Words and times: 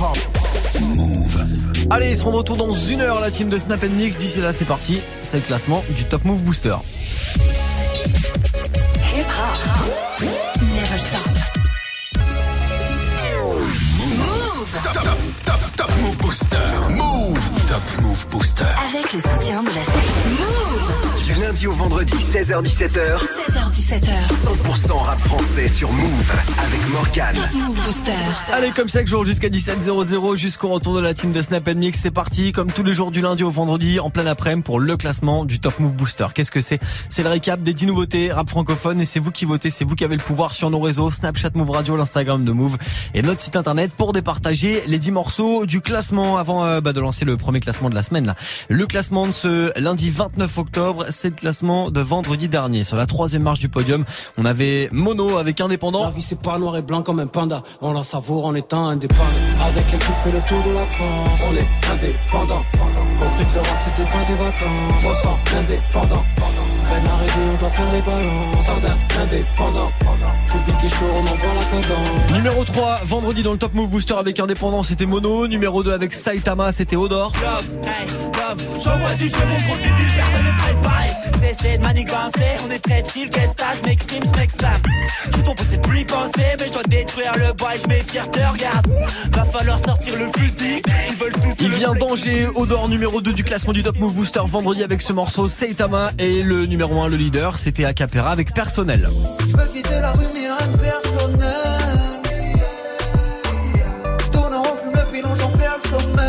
Move. 0.00 1.44
Allez, 1.90 2.10
ils 2.10 2.16
seront 2.16 2.30
de 2.32 2.36
retour 2.38 2.56
dans 2.56 2.72
une 2.72 3.02
heure, 3.02 3.20
la 3.20 3.30
team 3.30 3.50
de 3.50 3.58
Snap 3.58 3.82
Mix. 3.82 4.16
D'ici 4.16 4.40
là, 4.40 4.50
c'est 4.50 4.64
parti. 4.64 5.00
C'est 5.22 5.36
le 5.36 5.42
classement 5.42 5.84
du 5.90 6.04
Top 6.04 6.24
Move 6.24 6.42
Booster. 6.42 6.74
Hip 9.14 9.26
hop. 9.26 10.22
Never 10.74 10.98
stop. 10.98 11.20
Move. 13.98 14.80
Top, 14.82 14.92
top, 14.94 15.18
top, 15.44 15.76
top 15.76 15.90
Move 16.00 16.16
Booster. 16.16 16.56
Move. 16.94 17.50
Top 17.66 17.82
Move 18.02 18.26
Booster. 18.30 18.64
Avec 18.88 19.12
le 19.12 19.20
soutien 19.20 19.62
de 19.62 19.68
la. 19.68 19.82
Du 19.82 20.19
lundi 21.50 21.66
au 21.66 21.72
vendredi, 21.72 22.14
16h17h. 22.14 23.18
16h17h. 23.18 24.28
100% 24.28 25.02
rap 25.02 25.20
français 25.20 25.66
sur 25.66 25.92
Move 25.92 26.32
avec 26.58 26.88
Morgane. 26.92 27.34
Top 27.34 27.54
Move 27.54 27.84
Booster. 27.84 28.12
Allez, 28.52 28.70
comme 28.70 28.88
chaque 28.88 29.08
jour 29.08 29.24
jusqu'à 29.24 29.48
17h00, 29.48 30.36
jusqu'au 30.36 30.68
retour 30.68 30.94
de 30.94 31.00
la 31.00 31.12
team 31.12 31.32
de 31.32 31.42
Snap 31.42 31.68
Mix, 31.74 31.98
c'est 31.98 32.12
parti. 32.12 32.52
Comme 32.52 32.70
tous 32.70 32.84
les 32.84 32.94
jours 32.94 33.10
du 33.10 33.20
lundi 33.20 33.42
au 33.42 33.50
vendredi, 33.50 33.98
en 33.98 34.10
plein 34.10 34.26
après-midi 34.26 34.62
pour 34.62 34.78
le 34.78 34.96
classement 34.96 35.44
du 35.44 35.58
Top 35.58 35.80
Move 35.80 35.92
Booster. 35.92 36.26
Qu'est-ce 36.32 36.52
que 36.52 36.60
c'est? 36.60 36.78
C'est 37.08 37.24
le 37.24 37.28
récap 37.30 37.60
des 37.62 37.72
10 37.72 37.86
nouveautés 37.86 38.30
rap 38.30 38.48
francophone 38.48 39.00
et 39.00 39.04
c'est 39.04 39.18
vous 39.18 39.32
qui 39.32 39.44
votez, 39.44 39.70
c'est 39.70 39.84
vous 39.84 39.96
qui 39.96 40.04
avez 40.04 40.16
le 40.16 40.22
pouvoir 40.22 40.54
sur 40.54 40.70
nos 40.70 40.78
réseaux, 40.78 41.10
Snapchat 41.10 41.50
Move 41.56 41.70
Radio, 41.70 41.96
l'Instagram 41.96 42.44
de 42.44 42.52
Move 42.52 42.76
et 43.14 43.22
notre 43.22 43.40
site 43.40 43.56
internet 43.56 43.90
pour 43.96 44.12
départager 44.12 44.84
les 44.86 45.00
10 45.00 45.10
morceaux 45.10 45.66
du 45.66 45.80
classement 45.80 46.38
avant 46.38 46.64
euh, 46.64 46.80
bah, 46.80 46.92
de 46.92 47.00
lancer 47.00 47.24
le 47.24 47.36
premier 47.36 47.58
classement 47.58 47.90
de 47.90 47.96
la 47.96 48.04
semaine. 48.04 48.26
Là. 48.26 48.36
Le 48.68 48.86
classement 48.86 49.26
de 49.26 49.32
ce 49.32 49.76
lundi 49.80 50.10
29 50.10 50.58
octobre, 50.58 51.06
c'est 51.10 51.39
classement 51.40 51.90
de 51.90 52.00
vendredi 52.00 52.48
dernier. 52.48 52.84
Sur 52.84 52.96
la 52.96 53.06
troisième 53.06 53.42
marche 53.42 53.58
du 53.58 53.68
podium, 53.68 54.04
on 54.38 54.44
avait 54.44 54.88
Mono 54.92 55.38
avec 55.38 55.60
Indépendant. 55.60 56.04
La 56.04 56.10
vie 56.10 56.22
c'est 56.26 56.40
pas 56.40 56.58
noir 56.58 56.76
et 56.76 56.82
blanc 56.82 57.02
comme 57.02 57.20
un 57.20 57.26
panda, 57.26 57.62
on 57.80 57.92
la 57.92 58.02
savoure 58.02 58.44
en 58.44 58.54
étant 58.54 58.88
indépendant. 58.88 59.24
Avec 59.66 59.90
l'équipe 59.90 60.14
fait 60.22 60.32
le 60.32 60.40
tour 60.42 60.62
de 60.62 60.74
la 60.74 60.86
France, 60.86 61.40
on 61.50 61.56
est 61.56 61.92
indépendant. 61.92 62.62
Compris 63.18 63.46
que 63.46 63.54
le 63.54 63.60
rap 63.60 63.78
c'était 63.80 64.10
pas 64.10 64.24
des 64.26 64.34
vacances, 64.34 65.04
on 65.04 65.14
sent 65.14 65.56
indépendant. 65.56 66.24
Peine 66.90 67.06
arrivée, 67.06 67.50
on 67.54 67.56
doit 67.56 67.70
faire 67.70 67.92
les 67.92 68.02
balances, 68.02 68.66
jardin 68.66 68.96
indépendant. 69.22 69.92
Public 70.46 70.84
est 70.84 70.88
chaud, 70.88 71.06
on 71.14 71.20
envoie 71.20 71.54
la 71.54 71.82
cadence. 71.82 72.32
Numéro 72.32 72.64
3, 72.64 73.00
vendredi 73.04 73.42
dans 73.44 73.52
le 73.52 73.58
Top 73.58 73.74
Move 73.74 73.90
Booster 73.90 74.14
avec 74.14 74.40
Indépendant, 74.40 74.82
c'était 74.82 75.06
Mono. 75.06 75.46
Numéro 75.46 75.84
2 75.84 75.92
avec 75.92 76.12
Saitama, 76.12 76.72
c'était 76.72 76.96
Odor. 76.96 77.32
Love, 77.40 77.70
hey, 77.84 78.06
love, 78.08 78.82
j'envoie 78.84 79.14
du 79.14 79.28
jeu, 79.28 79.36
mon 79.48 79.56
gros 79.68 79.76
débile, 79.76 80.12
personne 80.16 80.44
ne 80.44 80.58
prépareil. 80.58 81.10
Cessez 81.40 81.78
de 81.78 81.82
manigancer, 81.82 82.56
on 82.66 82.70
est 82.70 82.78
très 82.78 83.02
chill, 83.02 83.30
qu'est-ce 83.30 83.54
que 83.54 83.64
je 83.78 83.88
m'exprime, 83.88 84.22
je 84.24 84.38
m'exclame. 84.38 84.82
Je 85.24 85.40
tombe, 85.40 85.56
c'est 85.70 85.80
plus 85.80 86.04
penser, 86.04 86.54
mais 86.58 86.66
je 86.66 86.72
dois 86.72 86.82
détruire 86.82 87.32
le 87.38 87.52
bois 87.54 87.74
et 87.74 87.78
je 87.78 87.88
m'étire, 87.88 88.30
te 88.30 88.38
regarde. 88.38 88.86
Va 89.32 89.44
falloir 89.44 89.78
sortir 89.78 90.14
le 90.18 90.30
fusil, 90.38 90.82
ils 91.08 91.16
veulent 91.16 91.32
tous 91.32 91.54
Il 91.60 91.70
vient 91.70 91.94
d'Angers, 91.94 92.46
Odor 92.54 92.88
numéro 92.90 93.22
2 93.22 93.32
du 93.32 93.42
classement 93.42 93.72
du 93.72 93.82
Top 93.82 93.98
Move 93.98 94.14
Booster 94.14 94.40
vendredi 94.44 94.82
avec 94.82 95.00
ce 95.00 95.14
morceau 95.14 95.48
Saitama 95.48 96.10
et 96.18 96.42
le 96.42 96.66
numéro 96.66 97.00
1, 97.00 97.08
le 97.08 97.16
leader, 97.16 97.58
c'était 97.58 97.86
Acapera 97.86 98.32
avec 98.32 98.52
Personnel. 98.52 99.08
Je 99.40 99.56
veux 99.56 99.66
quitter 99.72 99.98
la 100.00 100.12
rue 100.12 100.26
mais 100.34 100.40
rien 100.40 100.66
de 100.66 100.76
personnel. 100.76 101.50
Je 104.20 104.28
tourne 104.30 104.54
en 104.54 104.62
rond, 104.62 104.76
fume 104.82 104.92
le 104.92 105.12
pilon, 105.12 105.34
j'en 105.36 105.50
perds 105.50 105.78
le 105.82 105.88
sommeil. 105.88 106.26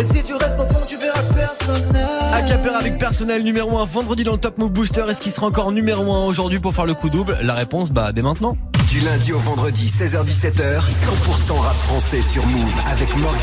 Et 0.00 0.04
si 0.14 0.22
tu 0.22 0.34
restes 0.34 0.60
au 0.60 0.66
fond, 0.66 0.84
tu 0.86 0.98
verras 0.98 1.22
personnel 1.34 2.15
Acapera 2.46 2.78
avec 2.78 2.98
Personnel 2.98 3.42
numéro 3.42 3.76
1 3.76 3.84
vendredi 3.86 4.22
dans 4.22 4.34
le 4.34 4.38
Top 4.38 4.56
Move 4.58 4.70
Booster. 4.70 5.04
Est-ce 5.08 5.20
qu'il 5.20 5.32
sera 5.32 5.48
encore 5.48 5.72
numéro 5.72 6.12
1 6.12 6.26
aujourd'hui 6.26 6.60
pour 6.60 6.72
faire 6.72 6.86
le 6.86 6.94
coup 6.94 7.10
double? 7.10 7.36
La 7.42 7.54
réponse, 7.54 7.90
bah 7.90 8.12
dès 8.12 8.22
maintenant. 8.22 8.56
Lundi 9.00 9.32
au 9.32 9.38
vendredi, 9.38 9.88
16h17h. 9.88 10.80
100% 10.90 11.52
rap 11.58 11.76
français 11.76 12.22
sur 12.22 12.46
Move 12.46 12.74
avec 12.90 13.14
Move 13.16 13.36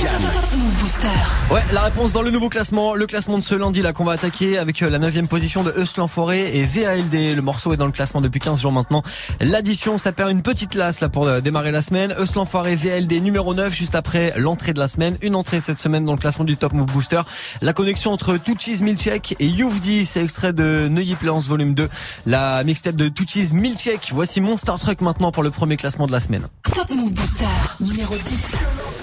Booster. 0.80 1.08
Ouais, 1.52 1.62
la 1.74 1.82
réponse 1.82 2.12
dans 2.12 2.24
le 2.24 2.32
nouveau 2.32 2.50
classement, 2.50 2.96
le 2.96 3.06
classement 3.06 3.38
de 3.38 3.44
ce 3.44 3.54
lundi 3.54 3.82
là 3.82 3.94
qu'on 3.94 4.04
va 4.04 4.14
attaquer 4.14 4.58
avec 4.58 4.82
euh, 4.82 4.90
la 4.90 4.98
9 4.98 5.28
position 5.28 5.64
de 5.64 5.72
Eus 5.78 5.98
l'Enfoiré 5.98 6.58
et 6.58 6.66
VALD. 6.66 7.36
Le 7.36 7.42
morceau 7.42 7.72
est 7.74 7.78
dans 7.78 7.86
le 7.86 7.92
classement 7.92 8.22
depuis 8.22 8.40
15 8.40 8.62
jours 8.62 8.72
maintenant. 8.72 9.04
L'addition, 9.42 9.98
ça 9.98 10.12
perd 10.12 10.32
une 10.32 10.42
petite 10.42 10.72
place 10.72 11.02
là 11.02 11.10
pour 11.10 11.28
euh, 11.28 11.40
démarrer 11.40 11.72
la 11.72 11.84
semaine. 11.84 12.16
Eus 12.20 12.34
l'Enfoiré, 12.36 12.76
VALD 12.76 13.12
numéro 13.22 13.54
9 13.54 13.74
juste 13.74 13.94
après 13.94 14.34
l'entrée 14.36 14.74
de 14.74 14.80
la 14.80 14.88
semaine. 14.88 15.18
Une 15.22 15.36
entrée 15.36 15.60
cette 15.60 15.80
semaine 15.80 16.06
dans 16.06 16.14
le 16.14 16.20
classement 16.20 16.46
du 16.46 16.58
Top 16.58 16.74
Move 16.74 16.88
Booster. 16.88 17.22
La 17.62 17.74
connexion 17.74 18.12
entre 18.12 18.38
Tuchis 18.38 18.82
Milchek 18.82 19.36
et 19.40 19.48
Youvdi, 19.48 20.06
c'est 20.06 20.24
extrait 20.24 20.54
de 20.54 20.88
Neuilly 20.90 21.16
Pléance 21.16 21.48
volume 21.48 21.76
2. 21.76 21.90
La 22.26 22.64
mixtape 22.64 22.96
de 22.96 23.08
Tuchis 23.08 23.54
Milchek. 23.54 24.10
Voici 24.14 24.42
Monster 24.42 24.74
Truck 24.80 25.02
maintenant 25.02 25.32
pour 25.32 25.43
le 25.44 25.52
premier 25.52 25.78
classement 25.78 26.08
de 26.08 26.12
la 26.12 26.20
semaine. 26.20 26.48
Top 26.74 26.90
Move 26.92 27.12
Booster. 27.14 27.46
Numéro 27.82 28.16
10. 28.16 29.03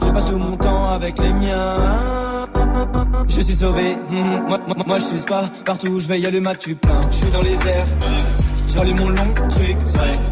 Je 0.00 0.10
passe 0.10 0.24
tout 0.26 0.38
mon 0.38 0.56
temps 0.56 0.88
avec 0.90 1.18
les 1.18 1.32
miens. 1.32 1.76
Je 3.28 3.40
suis 3.40 3.54
sauvé, 3.54 3.96
hmm, 4.10 4.48
moi, 4.48 4.58
moi, 4.66 4.76
moi 4.86 4.98
je 4.98 5.04
suis 5.04 5.24
pas 5.26 5.44
partout 5.64 5.88
où 5.88 6.00
je 6.00 6.08
vais 6.08 6.20
y 6.20 6.26
a 6.26 6.30
le 6.30 6.40
mat 6.40 6.54
tu 6.58 6.74
plein. 6.74 7.00
Je 7.10 7.16
suis 7.16 7.30
dans 7.30 7.42
les 7.42 7.54
airs, 7.54 7.86
j'allume 8.68 8.98
mon 8.98 9.08
long 9.10 9.34
truc. 9.50 9.76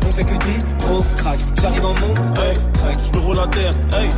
On 0.07 0.11
fait 0.11 0.25
que 0.25 0.35
des 0.35 0.85
gros 0.85 1.05
crack. 1.17 1.39
J'arrive 1.61 1.85
en 1.85 1.95
monstre, 2.01 2.33
truck. 2.33 2.97
Je 3.05 3.19
me 3.19 3.25
roule 3.25 3.39
à 3.39 3.47
terre, 3.49 3.73
hey. 4.01 4.09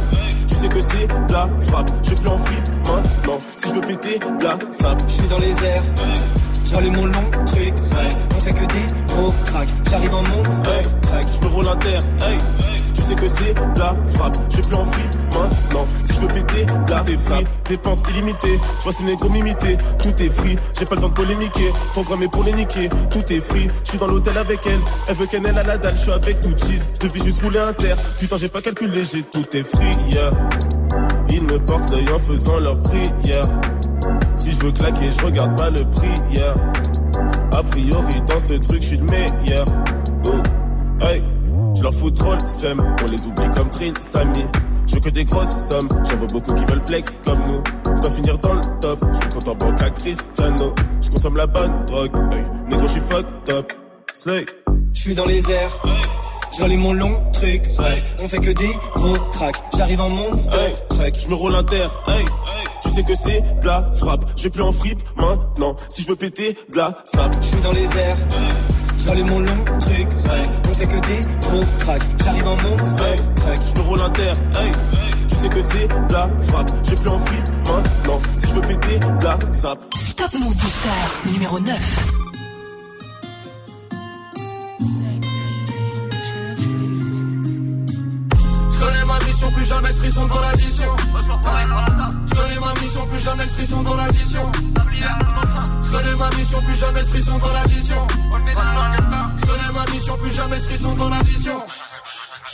Tu 0.46 0.54
sais 0.54 0.68
que 0.68 0.80
c'est 0.80 1.08
la 1.32 1.48
frappe. 1.62 1.90
Je 2.02 2.14
plus 2.14 2.28
en 2.28 2.38
fripe 2.38 2.68
maintenant. 2.86 3.38
Si 3.56 3.68
je 3.68 3.74
veux 3.74 3.80
péter, 3.80 4.20
la 4.40 4.58
sable. 4.70 5.00
Je 5.08 5.12
suis 5.12 5.28
dans 5.28 5.38
les 5.38 5.64
airs, 5.64 5.82
j'allume 6.64 6.96
mon 6.96 7.06
long 7.06 7.30
truc. 7.46 7.74
On 8.36 8.40
fait 8.40 8.52
que 8.52 8.66
des 8.66 9.14
gros 9.14 9.32
crack. 9.46 9.68
J'arrive 9.90 10.14
en 10.14 10.22
monstre, 10.22 10.70
Hey. 10.70 11.22
Je 11.32 11.46
me 11.46 11.52
roule 11.52 11.68
à 11.68 11.76
terre, 11.76 12.02
hey. 12.22 12.38
Sais 13.08 13.14
que 13.14 13.26
c'est 13.26 13.54
la 13.78 13.96
frappe. 14.12 14.36
Je 14.50 14.56
vais 14.56 14.62
plus 14.64 14.76
en 14.76 14.84
maintenant. 14.84 15.86
Si 16.02 16.12
je 16.12 16.20
veux 16.20 16.28
péter, 16.28 16.66
de 16.66 16.90
la 16.90 17.02
free. 17.02 17.46
Dépenses 17.66 18.02
illimitées. 18.10 18.60
Je 18.78 18.82
vois 18.82 18.92
ces 18.92 19.04
négros 19.04 19.30
m'imiter. 19.30 19.78
Tout 19.98 20.22
est 20.22 20.28
free. 20.28 20.58
J'ai 20.78 20.84
pas 20.84 20.94
le 20.94 21.00
temps 21.00 21.08
de 21.08 21.14
polémiquer. 21.14 21.72
Programmé 21.94 22.28
pour 22.28 22.44
les 22.44 22.52
niquer. 22.52 22.90
Tout 23.10 23.32
est 23.32 23.40
free. 23.40 23.70
Je 23.84 23.90
suis 23.90 23.98
dans 23.98 24.08
l'hôtel 24.08 24.36
avec 24.36 24.60
elle. 24.66 24.80
Elle 25.08 25.14
veut 25.14 25.24
qu'elle 25.24 25.46
à 25.46 25.62
la 25.62 25.78
dalle. 25.78 25.96
Je 25.96 26.02
suis 26.02 26.12
avec 26.12 26.42
tout 26.42 26.50
cheese. 26.50 26.86
Je 27.00 27.08
devais 27.08 27.24
juste 27.24 27.40
rouler 27.40 27.60
un 27.60 27.72
terre. 27.72 27.96
Putain, 28.18 28.36
j'ai 28.36 28.50
pas 28.50 28.60
calculé. 28.60 29.02
J'ai 29.10 29.22
tout 29.22 29.56
est 29.56 29.64
free, 29.64 29.96
yeah. 30.12 30.30
Ils 31.30 31.44
me 31.44 31.58
portent 31.60 31.90
l'œil 31.90 32.10
en 32.14 32.18
faisant 32.18 32.60
leur 32.60 32.78
prière. 32.82 33.46
Si 34.36 34.52
je 34.52 34.64
veux 34.64 34.72
claquer, 34.72 35.10
je 35.18 35.24
regarde 35.24 35.56
pas 35.56 35.70
le 35.70 35.82
prix, 35.92 36.12
yeah. 36.34 36.52
A 37.52 37.62
priori, 37.62 38.20
dans 38.28 38.38
ce 38.38 38.52
truc, 38.52 38.82
je 38.82 38.88
suis 38.88 38.98
le 38.98 39.06
meilleur. 39.06 39.64
Oh, 40.26 41.04
hey, 41.06 41.22
je 41.78 41.82
leur 41.84 41.94
fous 41.94 42.10
trop 42.10 42.32
le 42.32 42.48
seum. 42.48 42.82
On 43.02 43.06
les 43.10 43.26
oublie 43.26 43.48
comme 43.56 43.70
Trin, 43.70 43.92
Samy. 44.00 44.44
Je 44.86 44.94
veux 44.94 45.00
que 45.00 45.10
des 45.10 45.24
grosses 45.24 45.68
sommes. 45.68 45.88
J'en 46.10 46.16
vois 46.16 46.26
beaucoup 46.26 46.54
qui 46.54 46.64
veulent 46.64 46.82
flex 46.86 47.18
comme 47.24 47.38
nous. 47.46 47.62
Je 47.96 48.00
dois 48.00 48.10
finir 48.10 48.38
dans 48.38 48.54
le 48.54 48.60
top. 48.80 48.98
Je 49.12 49.18
suis 49.18 49.28
content 49.28 49.54
banque 49.54 49.82
à 49.82 49.90
Cristiano. 49.90 50.74
Je 51.00 51.10
consomme 51.10 51.36
la 51.36 51.46
bonne 51.46 51.84
drogue. 51.86 52.10
Hey, 52.32 52.44
négro, 52.68 52.86
je 52.86 52.92
suis 52.92 53.00
fucked 53.00 53.50
up. 53.50 53.72
Slay. 54.12 54.44
Je 54.92 55.00
suis 55.00 55.14
dans 55.14 55.26
les 55.26 55.48
airs, 55.50 55.70
j'allume 56.58 56.80
mon 56.80 56.92
long 56.92 57.22
truc, 57.32 57.62
ouais. 57.78 58.02
On 58.20 58.26
fait 58.26 58.38
que 58.38 58.50
des 58.50 58.70
gros 58.96 59.16
tracks. 59.30 59.54
J'arrive 59.76 60.00
en 60.00 60.08
monstre, 60.08 60.58
Hey, 60.58 60.74
truck. 60.88 61.14
je 61.14 61.28
me 61.28 61.34
roule 61.34 61.54
un 61.54 61.62
terre, 61.62 61.90
hey. 62.08 62.24
Tu 62.82 62.88
sais 62.88 63.02
que 63.04 63.14
c'est 63.14 63.42
de 63.60 63.66
la 63.66 63.88
frappe. 63.92 64.24
Je 64.36 64.44
vais 64.44 64.50
plus 64.50 64.62
en 64.62 64.72
fripe 64.72 64.98
maintenant. 65.16 65.76
Si 65.88 66.02
je 66.02 66.08
veux 66.08 66.16
péter, 66.16 66.56
de 66.72 66.78
la 66.78 66.98
sable. 67.04 67.34
Je 67.40 67.46
suis 67.46 67.60
dans 67.60 67.72
les 67.72 67.84
airs, 67.84 68.16
j'allume 68.98 69.30
mon 69.30 69.40
long 69.40 69.64
truc. 69.80 70.08
On 70.68 70.74
fait 70.74 70.86
que 70.86 71.06
des 71.06 71.46
gros 71.46 71.64
tracks. 71.80 72.02
J'arrive 72.24 72.46
en 72.46 72.56
monstre, 72.56 73.04
je 73.46 73.80
me 73.80 73.86
roule 73.86 74.00
un 74.00 74.10
terre. 74.10 74.34
Tu 75.28 75.34
sais 75.34 75.48
que 75.48 75.60
c'est 75.60 75.88
la 76.12 76.30
frappe. 76.48 76.70
Je 76.84 76.90
vais 76.90 76.96
plus 76.96 77.08
en 77.08 77.18
fripe 77.18 77.48
maintenant. 77.66 78.20
Si 78.36 78.46
je 78.46 78.52
veux 78.54 78.60
péter, 78.60 79.00
la 79.22 79.38
sable. 79.52 79.80
Top 80.16 80.32
Move 80.34 80.56
Booster. 80.56 81.32
Numéro 81.32 81.60
9. 81.60 82.27
Mission, 89.48 89.52
plus 89.52 89.64
jamais 89.64 89.90
de 89.90 89.96
frisson 89.96 90.26
dans 90.26 90.40
l'addition. 90.40 90.96
Je 91.06 92.34
connais 92.34 92.60
ma 92.60 92.72
mission, 92.80 93.06
plus 93.06 93.18
jamais 93.22 93.44
de 93.44 93.50
frisson 93.50 93.82
dans 93.82 93.96
l'addition. 93.96 94.52
Je 95.82 95.90
connais 95.90 96.14
ma 96.16 96.30
mission, 96.36 96.62
plus 96.62 96.76
jamais 96.76 97.02
de 97.02 97.08
frisson 97.08 97.38
dans 97.38 97.52
l'addition. 97.52 98.06
Je 98.08 99.46
connais 99.46 99.72
ma 99.72 99.92
mission, 99.92 100.16
plus 100.16 100.34
jamais 100.34 100.56
de 100.58 100.62
frisson 100.62 100.92
devant 100.94 101.08
l'addition. 101.08 101.64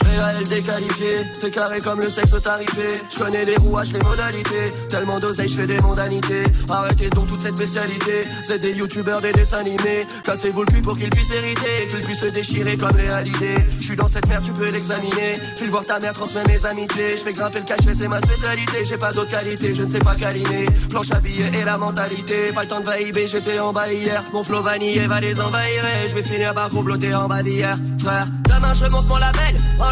Réel 0.05 0.43
déqualifié, 0.47 1.11
c'est 1.33 1.51
carré 1.51 1.79
comme 1.81 1.99
le 1.99 2.09
sexe 2.09 2.35
tarifé. 2.41 3.01
Je 3.09 3.17
connais 3.17 3.45
les 3.45 3.55
rouages, 3.55 3.91
les 3.91 3.99
modalités. 3.99 4.65
Tellement 4.89 5.19
d'oseille, 5.19 5.47
je 5.47 5.55
fais 5.55 5.67
des 5.67 5.79
mondanités. 5.79 6.43
Arrêtez 6.69 7.09
donc 7.09 7.27
toute 7.27 7.41
cette 7.41 7.57
bestialité. 7.57 8.21
C'est 8.43 8.59
des 8.59 8.71
youtubeurs, 8.71 9.21
des 9.21 9.31
dessins 9.31 9.57
animés. 9.57 10.05
Cassez-vous 10.23 10.61
le 10.61 10.71
cul 10.71 10.81
pour 10.81 10.97
qu'ils 10.97 11.09
puissent 11.09 11.31
hériter. 11.31 11.87
Qu'ils 11.89 12.05
puissent 12.05 12.21
se 12.21 12.29
déchirer 12.29 12.77
comme 12.77 12.95
réalité. 12.95 13.55
Je 13.79 13.83
suis 13.83 13.95
dans 13.95 14.07
cette 14.07 14.27
merde, 14.27 14.43
tu 14.43 14.51
peux 14.51 14.71
l'examiner. 14.71 15.33
File 15.55 15.69
voir 15.69 15.83
ta 15.83 15.99
mère, 15.99 16.13
transmets 16.13 16.43
mes 16.47 16.65
amitiés. 16.65 17.11
Je 17.11 17.23
fais 17.23 17.33
grimper 17.33 17.59
le 17.59 17.65
cachet, 17.65 17.95
c'est 17.95 18.07
ma 18.07 18.21
spécialité. 18.21 18.85
J'ai 18.85 18.97
pas 18.97 19.11
d'autre 19.11 19.31
qualité, 19.31 19.73
je 19.73 19.85
ne 19.85 19.89
sais 19.89 19.99
pas 19.99 20.15
câliner. 20.15 20.65
Planche 20.89 21.11
à 21.11 21.19
billets 21.19 21.51
et 21.59 21.63
la 21.63 21.77
mentalité. 21.77 22.51
Pas 22.53 22.63
le 22.63 22.67
temps 22.67 22.79
de 22.79 22.85
vaïber, 22.85 23.27
j'étais 23.27 23.59
en 23.59 23.73
bas 23.73 23.91
hier. 23.91 24.23
Mon 24.33 24.43
flow 24.43 24.61
vanillé 24.61 25.07
va 25.07 25.19
les 25.19 25.39
envahir. 25.39 25.83
Je 26.07 26.13
vais 26.13 26.23
finir 26.23 26.53
par 26.53 26.69
comploter 26.69 27.13
en 27.15 27.27
bas 27.27 27.43
d'hier. 27.43 27.77
Frère, 27.99 28.27
demain 28.45 28.73
je 28.73 28.85
monte 28.91 29.07
mon 29.07 29.17
label. 29.17 29.55
En 29.79 29.91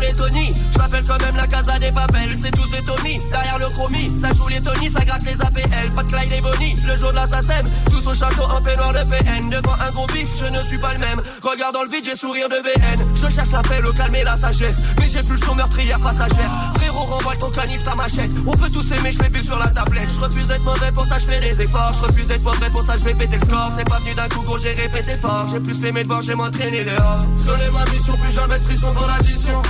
Je 0.73 0.77
m'appelle 0.77 1.03
quand 1.07 1.23
même 1.23 1.37
la 1.37 1.47
casa 1.47 1.79
des 1.79 1.91
papels. 1.91 2.35
C'est 2.37 2.51
tous 2.51 2.69
des 2.69 2.83
Tommy, 2.83 3.17
derrière 3.31 3.57
le 3.57 3.67
chromie. 3.67 4.07
Ça 4.19 4.31
joue 4.31 4.47
les 4.47 4.61
Tony, 4.61 4.89
ça 4.89 4.99
gratte 5.05 5.23
les 5.23 5.39
APL. 5.41 5.91
Pas 5.95 6.03
de 6.03 6.11
Clyde 6.11 6.33
et 6.33 6.41
Bonnie, 6.41 6.73
le 6.85 6.97
jour 6.97 7.11
de 7.11 7.15
la 7.15 7.25
SACEM. 7.25 7.63
Tous 7.89 8.05
au 8.07 8.13
château 8.13 8.43
en 8.43 8.61
peignoir 8.61 8.91
de 8.91 8.99
PN. 8.99 9.49
Devant 9.49 9.75
un 9.79 9.91
gros 9.91 10.05
bif, 10.07 10.29
je 10.37 10.45
ne 10.45 10.61
suis 10.63 10.77
pas 10.77 10.91
le 10.93 10.99
même. 10.99 11.21
Regarde 11.41 11.73
dans 11.73 11.83
le 11.83 11.89
vide, 11.89 12.03
j'ai 12.03 12.15
sourire 12.15 12.49
de 12.49 12.55
BN. 12.61 13.05
Je 13.15 13.29
cherche 13.29 13.51
l'appel 13.51 13.85
au 13.85 13.93
calme 13.93 14.15
et 14.15 14.23
la 14.23 14.35
sagesse. 14.35 14.81
Mais 14.99 15.07
j'ai 15.07 15.23
plus 15.23 15.39
le 15.39 15.45
son 15.45 15.55
meurtrière 15.55 15.99
passagère. 15.99 16.51
Frérot, 16.75 17.05
renvoie 17.05 17.35
ton 17.37 17.49
canif, 17.49 17.83
ta 17.83 17.95
machette. 17.95 18.33
On 18.45 18.51
peut 18.51 18.69
tous 18.69 18.91
aimer, 18.91 19.11
je 19.11 19.19
l'ai 19.19 19.29
vu 19.29 19.41
sur 19.41 19.57
la 19.57 19.67
tablette. 19.67 20.11
Je 20.13 20.19
refuse 20.19 20.47
d'être 20.47 20.63
mauvais, 20.63 20.91
pour 20.91 21.05
ça 21.05 21.17
je 21.17 21.25
fais 21.25 21.39
des 21.39 21.61
efforts. 21.61 21.93
Je 21.93 22.01
refuse 22.03 22.27
d'être 22.27 22.43
mauvais, 22.43 22.69
pour 22.69 22.83
ça 22.83 22.97
je 22.97 23.03
vais 23.03 23.13
péter 23.13 23.37
le 23.37 23.45
score. 23.45 23.71
C'est 23.75 23.87
pas 23.87 23.99
venu 23.99 24.13
d'un 24.15 24.27
coup, 24.27 24.43
gros, 24.43 24.57
j'ai 24.57 24.73
répété 24.73 25.15
fort. 25.15 25.47
J'ai 25.47 25.59
plus 25.59 25.79
fait 25.79 25.91
mes 25.91 26.03
devoirs, 26.03 26.21
j'ai 26.21 26.35
m'entraîné 26.35 26.83
dehors. 26.83 27.19
Je 27.39 27.71
ma 27.71 27.85
mission, 27.91 28.17
plus 28.17 28.31
jamais 28.31 28.57
de 28.57 28.63
frisson 28.63 28.93
dans 28.93 29.07
l'addition. 29.07 29.61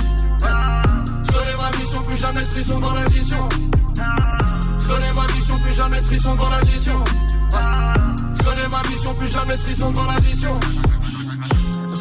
Je 1.24 1.32
connais 1.32 1.56
ma 1.56 1.70
mission, 1.78 2.02
plus 2.02 2.16
jamais 2.16 2.40
de 2.40 2.48
frisson 2.48 2.78
dans 2.78 2.94
l'addition. 2.94 3.48
Je 4.80 4.88
connais 4.88 5.12
ma 5.12 5.26
mission, 5.34 5.58
plus 5.58 5.72
jamais 5.76 5.98
de 5.98 6.04
frisson 6.04 6.34
dans 6.34 6.50
l'addition. 6.50 7.04
Je 8.34 8.42
connais 8.42 8.68
ma 8.68 8.82
mission, 8.88 9.14
plus 9.14 9.32
jamais 9.32 9.54
de 9.54 9.60
frisson 9.60 9.90
dans 9.90 10.06
l'addition. 10.06 10.60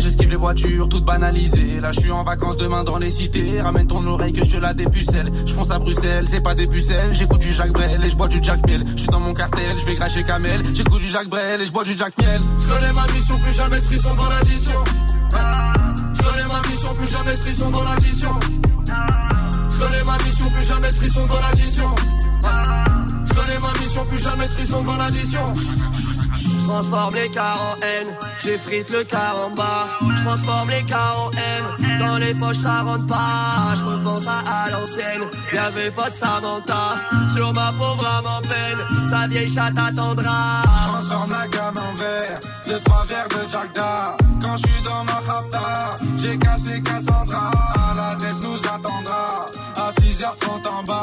J'esquive 0.00 0.30
les 0.30 0.36
voitures 0.36 0.88
toutes 0.88 1.04
banalisées. 1.04 1.80
Là, 1.80 1.90
je 1.92 2.00
suis 2.00 2.10
en 2.10 2.22
vacances 2.22 2.56
demain 2.56 2.84
dans 2.84 2.98
les 2.98 3.10
cités. 3.10 3.60
Ramène 3.60 3.86
ton 3.86 4.04
oreille 4.06 4.32
que 4.32 4.44
je 4.44 4.58
la 4.58 4.74
dépucelle. 4.74 5.30
Je 5.46 5.52
fonce 5.52 5.70
à 5.70 5.78
Bruxelles, 5.78 6.26
c'est 6.28 6.40
pas 6.40 6.54
des 6.54 6.66
pucelles. 6.66 7.14
J'écoute 7.14 7.40
du 7.40 7.52
Jacques 7.52 7.72
Brel 7.72 8.04
et 8.04 8.08
je 8.08 8.16
bois 8.16 8.28
du 8.28 8.38
Jack 8.42 8.66
Miel. 8.66 8.84
Je 8.94 9.00
suis 9.00 9.08
dans 9.08 9.20
mon 9.20 9.32
cartel, 9.32 9.76
je 9.78 9.86
vais 9.86 9.96
cracher 9.96 10.22
Kamel. 10.22 10.62
J'écoute 10.74 11.00
du 11.00 11.06
Jacques 11.06 11.28
Brel 11.28 11.62
et 11.62 11.66
je 11.66 11.72
bois 11.72 11.84
du 11.84 11.96
Jack 11.96 12.12
Miel. 12.18 12.40
Je 12.60 12.68
connais 12.68 12.92
ma 12.92 13.06
mission, 13.12 13.38
plus 13.38 13.52
jamais 13.54 13.78
de 13.78 13.84
frisson 13.84 14.14
dans 14.14 14.28
l'addition. 14.28 14.84
Je 16.14 16.22
connais 16.22 16.46
ma 16.46 16.68
mission, 16.68 16.94
plus 16.94 17.10
jamais 17.10 17.34
de 17.34 17.38
frisson 17.40 17.70
dans 17.70 17.84
l'addition. 17.84 18.30
Je 19.70 19.78
connais 19.78 20.04
ma 20.04 20.16
mission, 20.24 20.50
plus 20.50 20.66
jamais 20.66 20.90
de 20.90 20.94
frisson 20.94 21.26
dans 21.26 21.40
l'addition. 21.40 21.94
Je 23.24 23.34
connais 23.34 23.58
ma 23.58 23.84
mission, 23.84 24.04
plus 24.06 24.22
jamais 24.22 24.46
de 24.46 24.50
frisson 24.50 24.82
dans 24.82 24.96
l'addition. 24.96 25.52
Transforme 26.66 27.14
les 27.14 27.30
cars 27.30 27.60
en 27.62 27.80
haine, 27.80 28.08
j'effrite 28.42 28.90
le 28.90 29.04
car 29.04 29.36
en 29.46 29.50
barre. 29.50 29.98
Je 30.16 30.22
transforme 30.24 30.70
les 30.70 30.82
cars 30.82 31.16
en 31.20 31.30
haine, 31.30 31.98
dans 32.00 32.16
les 32.18 32.34
poches 32.34 32.56
ça 32.56 32.82
rentre 32.82 33.06
pas. 33.06 33.72
Je 33.76 33.84
repense 33.84 34.26
à, 34.26 34.38
à 34.64 34.70
l'ancienne, 34.70 35.22
y'avait 35.52 35.92
pas 35.92 36.10
de 36.10 36.16
Samantha. 36.16 36.96
Sur 37.32 37.52
ma 37.54 37.72
pauvre 37.72 38.04
âme 38.04 38.26
en 38.26 38.40
peine, 38.42 39.06
sa 39.08 39.28
vieille 39.28 39.48
chatte 39.48 39.78
attendra. 39.78 40.62
Je 40.64 40.88
transforme 40.90 41.30
la 41.30 41.46
gamme 41.48 41.78
en 41.78 41.94
verre, 41.94 42.34
deux 42.66 42.80
trois 42.80 43.04
verres 43.04 43.28
de 43.28 43.48
Jack 43.48 43.72
Da. 43.72 44.16
Quand 44.42 44.56
je 44.56 44.62
suis 44.66 44.82
dans 44.84 45.04
ma 45.04 45.32
rapta, 45.32 45.84
j'ai 46.16 46.36
cassé 46.36 46.82
Cassandra. 46.82 47.50
La 47.96 48.16
tête 48.16 48.42
nous 48.42 48.58
attendra, 48.68 49.28
à 49.76 49.92
6h30 49.92 50.68
en 50.68 50.82
bas. 50.82 50.95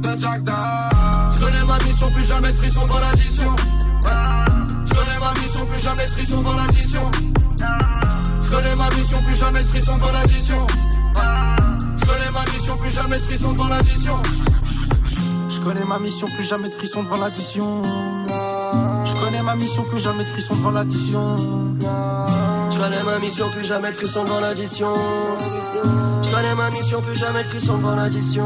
De. 0.00 0.52
Je 1.32 1.40
connais 1.40 1.64
ma 1.64 1.78
mission, 1.78 2.10
plus 2.10 2.24
jamais 2.24 2.50
de 2.50 2.56
frisson 2.56 2.86
dans 2.86 3.00
l'addition. 3.00 3.56
Je 4.84 4.94
connais 4.94 5.18
ma 5.20 5.32
mission, 5.40 5.66
plus 5.66 5.82
jamais 5.82 6.06
de 6.06 6.10
frisson 6.10 6.42
dans 6.42 6.56
l'addition. 6.56 7.10
Je 8.42 8.50
connais 8.50 8.74
ma 8.76 8.88
mission, 8.96 9.22
plus 9.22 9.36
jamais 9.36 9.62
de 9.62 9.66
frisson 9.66 9.96
dans 9.98 10.12
l'addition. 10.12 10.66
Je 11.98 12.04
connais 12.06 12.30
ma 12.32 12.44
mission, 12.52 12.76
plus 12.76 12.94
jamais 12.94 13.18
de 13.18 13.22
frisson 13.22 13.52
dans 13.52 13.68
l'addition. 13.68 14.16
Je 15.48 15.60
connais 15.60 15.84
ma 15.84 15.98
mission, 15.98 16.28
plus 16.34 16.48
jamais 16.48 16.68
de 16.68 16.74
frisson 16.74 17.02
devant 17.02 17.18
l'addition. 17.18 17.82
Je 19.04 19.14
connais 19.16 19.42
ma 19.42 19.56
mission, 19.56 19.84
plus 19.84 19.98
jamais 19.98 20.24
de 20.24 20.28
devant 20.56 20.70
l'addition. 20.70 21.36
Je 22.70 22.78
connais 22.78 23.02
ma 23.02 23.18
mission, 23.18 23.50
plus 23.50 23.64
jamais 23.64 23.90
de 23.90 23.96
frisson 23.96 24.24
devant 24.24 24.40
l'addition. 24.40 24.94
Je 26.22 26.30
connais 26.30 26.54
ma 26.54 26.70
mission, 26.70 27.00
plus 27.02 27.18
jamais 27.18 27.42
de 27.42 27.48
frisson 27.48 27.76
devant 27.78 27.96
l'addition. 27.96 28.44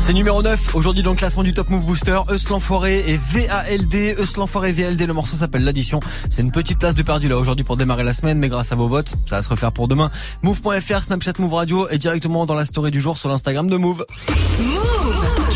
C'est 0.00 0.12
numéro 0.12 0.42
9 0.42 0.74
aujourd'hui 0.74 1.02
dans 1.02 1.12
le 1.12 1.16
classement 1.16 1.42
du 1.42 1.54
Top 1.54 1.68
Move 1.70 1.84
Booster. 1.84 2.18
Eus 2.30 2.48
l'enfoiré 2.50 3.04
et 3.06 3.16
VALD. 3.16 4.16
Eus 4.18 4.36
l'enfoiré 4.36 4.72
VLD. 4.72 5.06
Le 5.06 5.14
morceau 5.14 5.36
s'appelle 5.36 5.64
l'addition. 5.64 6.00
C'est 6.28 6.42
une 6.42 6.50
petite 6.50 6.78
place 6.78 6.94
de 6.94 7.02
perdu 7.02 7.28
là 7.28 7.36
aujourd'hui 7.36 7.64
pour 7.64 7.76
démarrer 7.76 8.02
la 8.02 8.12
semaine, 8.12 8.38
mais 8.38 8.48
grâce 8.48 8.72
à 8.72 8.74
vos 8.74 8.88
votes, 8.88 9.14
ça 9.28 9.36
va 9.36 9.42
se 9.42 9.48
refaire 9.48 9.72
pour 9.72 9.86
demain. 9.88 10.10
Move.fr, 10.42 11.02
Snapchat 11.02 11.34
Move 11.38 11.54
Radio 11.54 11.88
et 11.90 11.98
directement 11.98 12.46
dans 12.46 12.54
la 12.54 12.64
story 12.64 12.90
du 12.90 13.00
jour 13.00 13.16
sur 13.16 13.28
l'Instagram 13.28 13.70
de 13.70 13.76
Move. 13.76 14.04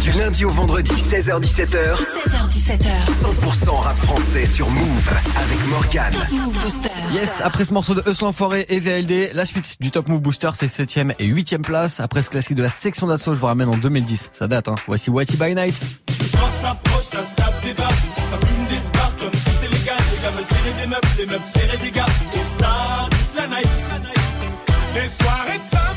Du 0.01 0.13
lundi 0.13 0.45
au 0.45 0.51
vendredi, 0.51 0.93
16h17h, 0.93 1.99
16h17h. 2.49 2.89
100% 3.07 3.81
rap 3.83 3.99
français 3.99 4.47
sur 4.47 4.71
Move 4.71 5.09
avec 5.37 5.69
Morgane. 5.69 6.13
Top 6.13 6.31
Move 6.31 6.59
Booster. 6.63 6.89
Yes, 7.13 7.41
après 7.43 7.65
ce 7.65 7.73
morceau 7.73 7.95
de 7.95 8.03
Eus 8.11 8.21
l'enfoiré 8.23 8.67
et 8.69 8.81
VLD, 8.81 9.31
la 9.35 9.45
suite 9.45 9.77
du 9.81 9.91
Top 9.91 10.09
Move 10.09 10.21
Booster, 10.21 10.51
c'est 10.55 10.67
7ème 10.67 11.15
et 11.19 11.27
8ème 11.27 11.63
place. 11.63 12.01
Après 12.01 12.23
ce 12.23 12.31
classique 12.31 12.57
de 12.57 12.63
la 12.63 12.71
section 12.71 13.07
d'assaut, 13.07 13.35
je 13.35 13.41
vous 13.41 13.47
ramène 13.47 13.69
en 13.69 13.77
2010. 13.77 14.31
Ça 14.33 14.49
date, 14.49 14.69
hein. 14.69 14.77
Voici 14.87 15.11
Whitey 15.11 15.37
by 15.37 15.55
Night. 15.55 15.85
Quand 16.33 16.39
ça 16.61 16.71
approche, 16.71 17.05
ça 17.05 17.25
se 17.25 17.35
tape 17.35 17.65
des 17.65 17.75
barres, 17.75 17.91
ça 17.91 18.47
fume 18.47 18.67
des 18.69 18.81
spars 18.81 19.17
comme 19.19 19.33
si 19.33 19.51
c'était 19.51 19.77
légal. 19.77 19.97
Les 20.13 20.23
gars 20.23 20.31
veulent 20.31 20.45
serrer 20.49 20.81
des 20.81 20.87
meufs, 20.87 21.19
les 21.19 21.27
meufs 21.27 21.53
serrer 21.53 21.77
des 21.79 21.91
gars. 21.91 22.07
Et 22.35 22.63
ça, 22.63 23.09
toute 23.11 23.37
la 23.37 23.47
night. 23.49 23.69
Les 24.95 25.09
soirées 25.09 25.59
de 25.59 25.65
samedi 25.65 25.88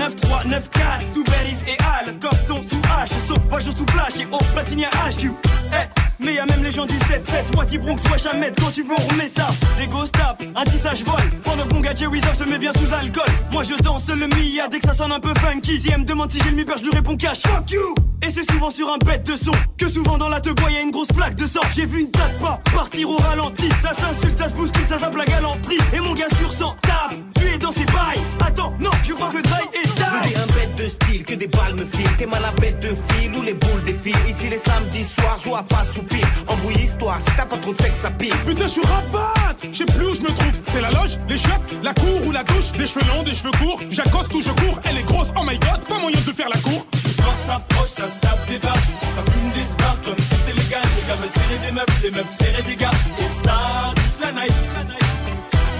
9-3, 0.00 0.48
9-4 0.48 1.12
Tout 1.12 1.24
Berries 1.24 1.58
et 1.68 1.76
Al, 1.82 2.18
Corton 2.18 2.62
sous 2.62 2.80
H 2.80 3.18
Sauvage 3.18 3.64
sous 3.64 3.86
flash 3.86 4.20
et 4.20 4.26
au 4.32 4.38
platine 4.54 4.84
à 4.84 5.10
HQ 5.10 5.30
Eh, 5.74 6.00
mais 6.18 6.34
y'a 6.34 6.46
même 6.46 6.64
les 6.64 6.72
gens 6.72 6.86
du 6.86 6.94
7-7 6.94 7.54
Wati 7.54 7.76
Bronx, 7.76 7.98
wesh 8.10 8.24
Ahmed, 8.24 8.54
quand 8.58 8.70
tu 8.70 8.82
veux 8.82 8.94
on 8.94 9.28
ça. 9.28 9.48
Des 9.78 9.86
ghost 9.88 10.12
tap, 10.12 10.42
un 10.56 10.64
tissage 10.64 11.04
vol 11.04 11.20
Pendant 11.44 11.66
que 11.66 11.74
mon 11.74 11.80
gars 11.80 11.94
Jerry 11.94 12.20
se 12.32 12.44
met 12.44 12.58
bien 12.58 12.72
sous 12.72 12.94
alcool. 12.94 13.26
Moi 13.52 13.62
je 13.62 13.74
danse 13.82 14.08
le 14.08 14.26
Mia 14.26 14.68
dès 14.68 14.78
que 14.78 14.86
ça 14.86 14.94
sonne 14.94 15.12
un 15.12 15.20
peu 15.20 15.34
funky 15.34 15.78
Si 15.78 15.90
elle 15.92 16.00
me 16.00 16.04
demande 16.04 16.30
si 16.30 16.38
j'ai 16.42 16.50
le 16.50 16.56
mi 16.56 16.64
je 16.64 16.82
lui 16.82 16.90
réponds 16.92 17.16
cash. 17.18 17.42
Fuck 17.42 17.70
you! 17.70 17.94
Et 18.22 18.30
c'est 18.30 18.50
souvent 18.50 18.70
sur 18.70 18.90
un 18.90 18.98
bête 18.98 19.26
de 19.26 19.36
son 19.36 19.52
Que 19.76 19.88
souvent 19.88 20.16
dans 20.16 20.28
la 20.28 20.40
te 20.40 20.48
y'a 20.70 20.80
une 20.80 20.90
grosse 20.90 21.12
flaque 21.14 21.34
de 21.34 21.44
sang. 21.44 21.60
J'ai 21.74 21.84
vu 21.84 22.00
une 22.00 22.10
date 22.10 22.38
pas 22.38 22.60
partir 22.72 23.10
au 23.10 23.16
ralenti 23.16 23.68
Ça 23.80 23.92
s'insulte, 23.92 24.38
ça 24.38 24.48
se 24.48 24.54
bouscule, 24.54 24.86
ça 24.86 24.98
zappe 24.98 25.16
la 25.16 25.26
galanterie. 25.26 25.78
Et 25.92 26.00
mon 26.00 26.14
gars 26.14 26.28
sur 26.38 26.50
100 26.50 26.76
tape, 26.82 27.18
lui 27.40 27.54
est 27.54 27.58
dans 27.58 27.72
ses 27.72 27.86
bails 27.86 28.20
Attends, 28.46 28.72
non, 28.80 28.90
je 29.02 29.12
crois 29.12 29.30
que 29.30 29.42
Dry 29.42 29.62
est 29.74 29.90
Veux 30.10 30.20
die 30.22 30.34
des 30.34 30.40
un 30.40 30.46
bête 30.46 30.74
de 30.76 30.86
style, 30.86 31.24
que 31.24 31.34
des 31.34 31.46
balles 31.46 31.74
me 31.74 31.84
filent. 31.84 32.16
T'es 32.18 32.26
mal 32.26 32.44
à 32.44 32.52
bête 32.60 32.80
de 32.80 32.88
fil 32.88 33.36
ou 33.36 33.42
les 33.42 33.54
boules 33.54 33.84
défilent. 33.84 34.16
Ici 34.28 34.48
les 34.48 34.58
samedis 34.58 35.04
soirs, 35.04 35.38
joue 35.42 35.54
à 35.54 35.64
face 35.70 35.94
soupir. 35.94 36.26
Embrouille 36.48 36.82
histoire, 36.82 37.20
si 37.20 37.30
t'as 37.36 37.46
pas 37.46 37.58
trop 37.58 37.72
de 37.72 37.82
fait 37.82 37.90
que 37.90 37.96
ça 37.96 38.10
pire. 38.10 38.36
Putain, 38.44 38.64
je 38.64 38.72
suis 38.72 38.82
rabat 38.82 39.34
Je 39.62 39.78
sais 39.78 39.84
plus 39.84 40.06
où 40.06 40.14
je 40.14 40.22
me 40.22 40.28
trouve. 40.28 40.60
C'est 40.72 40.80
la 40.80 40.90
loge, 40.90 41.18
les 41.28 41.38
chiottes, 41.38 41.70
la 41.82 41.94
cour 41.94 42.26
ou 42.26 42.32
la 42.32 42.42
douche. 42.44 42.72
Des 42.72 42.86
cheveux 42.86 43.06
longs, 43.06 43.22
des 43.22 43.34
cheveux 43.34 43.52
courts. 43.52 43.80
J'accoste 43.90 44.34
ou 44.34 44.42
je 44.42 44.50
cours. 44.50 44.80
Elle 44.84 44.98
est 44.98 45.06
grosse, 45.06 45.28
oh 45.36 45.44
my 45.44 45.58
god, 45.58 45.86
pas 45.86 45.98
moyen 45.98 46.18
de 46.26 46.32
faire 46.32 46.48
la 46.48 46.60
cour. 46.60 46.84
Le 46.92 47.10
soir 47.10 47.34
s'approche, 47.46 47.90
ça 47.90 48.08
se 48.08 48.18
tape 48.18 48.48
des 48.48 48.58
barres. 48.58 48.74
Ça 48.74 49.22
fume 49.30 49.50
des 49.54 49.68
spars 49.68 49.98
comme 50.04 50.18
si 50.18 50.34
c'était 50.34 50.60
légal. 50.60 50.82
Les 50.96 51.08
gars 51.08 51.16
veulent 51.20 51.34
serrer 51.34 51.66
des 51.66 51.72
meufs, 51.72 52.02
les 52.02 52.10
meufs 52.10 52.36
serrer 52.36 52.62
des 52.62 52.76
gars. 52.76 52.90
Et 53.18 53.44
ça, 53.44 53.92
toute 53.94 54.20
la 54.20 54.32
night. 54.32 54.54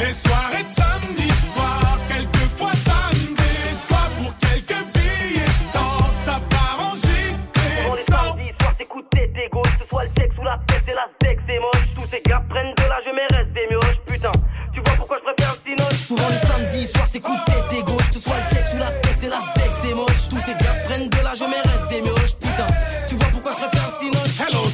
Les 0.00 0.14
soirées 0.14 0.62
de 0.62 0.75
samedi 0.75 0.90
ces 12.11 12.21
gars 12.29 12.43
prennent 12.49 12.75
de 12.75 12.83
l'âge, 12.83 13.09
mais 13.14 13.37
restent 13.37 13.52
des 13.52 13.67
mioches. 13.71 14.00
Putain, 14.07 14.33
tu 14.73 14.81
vois 14.85 14.97
pourquoi 14.97 15.19
je 15.19 15.33
préfère 15.33 15.55
le 15.55 15.71
cinoche 15.71 16.00
Souvent 16.00 16.29
les 16.29 16.49
samedis 16.49 16.87
soirs 16.87 17.07
c'est 17.09 17.21
coup 17.21 17.37
de 17.37 17.45
tête 17.45 17.79
et 17.79 17.83
gauche 17.83 18.09
Que 18.09 18.14
ce 18.14 18.21
soit 18.21 18.35
le 18.35 18.55
check 18.55 18.67
sous 18.67 18.79
la 18.79 18.90
tête 18.90 19.14
c'est 19.17 19.29
la 19.29 19.40
steak 19.40 19.71
c'est 19.73 19.95
moche. 19.95 20.29
Tous 20.29 20.40
ces 20.40 20.52
gars 20.52 20.75
prennent 20.85 21.09
de 21.09 21.17
l'âge 21.23 21.45
mais 21.49 21.61
restent 21.71 21.88
des 21.88 22.00
mioches 22.00 22.35
Putain. 22.40 22.67
Tu 23.09 23.14
vois 23.14 23.29
pourquoi 23.33 23.52
je 23.52 23.57
préfère 23.59 23.88
le 23.88 23.95
cinoche 23.95 24.40
Hello 24.40 24.64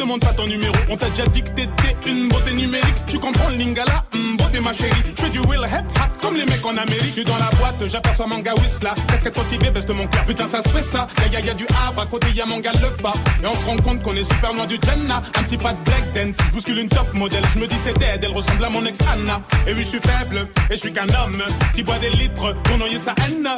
demande 0.00 0.20
pas 0.20 0.32
ton 0.32 0.46
numéro. 0.46 0.74
On 0.88 0.96
t'a 0.96 1.08
déjà 1.10 1.26
dit 1.26 1.42
que 1.42 1.50
t'étais 1.50 1.96
une 2.06 2.28
beauté 2.28 2.52
numérique. 2.52 2.96
Tu 3.06 3.18
comprends 3.18 3.50
le 3.50 3.56
lingala, 3.56 4.04
hum, 4.14 4.36
beauté 4.36 4.60
ma 4.60 4.72
chérie. 4.72 5.02
Je 5.16 5.22
fais 5.22 5.30
du 5.30 5.40
will 5.40 5.60
hip 5.60 5.84
hop 5.96 6.10
comme 6.22 6.36
les 6.36 6.46
mecs 6.46 6.64
en 6.64 6.76
Amérique. 6.76 7.04
Je 7.04 7.20
suis 7.20 7.24
dans 7.24 7.36
la 7.36 7.50
boîte, 7.58 7.86
j'aperçois 7.86 8.26
manga 8.26 8.54
Whistla. 8.54 8.94
Casquette 9.08 9.36
motivée, 9.36 9.70
veste 9.70 9.90
mon 9.90 10.06
cœur. 10.06 10.24
Putain, 10.24 10.46
ça 10.46 10.62
se 10.62 10.68
fait 10.70 10.82
ça. 10.82 11.06
Y'a 11.30 11.40
y 11.40 11.50
a, 11.50 11.54
du 11.54 11.66
Havre, 11.86 12.00
à 12.00 12.06
côté 12.06 12.28
y'a 12.34 12.46
manga 12.46 12.72
le 12.72 13.02
bas. 13.02 13.12
Et 13.42 13.46
on 13.46 13.54
se 13.54 13.66
rend 13.66 13.76
compte 13.76 14.02
qu'on 14.02 14.16
est 14.16 14.24
super 14.24 14.54
loin 14.54 14.66
du 14.66 14.78
Jenna. 14.82 15.22
Un 15.38 15.42
petit 15.42 15.58
pas 15.58 15.74
de 15.74 15.84
break 15.84 16.12
dance. 16.14 16.36
Je 16.46 16.52
bouscule 16.52 16.78
une 16.78 16.88
top 16.88 17.12
modèle. 17.12 17.44
Je 17.54 17.58
me 17.58 17.66
dis 17.66 17.76
c'est 17.78 17.98
dead, 17.98 18.24
elle 18.24 18.32
ressemble 18.32 18.64
à 18.64 18.70
mon 18.70 18.84
ex 18.86 19.00
Anna. 19.02 19.42
Et 19.66 19.74
oui, 19.74 19.80
je 19.80 19.88
suis 19.88 20.00
faible, 20.00 20.48
et 20.70 20.74
je 20.74 20.76
suis 20.76 20.92
qu'un 20.92 21.08
homme 21.08 21.42
qui 21.74 21.82
boit 21.82 21.98
des 21.98 22.10
litres 22.10 22.54
pour 22.64 22.78
noyer 22.78 22.98
sa 22.98 23.14
haine. 23.26 23.48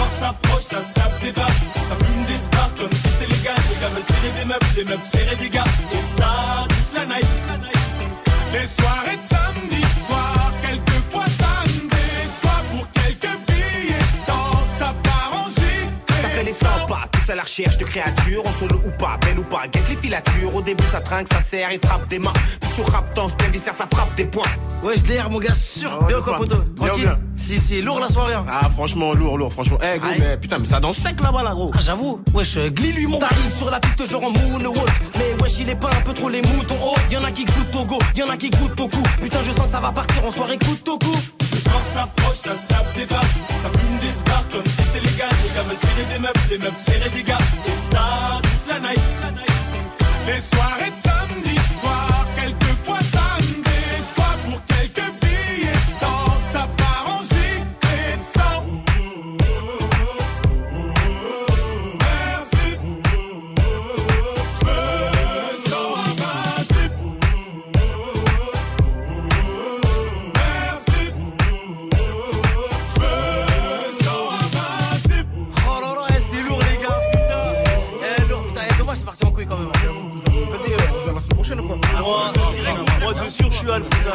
Le 0.00 0.06
soir 0.06 0.18
s'approche, 0.18 0.62
ça 0.62 0.82
se 0.82 0.92
tape 0.92 1.20
des 1.20 1.32
barres. 1.32 1.48
Ça 1.88 1.96
fume 1.96 2.24
des 2.26 2.38
spars 2.38 2.70
comme 2.78 2.92
si 2.92 3.08
c'était 3.08 3.26
légal. 3.26 3.54
Les 3.68 3.80
gars 3.80 3.88
veulent 3.88 4.02
serrer 4.08 4.32
des 4.38 4.44
meufs, 4.46 4.76
les 4.76 4.84
meufs 4.84 5.04
serrer 5.04 5.36
des 5.36 5.48
gars. 5.50 5.64
Et 5.92 6.18
ça, 6.18 6.66
toute 6.68 6.94
la 6.94 7.06
night. 7.06 7.26
Les 8.52 8.66
soirées 8.66 9.16
de 9.16 9.22
samedi 9.22 9.89
à 17.30 17.34
la 17.34 17.42
recherche 17.42 17.78
de 17.78 17.84
créatures, 17.84 18.46
en 18.46 18.52
solo 18.52 18.80
ou 18.84 18.90
pas, 18.98 19.16
belle 19.24 19.38
ou 19.38 19.42
pas, 19.42 19.62
guette 19.72 19.88
les 19.88 19.96
filatures. 19.96 20.54
Au 20.54 20.62
début 20.62 20.84
ça 20.84 21.00
trinque, 21.00 21.28
ça 21.32 21.40
serre, 21.42 21.70
il 21.72 21.78
frappe 21.78 22.08
des 22.08 22.18
mains. 22.18 22.32
Tout 22.60 22.68
sur 22.82 22.92
rap, 22.92 23.14
danse, 23.14 23.36
bien 23.36 23.48
viscère, 23.48 23.74
ça 23.74 23.86
frappe 23.92 24.14
des 24.16 24.24
points. 24.24 24.42
Ouais 24.82 24.94
je 24.96 25.04
DR 25.04 25.30
mon 25.30 25.38
gars 25.38 25.54
sûr 25.54 25.98
Ah 26.02 26.06
Bien 26.06 26.18
de 26.18 26.22
quoi 26.22 26.38
Bien, 26.38 26.56
Tranquille 26.76 27.04
bien. 27.04 27.18
Si 27.36 27.60
si 27.60 27.82
lourd 27.82 28.00
la 28.00 28.08
soirée 28.08 28.34
hein. 28.34 28.44
Ah, 28.48 28.68
franchement, 28.70 29.14
lourd, 29.14 29.38
lourd, 29.38 29.52
franchement. 29.52 29.78
Eh, 29.82 29.98
gros, 29.98 30.10
Aïe. 30.10 30.18
mais 30.20 30.36
putain, 30.36 30.58
mais 30.58 30.64
ça 30.66 30.80
danse 30.80 30.96
sec 30.96 31.20
là-bas, 31.20 31.42
là, 31.42 31.54
gros. 31.54 31.70
Ah 31.74 31.80
j'avoue, 31.80 32.20
wesh, 32.34 32.56
euh, 32.56 32.68
glis 32.70 32.92
lui 32.92 33.06
mon 33.06 33.18
T'arrives 33.18 33.54
sur 33.54 33.70
la 33.70 33.80
piste 33.80 34.08
genre 34.10 34.24
en 34.24 34.30
moonwalk 34.30 34.90
Mais 35.16 35.42
wesh 35.42 35.58
il 35.60 35.68
est 35.68 35.76
pas 35.76 35.88
un 35.88 36.00
peu 36.02 36.12
trop 36.12 36.28
les 36.28 36.42
moutons 36.42 36.76
oh 36.82 36.94
Y'en 37.10 37.22
a 37.24 37.30
qui 37.30 37.44
goûtent 37.44 37.76
au 37.76 37.84
go, 37.84 37.98
y'en 38.16 38.28
a 38.28 38.36
qui 38.36 38.50
goûtent 38.50 38.80
au 38.80 38.88
cou 38.88 39.02
Putain 39.22 39.38
je 39.44 39.50
sens 39.50 39.64
que 39.66 39.70
ça 39.70 39.80
va 39.80 39.92
partir 39.92 40.24
en 40.24 40.30
soirée 40.30 40.58
coup 40.58 40.76
au 40.90 40.98
cou 40.98 41.39
Le 41.70 41.78
soir 41.84 41.84
s'approche, 41.92 42.36
ça 42.36 42.56
se 42.56 42.66
tape 42.66 42.94
des 42.96 43.06
barres. 43.06 43.22
Ça 43.62 43.70
fume 43.78 43.98
des 44.00 44.12
spars 44.12 44.48
comme 44.50 44.66
si 44.66 44.82
c'était 44.82 45.00
légal. 45.00 45.28
Les 45.44 45.54
gars 45.54 45.62
veulent 45.62 45.76
serrer 45.80 46.06
des 46.12 46.18
meufs, 46.18 46.50
les 46.50 46.58
meufs 46.58 46.78
serrer 46.78 47.10
des 47.10 47.22
gars. 47.22 47.38
Et 47.66 47.94
ça, 47.94 48.40
toute 48.42 48.68
la 48.68 48.80
night. 48.80 49.00
Les 50.26 50.40
soirées 50.40 50.90
de 50.90 50.96
samedi 50.96 51.19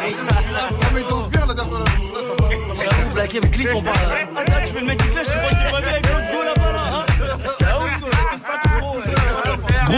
Ah, 0.08 0.68
mais 0.94 1.02
danse 1.02 1.28
bien 1.30 1.46
la 1.46 1.54
dernière 1.54 1.82
parce 1.84 2.04
que 2.04 2.14
là, 2.14 2.20
pas. 2.36 2.44
J'avoue, 2.80 3.10
blagué 3.14 3.38
avec 3.38 3.50
clic 3.50 3.68
on 3.74 3.82
parle 3.82 3.96
Attends, 4.36 4.52
tu 4.64 4.72
fais 4.72 4.80
le 4.80 4.86
mec 4.86 4.98
qui 5.02 5.08
clash, 5.08 5.26
tu 5.26 5.32
crois 5.36 5.50
t'es 5.50 5.70
pas 5.70 5.80
bien 5.80 5.90
avec 5.90 6.06
l'autre 6.06 6.30
go 6.32 6.42
là-bas 6.44 6.72
là 6.72 6.85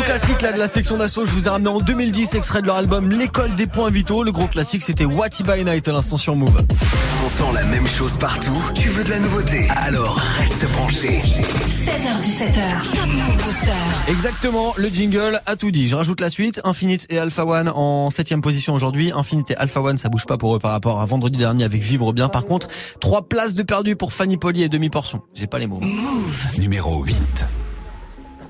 classique 0.09 0.41
là 0.41 0.53
de 0.53 0.59
la 0.59 0.69
section 0.69 0.97
d'assaut, 0.97 1.27
je 1.27 1.33
vous 1.33 1.49
ai 1.49 1.51
ramené 1.51 1.69
en 1.69 1.81
2010 1.81 2.35
extrait 2.35 2.63
de 2.63 2.67
leur 2.67 2.77
album 2.77 3.11
L'école 3.11 3.55
des 3.55 3.67
points 3.67 3.91
vitaux. 3.91 4.23
Le 4.23 4.33
gros 4.33 4.47
classique 4.47 4.83
c'était 4.83 5.05
What 5.05 5.29
by 5.45 5.67
Night 5.67 5.87
à 5.87 5.93
l'instant 5.93 6.17
sur 6.17 6.35
Move. 6.35 6.57
T'entends 7.19 7.53
la 7.53 7.63
même 7.67 7.87
chose 7.87 8.17
partout, 8.17 8.57
tu 8.75 8.89
veux 8.89 9.05
de 9.05 9.11
la 9.11 9.19
nouveauté, 9.19 9.69
alors 9.77 10.19
reste 10.39 10.67
branché. 10.73 11.19
16h17h. 11.19 12.81
Top 12.95 13.07
Move 13.07 13.45
Booster. 13.45 14.09
Exactement, 14.09 14.73
le 14.79 14.89
jingle 14.89 15.43
a 15.45 15.57
tout 15.57 15.71
dit. 15.71 15.89
Je 15.89 15.97
rajoute 15.97 16.23
la 16.23 16.31
suite. 16.31 16.63
Infinite 16.65 17.07
et 17.11 17.19
Alpha 17.19 17.45
One 17.45 17.69
en 17.69 18.09
septième 18.09 18.41
position 18.41 18.73
aujourd'hui. 18.73 19.13
Infinite 19.15 19.51
et 19.51 19.57
Alpha 19.57 19.83
One, 19.83 19.99
ça 19.99 20.09
bouge 20.09 20.25
pas 20.25 20.39
pour 20.39 20.57
eux 20.57 20.59
par 20.59 20.71
rapport 20.71 21.03
à 21.03 21.05
vendredi 21.05 21.37
dernier 21.37 21.65
avec 21.65 21.83
Vivre 21.83 22.15
bien. 22.15 22.31
Par 22.31 22.47
contre, 22.47 22.69
trois 22.99 23.29
places 23.29 23.55
de 23.55 23.63
perdu 23.63 23.95
pour 23.95 24.15
Fanny 24.15 24.39
Poli 24.39 24.63
et 24.63 24.71
demi 24.71 24.89
portion. 24.89 25.21
J'ai 25.35 25.47
pas 25.47 25.59
les 25.59 25.67
mots. 25.67 25.83
Numéro 26.57 27.05
8. 27.05 27.45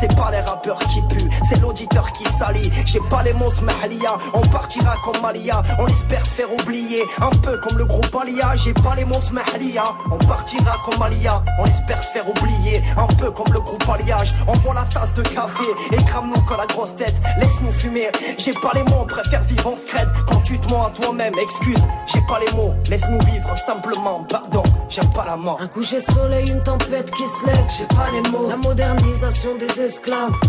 C'est 0.00 0.14
pas 0.14 0.30
les 0.30 0.40
rappeurs 0.40 0.78
qui 0.78 1.00
puent, 1.02 1.30
c'est 1.48 1.60
l'auditeur 1.60 2.12
qui 2.12 2.24
salit. 2.38 2.70
J'ai 2.84 3.00
pas 3.10 3.22
les 3.22 3.32
mots 3.32 3.50
smahlia, 3.50 4.18
on 4.34 4.42
partira 4.48 4.94
comme 5.02 5.20
Malia. 5.22 5.62
On 5.78 5.86
espère 5.86 6.24
se 6.24 6.32
faire 6.32 6.52
oublier, 6.52 7.02
un 7.20 7.30
peu 7.30 7.58
comme 7.58 7.78
le 7.78 7.84
groupe 7.84 8.14
Alia. 8.20 8.54
J'ai 8.56 8.74
pas 8.74 8.94
les 8.94 9.04
mots 9.04 9.20
Smahlia, 9.20 9.84
on 10.10 10.18
partira 10.18 10.76
comme 10.84 10.98
Malia. 10.98 11.42
On 11.58 11.64
espère 11.64 12.02
se 12.02 12.10
faire 12.10 12.28
oublier, 12.28 12.82
un 12.96 13.06
peu 13.14 13.30
comme 13.30 13.52
le 13.52 13.60
groupe 13.60 13.88
Alliage. 13.88 14.34
Envoie 14.46 14.74
la 14.74 14.84
tasse 14.84 15.14
de 15.14 15.22
café 15.22 15.64
et 15.92 15.96
crame-nous 16.04 16.40
quand 16.42 16.56
la 16.56 16.66
grosse 16.66 16.96
tête. 16.96 17.14
Laisse-nous 17.38 17.72
fumer, 17.72 18.10
j'ai 18.38 18.52
pas 18.52 18.72
les 18.74 18.82
mots, 18.84 19.02
on 19.02 19.06
préfère 19.06 19.42
vivre 19.44 19.66
en 19.66 19.76
secret. 19.76 20.06
Quand 20.28 20.40
tu 20.40 20.58
te 20.58 20.70
mens 20.70 20.86
à 20.86 20.90
toi-même, 20.90 21.34
excuse, 21.40 21.82
j'ai 22.06 22.20
pas 22.28 22.38
les 22.38 22.52
mots. 22.56 22.74
Laisse-nous 22.90 23.20
vivre 23.20 23.56
simplement, 23.58 24.24
pardon, 24.28 24.62
j'aime 24.88 25.10
pas 25.10 25.24
la 25.24 25.36
mort. 25.36 25.58
Un 25.60 25.68
coucher 25.68 26.00
de 26.00 26.12
soleil, 26.12 26.50
une 26.50 26.62
tempête 26.62 27.10
qui 27.10 27.26
se 27.26 27.46
lève, 27.46 27.64
j'ai 27.78 27.86
pas 27.86 28.08
les 28.12 28.30
mots. 28.30 28.48
La 28.48 28.56
modernisation 28.56 29.56
des 29.56 29.80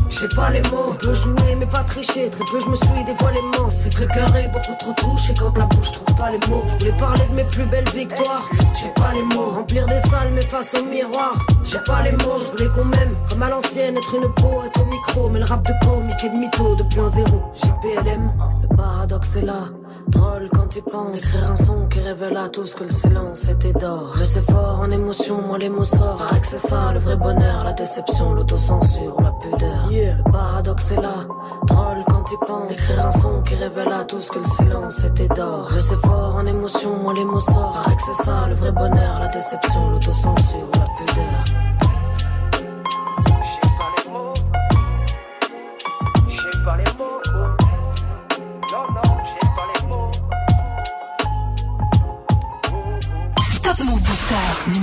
j'ai 0.10 0.28
pas 0.36 0.50
les 0.50 0.62
mots. 0.70 0.90
On 0.92 0.96
peut 0.96 1.14
jouer 1.14 1.56
mais 1.58 1.66
pas 1.68 1.84
tricher, 1.84 2.30
très 2.30 2.44
peu 2.46 2.60
je 2.60 2.70
me 2.70 2.76
suis 2.76 3.04
dévoilé 3.06 3.40
immense. 3.40 3.76
C'est 3.76 4.08
cœur 4.08 4.36
est 4.36 4.48
beaucoup 4.48 4.74
trop 4.80 4.94
touché 4.94 5.34
quand 5.38 5.56
la 5.58 5.66
bouche 5.66 5.92
trouve 5.92 6.16
pas 6.18 6.32
les 6.32 6.40
mots. 6.50 6.64
Je 6.68 6.74
voulais 6.78 6.98
parler 6.98 7.22
de 7.30 7.36
mes 7.36 7.44
plus 7.44 7.66
belles 7.66 7.90
victoires, 7.90 8.50
j'ai 8.74 8.90
pas 9.00 9.14
les 9.14 9.24
mots. 9.36 9.52
Remplir 9.56 9.86
des 9.88 10.00
salles 10.00 10.32
mais 10.34 10.42
face 10.42 10.74
au 10.74 10.86
miroir, 10.86 11.46
j'ai 11.64 11.80
pas 11.80 12.02
les 12.04 12.14
mots. 12.14 12.40
Je 12.40 12.58
voulais 12.58 12.70
qu'on 12.76 12.86
m'aime 12.86 13.16
comme 13.30 13.44
à 13.44 13.50
l'ancienne, 13.50 13.98
être 13.98 14.16
une 14.16 14.34
peau, 14.34 14.64
être 14.66 14.82
au 14.82 14.86
micro. 14.86 15.30
Mais 15.30 15.40
le 15.40 15.46
rap 15.46 15.62
de 15.68 15.74
comique 15.86 16.24
et 16.24 16.30
de 16.30 16.36
mytho 16.36 16.76
2.0, 16.76 17.26
j'ai 17.62 17.72
PLM, 17.82 18.32
le 18.64 18.76
paradoxe 18.76 19.36
est 19.36 19.42
là. 19.42 19.66
Drôle 20.08 20.50
quand 20.54 20.76
il 20.76 20.84
pense 20.84 21.16
Écrire 21.16 21.52
un 21.52 21.56
son 21.56 21.88
qui 21.88 22.00
révèle 22.00 22.38
à 22.38 22.50
tous 22.50 22.74
que 22.76 22.84
le 22.84 22.90
silence 22.90 23.50
était 23.50 23.74
d'or. 23.74 24.14
Je 24.18 24.24
sais 24.24 24.42
fort 24.42 24.80
en 24.82 24.90
émotion, 24.90 25.42
moi 25.42 25.58
les 25.58 25.70
mots 25.70 25.84
sortent. 25.84 26.40
Que 26.40 26.48
c'est 26.48 26.58
ça 26.58 26.92
le 26.94 27.00
vrai 27.00 27.16
bonheur, 27.18 27.64
la 27.66 27.74
déception, 27.74 28.34
l'autocensure 28.34 29.22
la 29.22 29.32
pudeur. 29.32 29.90
Le 29.90 30.32
paradoxe 30.32 30.92
est 30.92 31.02
là, 31.02 31.26
drôle 31.66 32.04
quand 32.08 32.24
il 32.32 32.48
pense 32.48 32.72
Écrire 32.72 33.06
un 33.06 33.12
son 33.12 33.42
qui 33.42 33.56
révèle 33.56 33.92
à 33.92 34.06
tous 34.06 34.30
que 34.30 34.40
le 34.40 34.46
silence 34.46 35.04
était 35.04 35.28
d'or. 35.28 35.68
Je 35.74 35.80
sais 35.80 35.96
fort 35.96 36.36
en 36.36 36.46
émotion, 36.46 36.96
moi 37.04 37.14
les 37.14 37.26
mots 37.26 37.40
sortent. 37.40 37.86
Que 37.86 38.02
c'est 38.02 38.24
ça 38.24 38.48
le 38.48 38.56
vrai 38.56 38.72
bonheur, 38.72 39.20
la 39.20 39.28
déception, 39.28 39.90
l'autocensure 39.90 40.77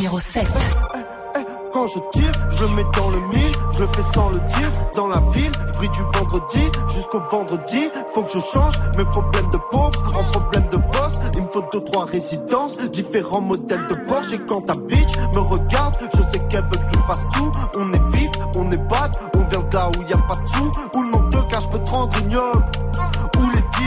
numéro 0.04 0.20
7. 0.20 0.46
Quand 1.72 1.86
je 1.86 1.98
tire, 2.12 2.32
je 2.50 2.60
le 2.60 2.68
mets 2.76 2.84
dans 2.94 3.08
le 3.08 3.20
mille, 3.28 3.52
je 3.72 3.80
le 3.80 3.86
fais 3.86 4.02
sans 4.02 4.28
le 4.28 4.34
dire. 4.34 4.70
Dans 4.94 5.06
la 5.06 5.18
ville, 5.32 5.50
je 5.80 5.86
du 5.88 6.02
vendredi 6.18 6.60
jusqu'au 6.88 7.20
vendredi. 7.20 7.90
Faut 8.12 8.22
que 8.22 8.32
je 8.32 8.38
change 8.38 8.74
mes 8.98 9.04
problèmes 9.06 9.48
de 9.50 9.58
pauvre 9.70 9.98
en 10.18 10.24
problèmes 10.24 10.68
de 10.68 10.76
boss. 10.76 11.20
Il 11.36 11.42
me 11.42 11.48
faut 11.48 11.64
deux, 11.72 11.80
trois 11.80 12.04
résidences, 12.04 12.78
différents 12.90 13.40
modèles 13.40 13.86
de 13.86 13.94
Porsche. 14.06 14.34
Et 14.34 14.38
quand 14.46 14.60
ta 14.60 14.74
bitch 14.74 15.16
me 15.34 15.40
regarde, 15.40 15.96
je 16.14 16.22
sais 16.22 16.38
qu'elle 16.50 16.64
veut 16.64 16.76
que 16.76 16.94
je 16.94 17.00
fasse 17.06 17.24
tout. 17.32 17.50
On 17.78 17.90
est 17.90 18.16
vif, 18.16 18.30
on 18.58 18.70
est 18.70 18.84
bad, 18.88 19.10
on 19.36 19.40
vient 19.48 19.60
de 19.60 19.98
où 19.98 20.02
y 20.02 20.12
a 20.12 20.18
pas 20.18 20.36
de 20.36 20.46
sous. 20.46 20.70
Où 20.96 21.02
le 21.02 21.10
manque 21.10 21.30
de 21.30 21.38
cash 21.50 21.66
peut 21.70 21.78
te 21.78 21.90
rendre 21.90 22.14
ignoble. 22.18 22.63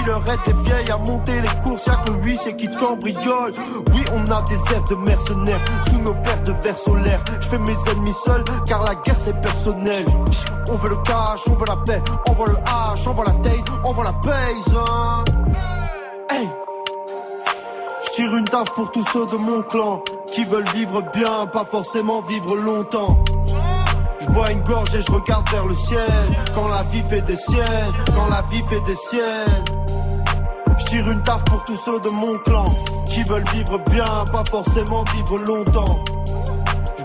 Aident 0.07 0.39
les 0.47 0.53
vieilles 0.63 0.91
à 0.91 0.97
monter 0.97 1.41
les 1.41 1.61
courses, 1.65 1.83
chaque 1.85 2.07
huissier 2.21 2.55
qui 2.55 2.69
te 2.69 2.77
cambriole. 2.79 3.51
Oui, 3.93 4.03
on 4.13 4.31
a 4.31 4.41
des 4.43 4.55
airs 4.73 4.83
de 4.89 4.95
mercenaires 4.95 5.59
sous 5.81 5.99
nos 5.99 6.13
paires 6.13 6.41
de 6.43 6.53
verres 6.63 6.77
solaires. 6.77 7.23
Je 7.41 7.47
fais 7.47 7.57
mes 7.59 7.75
ennemis 7.91 8.13
seuls 8.25 8.43
car 8.65 8.83
la 8.83 8.95
guerre 8.95 9.19
c'est 9.19 9.39
personnel. 9.41 10.05
On 10.71 10.75
veut 10.75 10.89
le 10.89 10.95
cash, 10.97 11.41
on 11.49 11.55
veut 11.55 11.65
la 11.67 11.75
paix, 11.77 12.01
on 12.29 12.33
veut 12.33 12.51
le 12.51 12.55
H, 12.55 13.09
on 13.09 13.13
veut 13.13 13.25
la 13.25 13.33
taille, 13.49 13.63
on 13.85 13.93
veut 13.93 14.03
la 14.05 14.13
paise. 14.13 14.75
hein. 14.77 15.25
Hey! 16.29 16.49
Je 18.05 18.09
tire 18.11 18.35
une 18.35 18.45
taf 18.45 18.69
pour 18.75 18.91
tous 18.91 19.03
ceux 19.11 19.25
de 19.25 19.37
mon 19.37 19.61
clan 19.63 20.01
qui 20.33 20.45
veulent 20.45 20.69
vivre 20.73 21.01
bien, 21.13 21.47
pas 21.51 21.65
forcément 21.65 22.21
vivre 22.21 22.55
longtemps. 22.55 23.17
Je 24.19 24.27
bois 24.27 24.51
une 24.51 24.61
gorge 24.61 24.95
et 24.95 25.01
je 25.01 25.11
regarde 25.11 25.49
vers 25.51 25.65
le 25.65 25.75
ciel. 25.75 25.99
Quand 26.55 26.67
la 26.67 26.83
vie 26.83 27.01
fait 27.01 27.21
des 27.21 27.35
siennes, 27.35 27.93
quand 28.15 28.27
la 28.29 28.41
vie 28.49 28.63
fait 28.67 28.81
des 28.81 28.95
siennes. 28.95 29.65
Je 30.79 30.85
tire 30.85 31.11
une 31.11 31.21
taf 31.23 31.43
pour 31.45 31.63
tous 31.65 31.75
ceux 31.75 31.99
de 31.99 32.09
mon 32.09 32.37
clan 32.45 32.65
qui 33.11 33.23
veulent 33.23 33.49
vivre 33.53 33.79
bien, 33.89 34.05
pas 34.31 34.43
forcément 34.49 35.03
vivre 35.15 35.37
longtemps. 35.45 35.99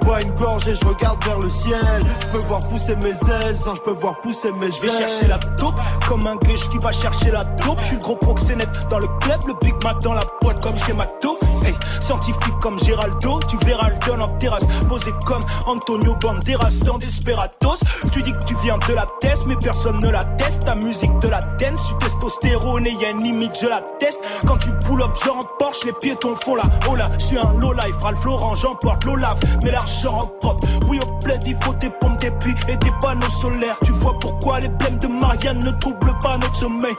Je 0.03 0.07
bois 0.07 0.21
une 0.21 0.33
gorge 0.33 0.67
et 0.67 0.75
je 0.75 0.85
regarde 0.85 1.25
vers 1.25 1.39
le 1.39 1.49
ciel. 1.49 1.79
Je 2.21 2.27
peux 2.27 2.45
voir 2.47 2.61
pousser 2.69 2.97
mes 2.97 3.11
ailes, 3.11 3.61
sans 3.61 3.77
je 3.77 3.83
peux 3.83 3.93
voir 3.93 4.21
pousser 4.21 4.51
mes 4.53 4.67
ailes. 4.67 4.73
Je 4.73 4.83
vais 4.83 4.99
chercher 4.99 5.29
la 5.29 5.39
taupe 5.39 5.77
comme 6.09 6.27
un 6.27 6.35
gueche 6.37 6.69
qui 6.71 6.79
va 6.79 6.91
chercher 6.91 7.31
la 7.31 7.45
taupe. 7.45 7.81
Je 7.81 7.87
suis 7.87 7.97
le 7.97 8.03
gros 8.03 8.17
proxénète 8.17 8.69
dans 8.91 8.99
le 8.99 9.07
club, 9.21 9.39
le 9.47 9.55
Big 9.63 9.75
Mac 9.85 10.01
dans 10.01 10.15
la 10.15 10.23
boîte 10.41 10.61
comme 10.61 10.75
chez 10.75 10.93
McDo. 10.93 11.37
Hey, 11.65 11.75
scientifique 12.01 12.59
comme 12.61 12.81
Géraldo, 12.81 13.39
tu 13.49 13.57
verras 13.65 13.91
le 13.91 13.97
don 14.05 14.21
en 14.21 14.39
terrasse. 14.39 14.67
Posé 14.89 15.13
comme 15.25 15.43
Antonio 15.67 16.17
Banderas 16.17 16.83
dans 16.85 16.99
Desperados. 16.99 17.79
Tu 18.11 18.21
dis 18.21 18.33
que 18.33 18.45
tu 18.45 18.57
viens 18.57 18.79
de 18.79 18.95
la 18.95 19.05
test, 19.21 19.47
mais 19.47 19.57
personne 19.57 20.01
ne 20.03 20.11
la 20.11 20.25
teste. 20.25 20.65
Ta 20.65 20.75
musique 20.75 21.17
de 21.21 21.29
la 21.29 21.39
dance, 21.39 21.87
tu 21.89 21.95
testostérone 21.99 22.89
et 22.89 22.93
y 22.95 23.05
a 23.05 23.11
une 23.11 23.23
limite, 23.23 23.57
je 23.61 23.69
la 23.69 23.81
teste. 24.01 24.21
Quand 24.49 24.59
tu 24.59 24.71
pull 24.85 25.01
up, 25.01 25.11
genre 25.25 25.37
en 25.37 25.59
Porsche, 25.61 25.85
les 25.85 25.93
piétons 25.93 26.35
font 26.35 26.57
la 26.57 26.65
oh 26.91 26.97
là. 26.97 27.09
Je 27.21 27.27
suis 27.27 27.39
un 27.39 27.53
low 27.61 27.73
life, 27.73 27.95
Ralph 28.03 28.25
Lauren, 28.25 28.57
j'emporte 28.57 29.05
l'Olaf, 29.05 29.39
mais 29.63 29.71
l'argent 29.71 29.92
en 30.07 30.19
propre. 30.41 30.67
Oui, 30.89 30.99
au 31.03 31.19
plaid, 31.25 31.43
il 31.47 31.55
faut 31.57 31.75
des 31.75 31.91
pompes, 31.91 32.19
des 32.21 32.31
puits 32.31 32.55
et 32.69 32.77
des 32.77 32.93
panneaux 33.01 33.29
solaires. 33.29 33.79
Tu 33.85 33.93
vois 33.93 34.19
pourquoi 34.19 34.61
les 34.61 34.69
blèmes 34.69 34.99
de 34.99 35.07
Marianne 35.07 35.59
ne 35.59 35.71
troublent 35.73 36.19
pas 36.21 36.39
notre 36.39 36.55
sommeil. 36.55 36.95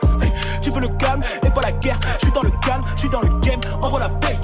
Tu 0.61 0.71
veux 0.71 0.81
le 0.81 0.87
calme 0.97 1.21
et 1.45 1.49
pas 1.49 1.61
la 1.61 1.71
guerre. 1.73 1.99
Je 2.19 2.25
suis 2.25 2.33
dans 2.33 2.41
le 2.41 2.51
calme, 2.65 2.81
je 2.95 2.99
suis 3.01 3.09
dans 3.09 3.21
le 3.21 3.39
game. 3.39 3.59
Envoie 3.81 3.99
la 3.99 4.09
paix. 4.09 4.37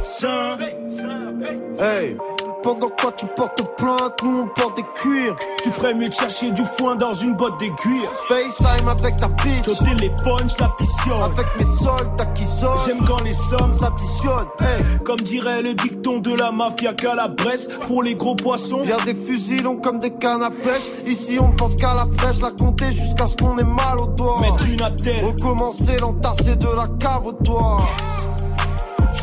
Hey, 1.80 2.18
pendant 2.62 2.90
quoi 2.90 3.12
tu 3.12 3.26
portes 3.36 3.62
plainte, 3.78 4.14
nous 4.24 4.42
on 4.42 4.48
porte 4.48 4.76
des 4.76 4.86
cuirs. 4.96 5.36
Tu 5.64 5.72
ferais 5.72 5.94
mieux 5.94 6.10
de 6.10 6.14
chercher 6.14 6.52
du 6.52 6.64
foin 6.64 6.96
dans 6.96 7.14
une 7.14 7.36
botte 7.36 7.60
d'aiguille. 7.60 8.06
FaceTime 8.28 8.88
avec 8.88 9.16
ta 9.18 9.28
bitch. 9.28 9.68
Au 9.68 9.84
téléphone, 9.84 10.48
je. 10.48 11.24
Avec 11.24 11.46
mes 11.58 11.66
soldats 11.66 12.26
qui 12.36 12.44
sonnent. 12.46 12.78
J'aime 12.86 13.02
quand 13.06 13.22
les 13.24 13.34
sommes 13.34 13.74
s'additionnent. 13.74 14.48
Hey. 14.62 15.00
Comme 15.06 15.20
dirait 15.22 15.62
le 15.62 15.74
dicton 15.74 16.20
de 16.20 16.34
la 16.34 16.52
mafia 16.52 16.94
qu'à 16.94 17.16
la 17.16 17.28
Bresse, 17.28 17.68
pour 17.88 18.04
les 18.04 18.16
gros 18.16 18.36
poissons. 18.36 18.84
Y'a 18.84 18.98
des 19.06 19.16
fusils 19.16 19.64
longs 19.64 19.78
comme 19.78 20.00
des 20.00 20.12
cannes 20.12 20.44
à 20.44 20.50
pêche. 20.50 20.92
Ici 21.06 21.38
on 21.42 21.52
pense 21.52 21.76
qu'à 21.76 21.94
la 21.94 22.06
flèche, 22.18 22.42
la 22.42 22.52
compter 22.52 22.92
jusqu'à 22.92 23.26
ce 23.26 23.36
qu'on 23.38 23.58
ait 23.58 23.64
mal 23.64 23.98
au 24.02 24.08
doigt. 24.08 24.38
Mettre 24.42 24.68
une 24.68 24.82
attelle. 24.82 25.24
Recommencer, 25.24 25.98
l'entasser 25.98 26.56
de 26.56 26.68
la 26.68 26.88
cave 27.00 27.28
au. 27.28 27.78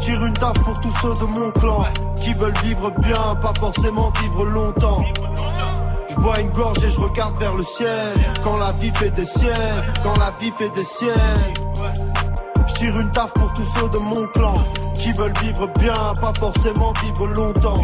Tire 0.06 0.24
une 0.24 0.34
taf 0.34 0.52
pour 0.60 0.78
tous 0.78 0.92
ceux 1.02 1.14
de 1.14 1.40
mon 1.40 1.50
clan 1.50 1.84
qui 2.14 2.32
veulent 2.34 2.56
vivre 2.62 2.92
bien, 3.00 3.34
pas 3.42 3.52
forcément 3.58 4.12
vivre 4.22 4.44
longtemps. 4.44 5.04
Je 6.08 6.14
bois 6.14 6.38
une 6.38 6.50
gorge 6.50 6.84
et 6.84 6.90
je 6.90 7.00
regarde 7.00 7.36
vers 7.38 7.56
le 7.56 7.64
ciel. 7.64 8.12
Quand 8.44 8.56
la 8.56 8.70
vie 8.70 8.92
fait 8.92 9.10
des 9.10 9.24
siennes, 9.24 9.82
quand 10.04 10.16
la 10.20 10.30
vie 10.38 10.52
fait 10.52 10.70
des 10.70 10.84
siennes. 10.84 11.10
Je 12.68 12.74
tire 12.74 13.00
une 13.00 13.10
taf 13.10 13.32
pour 13.32 13.52
tous 13.52 13.64
ceux 13.64 13.88
de 13.88 13.98
mon 13.98 14.28
clan 14.28 14.54
qui 14.94 15.10
veulent 15.10 15.36
vivre 15.42 15.66
bien, 15.80 16.12
pas 16.20 16.32
forcément 16.38 16.92
vivre 17.02 17.26
longtemps. 17.26 17.82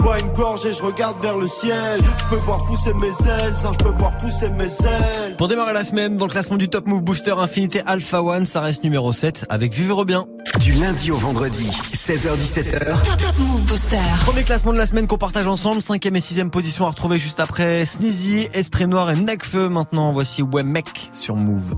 Je 0.00 0.04
bois 0.04 0.18
une 0.18 0.32
gorge 0.32 0.64
et 0.64 0.72
je 0.72 0.82
regarde 0.82 1.20
vers 1.20 1.36
le 1.36 1.46
ciel. 1.46 2.00
Je 2.20 2.24
peux 2.30 2.42
voir 2.42 2.64
pousser 2.64 2.94
mes 2.94 3.08
ailes, 3.08 3.54
je 3.58 3.84
peux 3.84 3.90
voir 3.90 4.16
pousser 4.16 4.48
mes 4.48 4.64
ailes. 4.64 5.36
Pour 5.36 5.46
démarrer 5.46 5.74
la 5.74 5.84
semaine, 5.84 6.16
dans 6.16 6.24
le 6.24 6.30
classement 6.30 6.56
du 6.56 6.70
Top 6.70 6.86
Move 6.86 7.02
Booster 7.02 7.34
Infinité 7.36 7.82
Alpha 7.84 8.22
One, 8.22 8.46
ça 8.46 8.62
reste 8.62 8.82
numéro 8.82 9.12
7 9.12 9.44
avec 9.50 9.74
Vivre 9.74 10.06
bien. 10.06 10.24
Du 10.58 10.72
lundi 10.72 11.10
au 11.10 11.18
vendredi, 11.18 11.66
16h17h. 11.92 12.78
Top, 12.86 13.16
Top 13.18 13.38
Move 13.40 13.62
Booster. 13.64 13.98
Premier 14.20 14.42
classement 14.42 14.72
de 14.72 14.78
la 14.78 14.86
semaine 14.86 15.06
qu'on 15.06 15.18
partage 15.18 15.46
ensemble, 15.46 15.82
cinquième 15.82 16.16
et 16.16 16.22
sixième 16.22 16.50
position 16.50 16.86
à 16.86 16.88
retrouver 16.88 17.18
juste 17.18 17.38
après 17.38 17.84
Sneezy, 17.84 18.48
Esprit 18.54 18.86
Noir 18.86 19.10
et 19.10 19.16
Necfeu. 19.16 19.68
Maintenant, 19.68 20.12
voici 20.12 20.40
Ouais 20.40 20.62
Mec 20.62 21.10
sur 21.12 21.36
Move. 21.36 21.74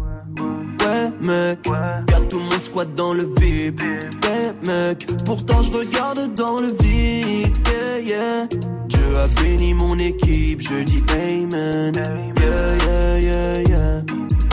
Ouais 1.23 1.29
mec, 1.29 1.59
y'a 2.11 2.21
tout 2.29 2.41
mon 2.41 2.59
squat 2.59 2.93
dans 2.97 3.15
le 3.15 3.23
VIP. 3.39 3.81
Ouais 3.83 4.53
mec, 4.67 5.07
pourtant 5.25 5.63
je 5.63 5.71
regarde 5.71 6.35
dans 6.35 6.59
le 6.59 6.69
vide. 6.83 7.57
Yeah, 7.69 7.99
yeah. 8.01 8.47
Dieu 8.89 9.17
a 9.17 9.41
béni 9.41 9.73
mon 9.75 9.97
équipe, 9.99 10.61
je 10.61 10.83
dis 10.83 11.03
Amen. 11.13 11.93
Yeah, 12.41 12.77
yeah, 12.85 13.19
yeah, 13.21 13.61
yeah. 13.69 14.03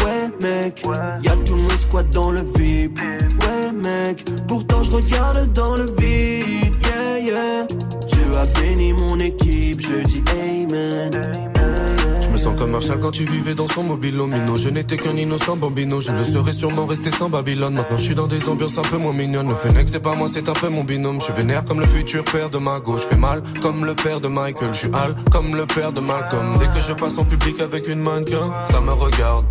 Ouais 0.03 0.29
mec, 0.43 0.84
y'a 1.23 1.36
tout 1.38 1.55
mon 1.55 1.75
squat 1.75 2.08
dans 2.12 2.32
le 2.32 2.41
VIP. 2.55 2.99
Ouais 3.01 3.71
mec, 3.71 4.25
pourtant 4.47 4.84
je 4.84 4.91
regarde 4.91 5.51
dans 5.53 5.75
le 5.75 5.86
vide. 5.97 6.75
Yeah, 6.86 7.19
yeah. 7.19 7.67
Dieu 8.08 8.38
a 8.38 8.60
béni 8.60 8.93
mon 8.93 9.17
équipe, 9.19 9.82
je 9.82 10.03
dis 10.03 10.23
Amen. 10.29 11.10
Je 12.69 12.75
me 12.75 12.82
sens 12.82 12.89
comme 12.91 12.99
Marshall 12.99 12.99
quand 13.01 13.12
tu 13.12 13.25
vivais 13.25 13.55
dans 13.55 13.67
son 13.67 13.82
mobile. 13.84 14.15
Je 14.55 14.69
n'étais 14.69 14.97
qu'un 14.97 15.15
innocent 15.15 15.58
bambino. 15.58 16.01
Je 16.01 16.12
le 16.12 16.23
serais 16.23 16.53
sûrement 16.53 16.86
resté 16.86 17.10
sans 17.10 17.29
Babylone. 17.29 17.73
Maintenant 17.73 17.97
je 17.97 18.03
suis 18.03 18.13
dans 18.15 18.27
des 18.27 18.47
ambiances 18.47 18.77
un 18.77 18.84
peu 18.84 18.97
moins 18.97 19.13
mignonnes. 19.13 19.49
Le 19.49 19.55
Fennec 19.55 19.89
c'est 19.89 19.99
pas 19.99 20.15
moi, 20.15 20.27
c'est 20.32 20.47
un 20.49 20.53
peu 20.53 20.69
mon 20.69 20.84
binôme. 20.84 21.19
Je 21.19 21.32
vénère 21.32 21.65
comme 21.65 21.79
le 21.79 21.88
futur 21.88 22.23
père 22.23 22.51
de 22.51 22.60
ma 22.60 22.79
gauche. 22.79 23.01
Je 23.03 23.08
fais 23.08 23.15
mal 23.15 23.41
comme 23.62 23.86
le 23.86 23.95
père 23.95 24.19
de 24.19 24.27
Michael. 24.27 24.73
Je 24.73 24.77
suis 24.77 24.89
hal 24.93 25.15
comme 25.32 25.55
le 25.55 25.65
père 25.65 25.91
de 25.91 25.99
Malcolm. 25.99 26.60
Dès 26.60 26.67
que 26.67 26.86
je 26.86 26.93
passe 26.93 27.17
en 27.17 27.25
public 27.25 27.60
avec 27.60 27.88
une 27.88 28.01
mannequin, 28.01 28.53
ça 28.65 28.79
me 28.82 28.91
regarde. 28.91 29.45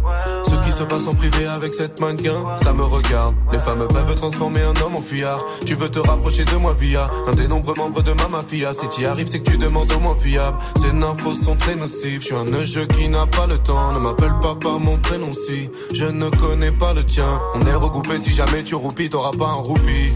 Ce 0.44 0.54
qui 0.64 0.70
se 0.70 0.85
passe 0.85 1.07
en 1.09 1.12
privé 1.12 1.46
avec 1.46 1.74
cette 1.74 2.00
mannequin, 2.00 2.57
ça 2.62 2.72
me 2.72 2.85
regarde. 2.85 3.35
Les 3.52 3.59
femmes 3.59 3.87
peuvent 3.88 4.14
transformer 4.14 4.61
un 4.61 4.81
homme 4.83 4.94
en 4.96 5.02
fuyard. 5.02 5.40
Tu 5.66 5.74
veux 5.74 5.88
te 5.88 5.98
rapprocher 5.98 6.44
de 6.44 6.57
moi 6.57 6.74
via 6.78 7.11
un 7.26 7.35
des 7.35 7.48
nombreux 7.48 7.74
membres 7.76 8.02
de 8.02 8.12
ma 8.12 8.28
mafia. 8.28 8.72
Si 8.74 8.88
t'y 8.88 9.07
arrives, 9.07 9.26
c'est 9.26 9.40
que 9.40 9.50
tu 9.50 9.59
demandes 9.59 9.90
au 9.92 9.98
moins 9.98 10.16
fiable. 10.16 10.59
Ces 10.81 10.90
infos 10.90 11.35
sont 11.35 11.57
très 11.57 11.74
nocives. 11.74 12.20
Je 12.20 12.26
suis 12.26 12.35
un 12.35 12.62
jeu 12.62 12.87
qui 12.87 13.08
n'a 13.09 13.27
pas 13.27 13.47
le 13.47 13.59
temps. 13.59 13.92
Ne 13.92 13.99
m'appelle 13.99 14.35
pas 14.40 14.55
par 14.55 14.79
mon 14.79 14.97
prénom 14.99 15.33
si 15.33 15.71
je 15.92 16.05
ne 16.05 16.29
connais 16.31 16.73
pas 16.73 16.94
le 16.94 17.05
tien. 17.05 17.40
On 17.55 17.61
est 17.62 17.75
regroupé 17.75 18.18
si 18.18 18.33
jamais 18.33 18.62
tu 18.62 18.75
roupis, 18.75 19.09
t'auras 19.09 19.33
pas 19.33 19.49
un 19.49 19.62
roupie. 19.62 20.12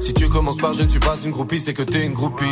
Si 0.00 0.14
tu 0.14 0.28
commences 0.28 0.56
par 0.56 0.72
je 0.72 0.82
ne 0.82 0.88
suis 0.88 1.00
pas 1.00 1.16
une 1.24 1.30
groupie, 1.30 1.60
c'est 1.60 1.74
que 1.74 1.82
t'es 1.82 2.04
une 2.04 2.14
groupie. 2.14 2.44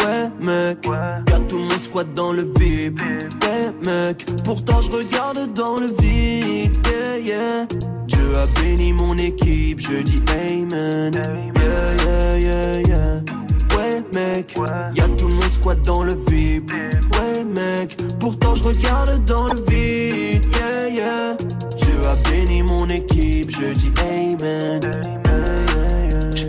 Ouais, 0.00 0.30
mec, 0.40 0.86
y'a 0.86 1.38
tout 1.48 1.58
mon 1.58 1.78
squat 1.78 2.12
dans 2.14 2.32
le 2.32 2.42
VIP. 2.56 3.00
Ouais, 3.00 3.72
mec, 3.86 4.26
pourtant 4.44 4.80
je 4.80 4.90
regarde 4.90 5.52
dans 5.54 5.76
le 5.76 5.86
vide. 6.02 6.76
Yeah, 6.86 7.18
yeah. 7.18 7.66
Dieu 8.06 8.36
a 8.36 8.60
béni 8.60 8.92
mon 8.92 9.16
équipe, 9.16 9.80
je 9.80 10.02
dis 10.02 10.22
Amen. 10.30 11.12
Yeah, 11.56 12.04
yeah, 12.04 12.38
yeah, 12.38 12.80
yeah. 12.88 13.43
Ouais, 13.84 14.02
mec, 14.14 14.54
y'a 14.94 15.08
tout 15.08 15.28
mon 15.28 15.48
squat 15.48 15.80
dans 15.82 16.04
le 16.04 16.14
VIP. 16.28 16.72
Ouais, 16.72 17.44
mec, 17.44 17.96
pourtant 18.18 18.54
je 18.54 18.64
regarde 18.64 19.24
dans 19.26 19.46
le 19.46 19.60
vide. 19.70 20.44
Yeah, 20.54 20.88
yeah. 20.88 21.36
Dieu 21.76 22.06
a 22.06 22.30
béni 22.30 22.62
mon 22.62 22.86
équipe, 22.88 23.50
je 23.50 23.72
dis 23.74 23.92
Amen. 24.00 24.80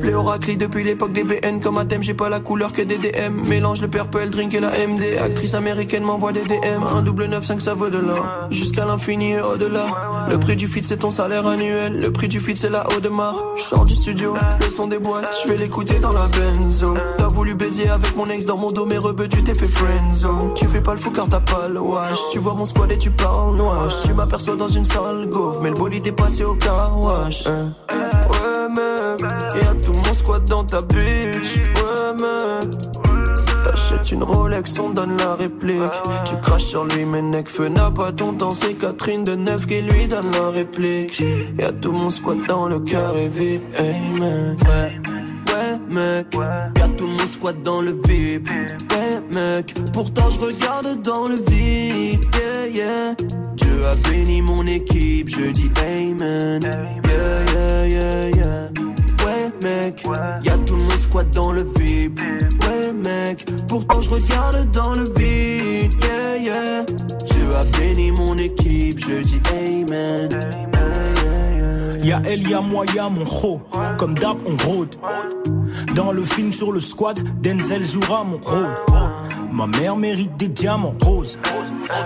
Je 0.06 0.12
au 0.12 0.22
raclé 0.22 0.56
depuis 0.56 0.84
l'époque 0.84 1.14
des 1.14 1.24
BN 1.24 1.60
comme 1.60 1.80
à 1.80 1.86
thème, 1.86 2.04
j'ai 2.04 2.14
pas 2.14 2.30
la 2.30 2.40
couleur 2.40 2.72
que 2.72 2.84
des 2.84 2.98
DM. 3.00 3.48
Mélange 3.48 3.82
le 3.82 3.88
purple 3.88 4.30
drink 4.30 4.54
et 4.54 4.60
la 4.60 4.70
MD. 4.70 5.02
Actrice 5.20 5.56
américaine 5.56 6.04
m'envoie 6.04 6.32
des 6.32 6.44
DM. 6.44 6.84
Un 6.96 7.02
double 7.02 7.26
9-5 7.26 7.60
ça 7.60 7.74
vaut 7.74 7.90
de 7.90 7.98
l'or. 7.98 8.24
Jusqu'à 8.52 8.86
l'infini 8.86 9.32
et 9.32 9.42
au-delà. 9.42 10.28
Le 10.30 10.38
prix 10.38 10.56
du 10.56 10.68
feed 10.68 10.86
c'est 10.86 10.98
ton 10.98 11.10
salaire 11.10 11.48
annuel. 11.48 12.00
Le 12.00 12.12
prix 12.12 12.28
du 12.28 12.40
feed 12.40 12.56
c'est 12.56 12.70
la 12.70 12.86
haut 12.96 13.00
de 13.00 13.10
mar. 13.10 13.36
Je 13.58 13.64
sors 13.64 13.84
du 13.84 13.96
studio, 13.96 14.36
le 14.64 14.70
son 14.70 14.86
des 14.86 15.00
boîtes. 15.00 15.36
Je 15.44 15.52
vais 15.52 15.58
l'écouter 15.58 15.98
dans 16.00 16.12
la 16.12 16.28
benzo. 16.28 16.94
T'as 17.18 17.28
voulu 17.28 17.56
baiser 17.56 17.90
avec 17.90 18.16
mon 18.16 18.26
ex 18.26 18.46
dans 18.46 18.58
mon 18.58 18.70
dos, 18.70 18.86
mais 18.86 19.00
rebeu, 19.00 19.28
tu 19.28 19.44
t'es 19.44 19.56
fait 19.56 19.66
friendzone. 19.66 20.54
Tu 20.56 20.68
fais 20.68 20.82
pas 20.82 20.94
le 20.94 21.00
fou 21.00 21.10
car 21.10 21.28
t'as 21.28 21.40
pas 21.40 21.68
le 21.68 21.80
wash. 21.80 22.20
Tu 22.32 22.38
vois 22.38 22.54
mon 22.54 22.66
squad 22.66 22.92
et 22.92 22.98
tu 23.00 23.10
parles 23.10 23.56
noir. 23.56 23.88
Tu 24.04 24.14
m'aperçois 24.14 24.56
dans 24.56 24.70
une 24.70 24.86
salle 24.86 25.28
gauve, 25.32 25.60
mais 25.64 25.70
le 25.72 25.76
bolide 25.76 26.06
est 26.06 26.12
passé 26.12 26.44
au 26.44 26.54
car 26.54 27.02
wash. 27.02 27.48
hein. 27.48 27.74
Mec, 29.22 29.64
y'a 29.64 29.74
tout 29.82 29.94
mon 30.06 30.14
squat 30.14 30.44
dans 30.48 30.64
ta 30.64 30.80
bitch. 30.82 31.58
Ouais, 31.76 32.14
mec. 32.20 32.72
T'achètes 33.64 34.12
une 34.12 34.24
Rolex, 34.24 34.78
on 34.80 34.90
donne 34.90 35.18
la 35.18 35.36
réplique. 35.36 35.82
Tu 36.26 36.36
craches 36.42 36.66
sur 36.66 36.86
lui, 36.86 37.06
mais 37.06 37.22
Necfeu 37.22 37.68
n'a 37.68 37.90
pas 37.90 38.12
ton 38.12 38.34
temps. 38.34 38.52
C'est 38.52 38.74
Catherine 38.76 39.24
de 39.24 39.36
Neuf 39.36 39.66
qui 39.66 39.82
lui 39.82 40.08
donne 40.08 40.32
la 40.34 40.50
réplique. 40.50 41.22
Y'a 41.58 41.72
tout 41.72 41.92
mon 41.92 42.10
squat 42.10 42.38
dans 42.48 42.68
le 42.68 42.80
carré 42.80 43.28
VIP. 43.28 43.64
Amen. 43.78 44.56
Ouais. 44.62 45.16
Ouais, 45.56 45.80
mec, 45.90 46.28
y'a 46.78 46.88
tout 46.90 47.08
mon 47.08 47.26
squat 47.26 47.56
dans 47.64 47.82
le 47.82 47.92
VIP. 48.06 48.50
Ouais, 48.50 49.22
mec, 49.34 49.74
pourtant 49.94 50.30
je 50.30 50.46
regarde 50.46 51.02
dans 51.02 51.28
le 51.28 51.36
vide. 51.50 52.24
Yeah, 52.36 52.68
yeah. 52.68 53.16
Dieu 53.56 53.86
a 53.86 54.10
béni 54.10 54.42
mon 54.42 54.66
équipe, 54.68 55.30
je 55.30 55.52
dis 55.52 55.72
Amen. 55.80 56.60
Yeah, 57.08 57.36
yeah, 57.54 57.88
yeah, 57.88 58.30
yeah. 58.36 58.95
Ouais, 59.26 59.52
mec, 59.64 60.04
y'a 60.44 60.58
tout 60.60 60.76
mon 60.76 60.98
squat 60.98 61.28
dans 61.32 61.52
le 61.52 61.64
VIP. 61.78 62.22
Ouais, 62.22 62.94
mec, 62.94 63.46
pourtant 63.68 64.00
je 64.02 64.10
regarde 64.12 64.70
dans 64.72 64.94
le 64.94 65.04
vide. 65.18 65.94
Yeah, 66.04 66.38
yeah. 66.38 66.84
Dieu 66.84 67.56
a 67.56 67.78
béni 67.78 68.12
mon 68.12 68.36
équipe, 68.36 69.00
je 69.00 69.22
dis 69.22 69.42
Amen. 69.50 70.30
Y'a 72.04 72.22
elle, 72.24 72.48
y'a 72.48 72.62
moi, 72.62 72.86
y'a 72.94 73.10
mon 73.10 73.24
ho. 73.24 73.62
Comme 73.98 74.14
d'hab, 74.14 74.38
on 74.46 74.56
rôde. 74.64 74.96
Dans 75.96 76.12
le 76.12 76.24
film 76.24 76.52
sur 76.52 76.72
le 76.72 76.80
squad, 76.80 77.20
Denzel 77.42 77.84
jouera 77.84 78.24
mon 78.24 78.38
rôle. 78.38 78.76
Ma 79.56 79.68
mère 79.68 79.96
mérite 79.96 80.36
des 80.36 80.50
diamants 80.50 80.94
roses. 81.02 81.40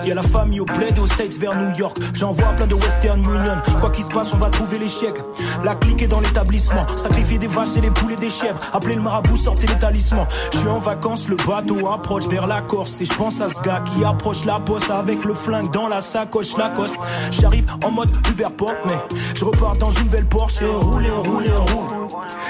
Y'a 0.05 0.13
la 0.13 0.21
famille 0.21 0.59
au 0.59 0.65
plaid 0.65 0.95
et 0.95 0.99
aux 0.99 1.07
States 1.07 1.35
vers 1.39 1.57
New 1.57 1.75
York. 1.79 1.97
J'envoie 2.13 2.49
plein 2.49 2.67
de 2.67 2.75
Western 2.75 3.19
Union. 3.19 3.57
Quoi 3.79 3.89
qu'il 3.89 4.03
se 4.03 4.09
passe, 4.11 4.35
on 4.35 4.37
va 4.37 4.51
trouver 4.51 4.77
chèques. 4.87 5.19
La 5.63 5.73
clique 5.73 6.03
est 6.03 6.07
dans 6.07 6.19
l'établissement. 6.19 6.85
Sacrifier 6.95 7.39
des 7.39 7.47
vaches 7.47 7.75
et 7.77 7.81
les 7.81 7.89
poulets 7.89 8.17
des 8.17 8.29
chèvres. 8.29 8.59
Appelez 8.71 8.93
le 8.93 9.01
marabout, 9.01 9.35
sortez 9.35 9.65
les 9.65 9.79
talismans. 9.79 10.27
Je 10.53 10.59
suis 10.59 10.67
en 10.67 10.77
vacances, 10.77 11.27
le 11.27 11.37
bateau 11.37 11.87
approche 11.87 12.27
vers 12.27 12.45
la 12.45 12.61
Corse. 12.61 13.01
Et 13.01 13.05
je 13.05 13.15
pense 13.15 13.41
à 13.41 13.49
ce 13.49 13.59
gars 13.61 13.83
qui 13.83 14.05
approche 14.05 14.45
la 14.45 14.59
poste 14.59 14.91
avec 14.91 15.25
le 15.25 15.33
flingue 15.33 15.71
dans 15.71 15.87
la 15.87 16.01
sacoche 16.01 16.55
Lacoste. 16.55 16.97
J'arrive 17.31 17.65
en 17.83 17.89
mode 17.89 18.15
Uber 18.29 18.51
Pop, 18.55 18.75
mais 18.85 19.17
je 19.33 19.43
repars 19.43 19.75
dans 19.77 19.91
une 19.91 20.07
belle 20.07 20.27
Porsche. 20.27 20.61
Et 20.61 20.65
rouler, 20.67 21.09
rouler, 21.09 21.49
roule. 21.49 22.09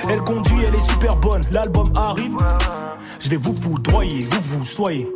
Elle 0.10 0.20
conduit, 0.20 0.66
elle 0.68 0.76
est 0.76 0.90
super 0.90 1.16
bonne. 1.16 1.42
L'album 1.54 1.86
arrive. 1.96 2.36
Je 3.20 3.30
vais 3.30 3.36
vous 3.36 3.56
foudroyer, 3.56 4.20
où 4.26 4.42
que 4.42 4.48
vous 4.48 4.66
soyez. 4.66 5.08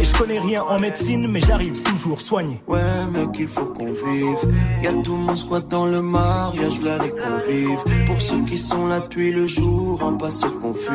Et 0.00 0.02
je 0.02 0.14
connais 0.16 0.38
rien 0.38 0.62
en 0.62 0.78
médecine, 0.80 1.28
mais 1.28 1.40
j'arrive 1.40 1.80
toujours 1.82 2.20
soigné. 2.20 2.60
Ouais, 2.66 2.80
mec, 3.12 3.28
il 3.38 3.48
faut 3.48 3.66
qu'on 3.66 3.92
vive. 3.92 4.52
Y'a 4.82 4.92
tout 5.04 5.16
mon 5.16 5.36
squat 5.36 5.66
dans 5.68 5.86
le 5.86 6.02
mariage, 6.02 6.82
là 6.82 6.98
les 6.98 7.10
convives. 7.10 8.06
Pour 8.06 8.20
ceux 8.20 8.44
qui 8.44 8.58
sont 8.58 8.86
là 8.86 9.00
depuis 9.00 9.32
le 9.32 9.46
jour, 9.46 10.02
en 10.02 10.14
pas 10.14 10.30
se 10.30 10.46
confie. 10.46 10.88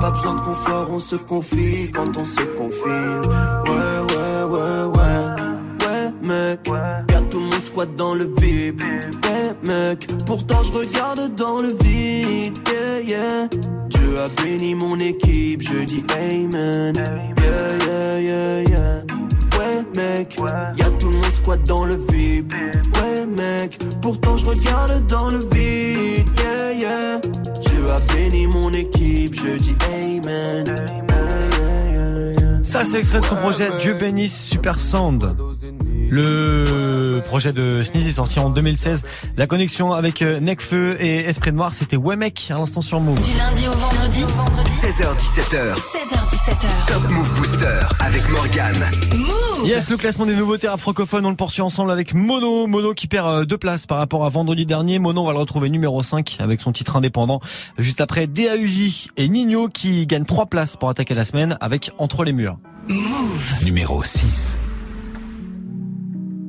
Pas 0.00 0.10
besoin 0.10 0.34
de 0.34 0.40
confort, 0.40 0.88
on 0.90 1.00
se 1.00 1.16
confie 1.16 1.90
quand 1.90 2.16
on 2.16 2.24
se 2.24 2.40
confine. 2.40 3.26
Ouais, 3.66 4.14
ouais, 4.14 4.42
ouais, 4.44 4.84
ouais. 4.94 5.52
Ouais, 5.84 6.12
mec, 6.22 6.68
y'a 7.10 7.20
tout 7.22 7.40
mon 7.40 7.60
squat 7.60 7.88
dans 7.96 8.14
le 8.14 8.24
VIP. 8.38 8.82
Ouais, 8.82 9.54
mec, 9.66 10.06
pourtant 10.26 10.62
je 10.62 10.72
regarde 10.72 11.34
dans 11.34 11.58
le 11.58 11.68
vide. 11.82 12.58
Yeah, 12.68 13.00
yeah. 13.00 13.48
Dieu 13.88 14.18
a 14.18 14.42
béni 14.42 14.74
mon 14.74 14.98
équipe, 15.00 15.41
je 15.62 15.84
dis 15.84 16.04
Amen. 16.12 16.92
Yeah, 16.96 17.68
yeah, 17.86 18.20
yeah, 18.20 18.62
yeah. 18.62 19.04
Ouais, 19.58 19.84
mec, 19.96 20.36
y'a 20.76 20.90
tout 20.98 21.10
mon 21.10 21.30
squat 21.30 21.62
dans 21.66 21.84
le 21.84 21.94
VIP. 22.10 22.54
Ouais, 22.96 23.26
mec, 23.26 23.78
pourtant 24.00 24.36
je 24.36 24.46
regarde 24.46 25.06
dans 25.06 25.28
le 25.28 25.38
vide. 25.38 26.28
Yeah, 26.38 26.72
yeah. 26.72 27.20
Dieu 27.60 27.90
a 27.90 28.12
béni 28.12 28.46
mon 28.48 28.70
équipe, 28.70 29.34
je 29.34 29.56
dis 29.56 29.76
Amen. 30.02 30.64
Ça, 32.62 32.84
c'est 32.84 32.98
extrait 32.98 33.20
de 33.20 33.26
son 33.26 33.36
projet 33.36 33.68
Dieu 33.80 33.94
bénisse 33.94 34.44
Super 34.44 34.78
Sound. 34.80 35.36
Le 36.12 37.22
projet 37.24 37.54
de 37.54 37.82
Sneezy 37.82 38.10
est 38.10 38.12
sorti 38.12 38.38
en 38.38 38.50
2016. 38.50 39.04
La 39.38 39.46
connexion 39.46 39.94
avec 39.94 40.20
euh, 40.20 40.40
Necfeu 40.40 40.94
et 41.00 41.20
Esprit 41.20 41.54
Noir, 41.54 41.72
c'était 41.72 41.96
mec 41.96 42.48
à 42.50 42.58
l'instant 42.58 42.82
sur 42.82 43.00
Move. 43.00 43.18
Du 43.22 43.32
lundi 43.32 43.66
au 43.66 43.70
vendredi. 43.70 44.20
16h17h. 44.20 45.74
16h17h. 45.74 46.86
Top 46.86 47.08
Move 47.08 47.32
Booster 47.32 47.78
avec 48.00 48.28
Morgan. 48.28 48.74
Move. 49.16 49.66
Yes, 49.66 49.88
le 49.88 49.96
classement 49.96 50.26
des 50.26 50.36
nouveautés 50.36 50.68
rap 50.68 50.80
francophones, 50.80 51.24
on 51.24 51.30
le 51.30 51.36
poursuit 51.36 51.62
ensemble 51.62 51.90
avec 51.90 52.12
Mono. 52.12 52.66
Mono 52.66 52.92
qui 52.92 53.06
perd 53.06 53.26
euh, 53.28 53.44
deux 53.46 53.56
places 53.56 53.86
par 53.86 53.96
rapport 53.96 54.26
à 54.26 54.28
vendredi 54.28 54.66
dernier. 54.66 54.98
Mono, 54.98 55.22
on 55.22 55.26
va 55.26 55.32
le 55.32 55.38
retrouver 55.38 55.70
numéro 55.70 56.02
5 56.02 56.36
avec 56.40 56.60
son 56.60 56.72
titre 56.72 56.94
indépendant. 56.96 57.40
Juste 57.78 58.02
après, 58.02 58.26
DAUJ 58.26 59.08
et 59.16 59.30
Nino 59.30 59.68
qui 59.68 60.06
gagnent 60.06 60.26
trois 60.26 60.44
places 60.44 60.76
pour 60.76 60.90
attaquer 60.90 61.14
la 61.14 61.24
semaine 61.24 61.56
avec 61.62 61.90
Entre 61.96 62.22
les 62.22 62.34
murs. 62.34 62.58
Move. 62.86 63.54
Numéro 63.64 64.02
6. 64.02 64.58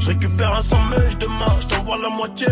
je 0.00 0.08
récupère 0.08 0.54
un 0.56 0.60
100 0.60 0.84
mèches 0.86 1.18
de 1.18 1.26
marche, 1.26 1.62
je 1.62 1.74
t'envoie 1.74 1.96
la 1.98 2.08
moitié. 2.16 2.46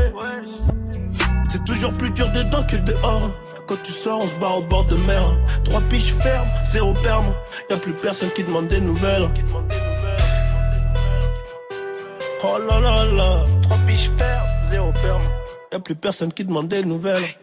C'est 1.50 1.64
toujours 1.64 1.92
plus 1.96 2.10
dur 2.10 2.28
dedans 2.30 2.62
que 2.62 2.76
dehors. 2.76 3.30
Quand 3.66 3.80
tu 3.82 3.92
sors, 3.92 4.20
on 4.20 4.26
se 4.26 4.36
barre 4.36 4.58
au 4.58 4.62
bord 4.62 4.84
de 4.84 4.96
mer. 4.96 5.22
Trois 5.64 5.80
piches 5.82 6.12
fermes, 6.14 6.48
zéro 6.70 6.92
perme. 6.94 7.34
Y'a 7.70 7.78
plus 7.78 7.92
personne 7.94 8.30
qui 8.30 8.44
demande 8.44 8.68
des 8.68 8.80
nouvelles. 8.80 9.28
Oh 12.44 12.58
là 12.68 12.80
là 12.80 13.04
là. 13.04 13.46
Trois 13.62 13.78
piches 13.86 14.10
fermes, 14.18 14.48
zéro 14.70 14.92
perme. 14.92 15.22
Y'a 15.72 15.80
plus 15.80 15.94
personne 15.94 16.32
qui 16.32 16.44
demande 16.44 16.68
des 16.68 16.82
nouvelles. 16.82 17.34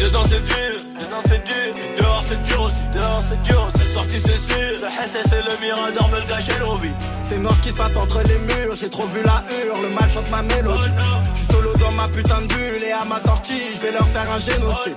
Dedans 0.00 0.24
c'est 0.24 0.46
dur, 0.46 0.77
dedans 0.98 1.22
c'est 1.26 1.44
dur, 1.44 1.72
dehors 1.98 2.24
c'est 2.28 2.42
dur 2.42 2.62
aussi, 2.62 2.86
dehors 2.92 3.22
c'est 3.28 3.42
dur, 3.42 3.68
c'est 3.76 3.92
sorti 3.92 4.18
c'est 4.18 4.36
sûr, 4.36 4.72
le 4.82 5.08
SS 5.08 5.32
et 5.32 5.42
le 5.42 5.60
Mirador 5.60 6.08
me 6.08 6.20
le 6.20 6.26
gâchaient 6.26 6.58
nos 6.58 6.74
vies. 6.76 6.92
C'est 7.28 7.38
noir 7.38 7.54
ce 7.56 7.62
qui 7.62 7.70
se 7.70 7.74
passe 7.74 7.96
entre 7.96 8.22
les 8.22 8.38
murs, 8.54 8.74
j'ai 8.74 8.90
trop 8.90 9.06
vu 9.06 9.22
la 9.22 9.44
hure, 9.64 9.80
le 9.82 9.90
mal 9.90 10.10
chante 10.10 10.30
ma 10.30 10.42
mélodie. 10.42 10.90
Je 11.34 11.38
suis 11.38 11.52
solo 11.52 11.74
dans 11.76 11.92
ma 11.92 12.08
putain 12.08 12.40
de 12.42 12.46
bulle 12.48 12.84
et 12.84 12.92
à 12.92 13.04
ma 13.04 13.20
sortie, 13.20 13.74
je 13.74 13.80
vais 13.80 13.92
leur 13.92 14.06
faire 14.06 14.30
un 14.30 14.38
génocide. 14.38 14.96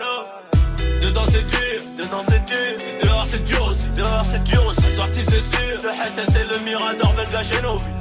Dedans 1.01 1.25
c'est 1.27 1.47
dur, 1.49 1.81
dedans 2.05 2.21
c'est 2.27 2.45
dur, 2.45 2.75
dehors 3.03 3.27
c'est 3.29 3.43
dur 3.43 3.65
aussi, 3.65 3.89
dehors 3.95 4.25
c'est 4.29 4.43
dur 4.43 4.65
aussi, 4.67 4.81
c'est 4.81 4.95
sorti 4.95 5.19
c'est 5.23 5.57
sûr, 5.57 5.77
le 5.83 5.89
SS 5.89 6.35
et 6.35 6.43
le 6.43 6.59
Mirador 6.59 7.13
me 7.13 7.25
le 7.25 7.31
gâchaient 7.31 7.61
nos 7.61 7.77
vies. 7.77 8.00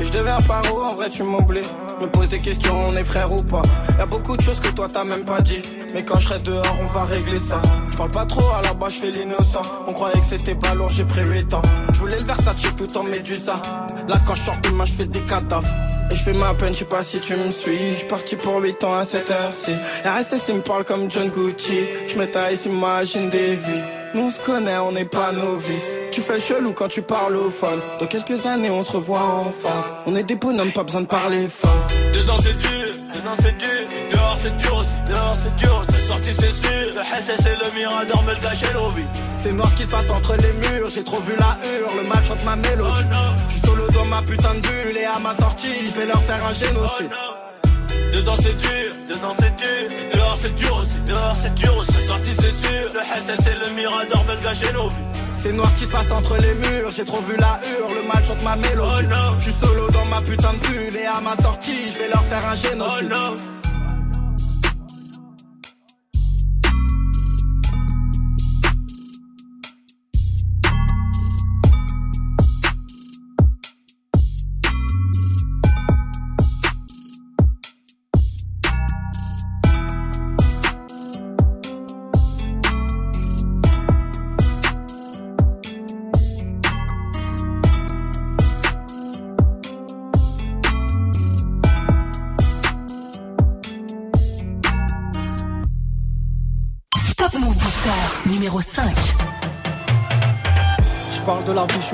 Et 0.00 0.04
je 0.04 0.12
deviens 0.12 0.36
paro, 0.48 0.82
en 0.82 0.94
vrai 0.94 1.10
tu 1.10 1.22
m'oublies. 1.22 1.62
Me 2.00 2.06
pose 2.08 2.30
des 2.30 2.40
questions, 2.40 2.88
on 2.88 2.96
est 2.96 3.04
frère 3.04 3.32
ou 3.32 3.42
pas. 3.42 3.62
Y'a 3.98 4.06
beaucoup 4.06 4.36
de 4.36 4.42
choses 4.42 4.60
que 4.60 4.68
toi 4.68 4.88
t'as 4.92 5.04
même 5.04 5.24
pas 5.24 5.40
dit. 5.40 5.62
Mais 5.94 6.04
quand 6.04 6.18
je 6.18 6.28
serai 6.28 6.40
dehors, 6.40 6.76
on 6.80 6.86
va 6.86 7.04
régler 7.04 7.38
ça. 7.38 7.60
Je 7.90 7.96
parle 7.96 8.10
pas 8.10 8.26
trop, 8.26 8.48
à 8.58 8.62
la 8.62 8.74
base 8.74 8.94
je 8.94 8.98
fais 9.00 9.10
l'innocent. 9.10 9.62
On 9.86 9.92
croyait 9.92 10.18
que 10.18 10.26
c'était 10.26 10.54
pas 10.54 10.74
lourd, 10.74 10.88
j'ai 10.88 11.04
pris 11.04 11.22
8 11.22 11.54
ans. 11.54 11.62
Je 11.92 11.98
voulais 11.98 12.18
le 12.18 12.24
Versace 12.24 12.62
tout 12.76 12.98
en 12.98 13.04
médusa. 13.04 13.60
Là 14.08 14.16
quand 14.26 14.34
je 14.34 14.40
sors 14.40 14.60
de 14.60 14.70
main, 14.70 14.84
je 14.84 14.92
fais 14.92 15.06
des 15.06 15.20
cadavres. 15.20 15.68
Et 16.10 16.14
je 16.14 16.22
fais 16.22 16.32
ma 16.32 16.52
peine, 16.54 16.74
je 16.74 16.80
sais 16.80 16.84
pas 16.84 17.02
si 17.02 17.20
tu 17.20 17.36
me 17.36 17.50
suis. 17.50 17.96
Je 17.96 18.06
parti 18.06 18.36
pour 18.36 18.60
8 18.60 18.82
ans 18.84 18.94
à 18.94 19.04
cette 19.04 19.30
heure-ci. 19.30 19.72
RSS 20.04 20.48
il 20.48 20.56
me 20.56 20.62
parle 20.62 20.84
comme 20.84 21.10
John 21.10 21.28
Gucci. 21.28 21.86
Je 22.08 22.18
m'étais 22.18 22.54
imagine 22.66 23.30
des 23.30 23.54
vies. 23.54 23.82
Nous 24.14 24.24
on 24.24 24.30
se 24.30 24.40
connaît, 24.40 24.78
on 24.78 24.92
n'est 24.92 25.04
pas 25.04 25.32
novices. 25.32 26.01
Tu 26.12 26.20
fais 26.20 26.38
chelou 26.38 26.74
quand 26.74 26.88
tu 26.88 27.00
parles 27.00 27.36
au 27.36 27.48
phone. 27.48 27.80
Dans 27.98 28.06
quelques 28.06 28.44
années, 28.44 28.68
on 28.68 28.84
se 28.84 28.92
revoit 28.92 29.22
en 29.22 29.50
face. 29.50 29.90
On 30.04 30.14
est 30.14 30.22
des 30.22 30.36
bonhommes, 30.36 30.70
pas 30.70 30.84
besoin 30.84 31.00
de 31.00 31.06
parler 31.06 31.48
fort. 31.48 31.86
Dedans 32.12 32.36
c'est 32.38 32.58
dur, 32.58 32.88
dedans 33.14 33.34
c'est 33.42 33.56
dur, 33.56 33.86
dehors 34.10 34.38
c'est 34.42 34.56
dur 34.56 34.76
aussi, 34.76 35.10
dehors 35.10 35.36
c'est 35.42 35.56
dur, 35.56 35.82
c'est 35.90 36.06
sorti 36.06 36.28
c'est 36.38 36.52
sûr, 36.52 36.86
le 36.94 37.22
SS 37.22 37.46
et 37.46 37.64
le 37.64 37.74
Mirador 37.74 38.22
me 38.24 38.32
le 38.32 38.94
vies. 38.94 39.08
C'est 39.42 39.52
noir 39.52 39.70
ce 39.70 39.76
qui 39.76 39.84
se 39.84 39.88
passe 39.88 40.10
entre 40.10 40.36
les 40.36 40.68
murs, 40.68 40.90
j'ai 40.90 41.02
trop 41.02 41.20
vu 41.20 41.32
la 41.38 41.56
hure, 41.66 41.96
le 41.96 42.06
mal 42.06 42.22
chante 42.28 42.44
ma 42.44 42.56
mélodie. 42.56 43.06
Je 43.48 43.52
suis 43.54 43.66
solo 43.66 43.88
dans 43.92 44.04
ma 44.04 44.20
putain 44.20 44.52
de 44.54 44.60
bulle 44.60 44.98
et 44.98 45.06
à 45.06 45.18
ma 45.18 45.34
sortie, 45.34 45.88
je 45.88 45.98
vais 45.98 46.06
leur 46.06 46.20
faire 46.20 46.44
un 46.44 46.52
génocide. 46.52 47.10
Dedans 48.12 48.36
c'est 48.38 48.58
dur, 48.60 48.92
dedans 49.08 49.32
c'est 49.40 49.56
dur, 49.56 49.96
dehors 50.14 50.38
c'est 50.42 50.54
dur 50.54 50.76
aussi, 50.76 51.00
dehors 51.06 51.36
c'est 51.42 51.54
dur 51.54 51.76
aussi, 51.78 51.92
c'est 51.92 52.06
sorti 52.06 52.30
c'est 52.38 52.68
sûr, 52.68 52.88
le 52.92 53.00
SS 53.00 53.46
et 53.46 53.54
le 53.54 53.74
Mirador 53.74 54.22
me 54.24 54.34
le 54.34 54.42
gâchaient 54.42 54.72
nos 54.74 54.88
vies. 54.88 55.11
C'est 55.42 55.52
noir 55.52 55.68
ce 55.72 55.78
qui 55.78 55.84
se 55.86 55.90
passe 55.90 56.12
entre 56.12 56.36
les 56.36 56.54
murs, 56.54 56.90
j'ai 56.94 57.04
trop 57.04 57.20
vu 57.20 57.36
la 57.36 57.58
hure, 57.66 57.88
le 57.96 58.06
mal 58.06 58.22
chante 58.24 58.42
ma 58.44 58.54
mélodie. 58.54 59.08
Je 59.38 59.42
suis 59.42 59.52
solo 59.52 59.90
dans 59.90 60.04
ma 60.04 60.22
putain 60.22 60.52
de 60.52 60.68
bulle 60.68 60.96
et 60.96 61.06
à 61.06 61.20
ma 61.20 61.36
sortie, 61.36 61.88
je 61.92 61.98
vais 61.98 62.08
leur 62.08 62.22
faire 62.22 62.46
un 62.46 62.54
génocide. 62.54 63.08
Top 63.08 63.51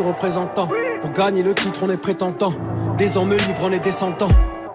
représentant. 0.03 0.69
Pour 1.01 1.13
gagner 1.13 1.43
le 1.43 1.55
titre, 1.55 1.81
on 1.83 1.91
est 1.91 1.97
prétentant. 1.97 2.53
Des 2.97 3.17
hommes 3.17 3.31
libres, 3.31 3.63
on 3.63 3.73
est 3.73 3.79
descendants. 3.79 4.29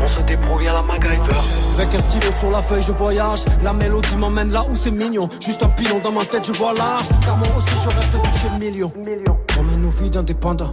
On 0.00 0.08
se 0.08 0.20
débrouille 0.26 0.68
à 0.68 0.74
la 0.74 0.82
MacGyver. 0.82 1.28
Avec 1.76 1.94
un 1.94 1.98
stylo 1.98 2.32
sur 2.32 2.50
la 2.50 2.62
feuille, 2.62 2.82
je 2.82 2.92
voyage. 2.92 3.44
La 3.62 3.72
mélodie 3.72 4.16
m'emmène 4.16 4.52
là 4.52 4.62
où 4.70 4.76
c'est 4.76 4.90
mignon. 4.90 5.28
Juste 5.40 5.62
un 5.62 5.68
pilon 5.68 5.98
dans 6.00 6.12
ma 6.12 6.24
tête, 6.24 6.46
je 6.46 6.52
vois 6.52 6.74
large. 6.74 7.08
Car 7.24 7.36
moi 7.36 7.48
aussi, 7.56 7.74
je 7.82 7.88
rêve 7.88 8.10
de 8.12 8.18
toucher 8.18 8.48
le 8.52 8.58
million. 8.58 8.92
On 9.58 9.62
mène 9.62 9.82
nos 9.82 9.90
vies 9.90 10.10
d'indépendants. 10.10 10.72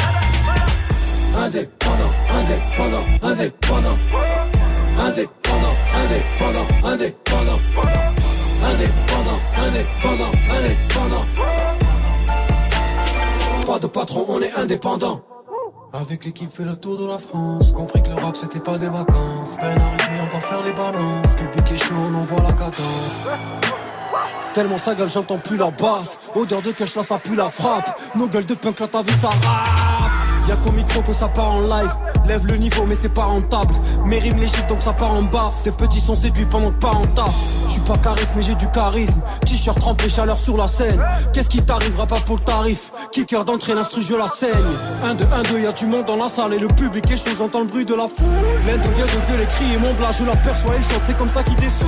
Indépendant, 1.33 2.09
indépendant, 2.29 3.05
indépendant. 3.23 3.97
Indépendant, 4.97 5.73
indépendant, 5.95 6.67
indépendant. 6.83 7.61
Indépendant, 8.63 9.39
indépendant, 9.57 10.31
indépendant. 10.49 11.25
Pas 13.65 13.79
de 13.79 13.87
patron, 13.87 14.25
on 14.27 14.41
est 14.41 14.53
indépendant. 14.53 15.21
Avec 15.93 16.25
l'équipe 16.25 16.51
fait 16.53 16.63
le 16.63 16.75
tour 16.75 16.97
de 16.97 17.05
la 17.05 17.17
France 17.17 17.69
Compris 17.73 18.01
que 18.01 18.09
le 18.09 18.15
rap 18.15 18.33
c'était 18.37 18.61
pas 18.61 18.77
des 18.77 18.87
vacances 18.87 19.57
Peine 19.59 19.77
arrivée 19.77 20.21
on 20.21 20.33
va 20.33 20.39
faire 20.39 20.63
les 20.63 20.71
balances 20.71 21.35
Public 21.35 21.69
est 21.69 21.77
chaud 21.77 21.95
on 22.09 22.15
envoie 22.15 22.41
la 22.43 22.53
cadence 22.53 23.21
Tellement 24.53 24.77
sa 24.77 24.95
gueule 24.95 25.11
j'entends 25.11 25.37
plus 25.37 25.57
la 25.57 25.69
basse 25.69 26.17
Odeur 26.33 26.61
de 26.61 26.71
cash 26.71 26.95
là 26.95 27.03
ça 27.03 27.17
pue 27.17 27.35
la 27.35 27.49
frappe 27.49 27.99
Nos 28.15 28.29
gueules 28.29 28.45
de 28.45 28.53
punk 28.53 28.79
là 28.79 28.87
t'as 28.87 29.01
vu 29.01 29.11
ça 29.11 29.27
rap 29.27 29.80
Y'a 30.51 30.57
qu'au 30.57 30.71
micro 30.73 31.01
que 31.01 31.13
ça 31.13 31.29
part 31.29 31.53
en 31.53 31.61
live. 31.61 31.95
Lève 32.27 32.45
le 32.45 32.57
niveau 32.57 32.85
mais 32.85 32.95
c'est 32.95 33.13
pas 33.13 33.23
rentable. 33.23 33.73
Mes 34.05 34.19
rimes 34.19 34.37
les 34.37 34.49
chiffres 34.49 34.67
donc 34.67 34.81
ça 34.81 34.91
part 34.91 35.11
en 35.11 35.21
bas. 35.21 35.49
Tes 35.63 35.71
petits 35.71 36.01
sont 36.01 36.13
séduits 36.15 36.45
pendant 36.45 36.71
que 36.71 36.77
pas 36.77 36.89
en 36.89 37.05
taf. 37.05 37.33
Je 37.67 37.71
suis 37.71 37.81
pas 37.81 37.97
charisme 37.97 38.33
mais 38.35 38.41
j'ai 38.41 38.55
du 38.55 38.69
charisme. 38.69 39.21
T-shirt 39.45 39.79
trempé 39.79 40.09
chaleur 40.09 40.37
sur 40.37 40.57
la 40.57 40.67
scène. 40.67 41.01
Qu'est-ce 41.31 41.49
qui 41.49 41.61
t'arrivera 41.61 42.05
pas 42.05 42.19
pour 42.25 42.35
le 42.35 42.43
tarif? 42.43 42.91
Kicker 43.13 43.45
d'entrée 43.45 43.75
l'instru 43.75 44.01
je 44.01 44.13
la 44.13 44.27
saigne. 44.27 44.51
1 45.05 45.15
2 45.15 45.25
1 45.33 45.43
2 45.53 45.59
y'a 45.61 45.71
du 45.71 45.85
monde 45.85 46.03
dans 46.03 46.17
la 46.17 46.27
salle. 46.27 46.53
Et 46.53 46.59
le 46.59 46.67
public 46.67 47.09
est 47.09 47.15
chaud 47.15 47.33
j'entends 47.37 47.61
le 47.61 47.67
bruit 47.67 47.85
de 47.85 47.95
la 47.95 48.09
foule. 48.09 48.67
L'un 48.67 48.77
devient 48.77 49.03
de 49.03 49.27
gueule 49.31 49.41
et 49.43 49.47
crier 49.47 49.77
mon 49.77 49.93
blague 49.93 50.15
Je 50.19 50.25
l'aperçois 50.25 50.73
il 50.75 50.83
saute. 50.83 51.01
C'est 51.05 51.17
comme 51.17 51.29
ça 51.29 51.43
qu'il 51.43 51.55
descend 51.55 51.87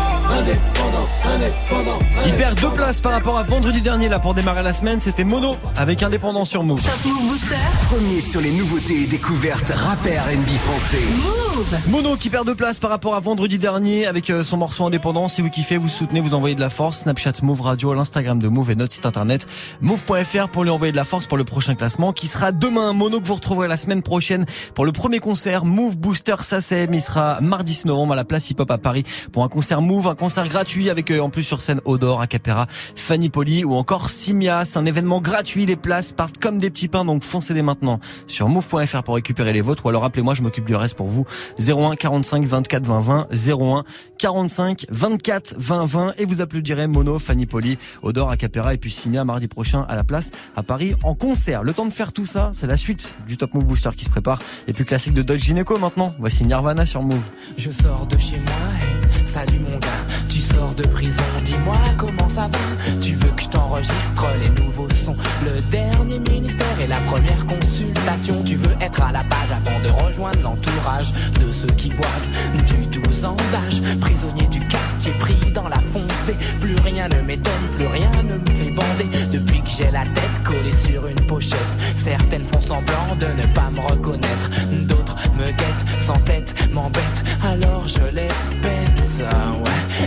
Indépendant, 0.31 1.07
indépendant. 1.25 1.99
Il 2.25 2.33
perd 2.33 2.59
deux 2.59 2.69
places 2.69 3.01
par 3.01 3.11
rapport 3.11 3.37
à 3.37 3.43
vendredi 3.43 3.81
dernier 3.81 4.07
là 4.07 4.17
pour 4.17 4.33
démarrer 4.33 4.63
la 4.63 4.71
semaine. 4.71 5.01
C'était 5.01 5.25
Mono 5.25 5.57
avec 5.75 6.03
Indépendant 6.03 6.45
sur 6.45 6.63
Move. 6.63 6.81
Top 6.81 7.05
Move 7.05 7.27
Booster. 7.27 7.55
Premier 7.89 8.21
sur 8.21 8.39
les 8.39 8.51
nouveautés 8.51 9.03
et 9.03 9.07
découvertes 9.07 9.71
NB 9.71 10.47
français. 10.57 11.03
Move. 11.23 11.77
Mono 11.89 12.15
qui 12.15 12.29
perd 12.29 12.45
deux 12.45 12.55
places 12.55 12.79
par 12.79 12.89
rapport 12.89 13.15
à 13.15 13.19
vendredi 13.19 13.59
dernier 13.59 14.05
avec 14.05 14.29
euh, 14.29 14.43
son 14.43 14.55
morceau 14.55 14.85
indépendant. 14.85 15.27
Si 15.27 15.41
vous 15.41 15.49
kiffez, 15.49 15.75
vous 15.75 15.89
soutenez, 15.89 16.21
vous 16.21 16.33
envoyez 16.33 16.55
de 16.55 16.61
la 16.61 16.69
force. 16.69 16.99
Snapchat 16.99 17.33
Move 17.43 17.61
Radio, 17.61 17.93
l'Instagram 17.93 18.39
de 18.39 18.47
Move 18.47 18.71
et 18.71 18.75
notre 18.75 18.93
site 18.93 19.05
internet 19.05 19.47
move.fr 19.81 20.47
pour 20.47 20.63
lui 20.63 20.69
envoyer 20.69 20.93
de 20.93 20.97
la 20.97 21.03
force 21.03 21.27
pour 21.27 21.37
le 21.37 21.43
prochain 21.43 21.75
classement 21.75 22.13
qui 22.13 22.27
sera 22.27 22.53
demain. 22.53 22.93
Mono 22.93 23.19
que 23.19 23.27
vous 23.27 23.35
retrouverez 23.35 23.67
la 23.67 23.77
semaine 23.77 24.01
prochaine 24.01 24.45
pour 24.75 24.85
le 24.85 24.93
premier 24.93 25.19
concert 25.19 25.65
Move 25.65 25.97
Booster 25.97 26.35
SACEM. 26.39 26.93
Il 26.93 27.01
sera 27.01 27.41
mardi 27.41 27.73
6 27.73 27.85
novembre 27.85 28.13
à 28.13 28.15
la 28.15 28.23
place 28.23 28.49
Hip 28.49 28.55
Hop 28.59 28.71
à 28.71 28.77
Paris 28.77 29.03
pour 29.33 29.43
un 29.43 29.49
concert 29.49 29.81
Move, 29.81 30.07
un 30.07 30.15
concert 30.21 30.47
gratuit 30.47 30.91
avec 30.91 31.09
euh, 31.09 31.19
en 31.19 31.31
plus 31.31 31.41
sur 31.41 31.63
scène 31.63 31.81
Odor, 31.83 32.21
Acapera, 32.21 32.67
Fanny 32.95 33.31
Poli 33.31 33.63
ou 33.63 33.73
encore 33.73 34.11
Simias. 34.11 34.73
Un 34.75 34.85
événement 34.85 35.19
gratuit. 35.19 35.65
Les 35.65 35.75
places 35.75 36.11
partent 36.11 36.37
comme 36.37 36.59
des 36.59 36.69
petits 36.69 36.87
pains 36.87 37.03
donc 37.05 37.23
foncez 37.23 37.55
dès 37.55 37.63
maintenant 37.63 37.99
sur 38.27 38.47
move.fr 38.47 39.01
pour 39.01 39.15
récupérer 39.15 39.51
les 39.51 39.61
vôtres 39.61 39.83
ou 39.83 39.89
alors 39.89 40.03
appelez-moi, 40.03 40.35
je 40.35 40.43
m'occupe 40.43 40.65
du 40.65 40.75
reste 40.75 40.93
pour 40.93 41.07
vous. 41.07 41.25
01 41.57 41.95
45 41.95 42.45
24 42.45 42.85
20 42.85 42.99
20 42.99 43.27
01 43.31 43.83
45 44.19 44.85
24 44.91 45.55
20 45.57 45.85
20 45.85 46.13
et 46.19 46.25
vous 46.25 46.39
applaudirez 46.39 46.85
Mono, 46.85 47.17
Fanny 47.17 47.47
Poli, 47.47 47.79
Odor, 48.03 48.29
Acapera 48.29 48.75
et 48.75 48.77
puis 48.77 48.91
Simia 48.91 49.25
mardi 49.25 49.47
prochain 49.47 49.87
à 49.89 49.95
la 49.95 50.03
place 50.03 50.29
à 50.55 50.61
Paris 50.61 50.93
en 51.01 51.15
concert. 51.15 51.63
Le 51.63 51.73
temps 51.73 51.87
de 51.87 51.93
faire 51.93 52.13
tout 52.13 52.27
ça, 52.27 52.51
c'est 52.53 52.67
la 52.67 52.77
suite 52.77 53.15
du 53.27 53.37
Top 53.37 53.55
Move 53.55 53.65
Booster 53.65 53.89
qui 53.97 54.05
se 54.05 54.11
prépare 54.11 54.39
et 54.67 54.73
puis 54.73 54.85
classique 54.85 55.15
de 55.15 55.23
Dodge 55.23 55.41
Gineco 55.41 55.79
maintenant. 55.79 56.13
Voici 56.19 56.43
Nirvana 56.43 56.85
sur 56.85 57.01
Move. 57.01 57.23
Je 57.57 57.71
sors 57.71 58.05
de 58.05 58.19
chez 58.19 58.37
moi, 58.37 59.20
salut 59.25 59.59
mon 59.59 59.77
gars. 59.77 59.87
Tu 60.29 60.39
sors 60.41 60.73
de 60.75 60.83
prison, 60.87 61.23
dis-moi 61.43 61.77
comment 61.97 62.29
ça 62.29 62.47
va. 62.47 62.59
Tu 63.01 63.13
veux 63.13 63.31
que 63.31 63.43
je 63.43 63.49
t'enregistre 63.49 64.27
les 64.41 64.49
nouveaux 64.63 64.89
sons, 64.89 65.15
le 65.43 65.59
dernier 65.71 66.19
ministère 66.19 66.79
et 66.81 66.87
la 66.87 66.97
première 66.97 67.45
consultation. 67.45 68.43
Tu 68.43 68.55
veux 68.55 68.75
être 68.81 69.01
à 69.01 69.11
la 69.11 69.23
page 69.23 69.51
avant 69.51 69.79
de 69.79 69.89
rejoindre 70.05 70.41
l'entourage 70.41 71.11
de 71.39 71.51
ceux 71.51 71.73
qui 71.75 71.89
boivent 71.89 72.29
du 72.67 72.99
12 72.99 73.25
ans 73.25 73.37
d'âge. 73.51 73.81
Prisonnier 73.99 74.47
du 74.47 74.59
quartier 74.59 75.11
pris 75.19 75.51
dans 75.53 75.67
la 75.67 75.79
fonce. 75.93 76.11
Plus 76.59 76.75
rien 76.85 77.07
ne 77.09 77.21
m'étonne, 77.21 77.67
plus 77.75 77.87
rien 77.87 78.09
ne 78.23 78.35
me 78.37 78.55
fait 78.55 78.71
bander. 78.71 79.07
Depuis 79.31 79.61
que 79.61 79.69
j'ai 79.69 79.91
la 79.91 80.03
tête 80.03 80.43
collée 80.43 80.71
sur 80.71 81.07
une 81.07 81.21
pochette, 81.27 81.57
certaines 81.95 82.45
font 82.45 82.61
semblant 82.61 83.15
de 83.19 83.25
ne 83.25 83.45
pas 83.53 83.69
me 83.69 83.81
reconnaître. 83.81 84.49
D'autres 84.87 85.17
me 85.37 85.45
guettent 85.45 85.85
sans 85.99 86.19
tête, 86.19 86.53
m'embêtent. 86.71 87.23
Alors 87.43 87.87
je 87.87 88.15
les 88.15 88.27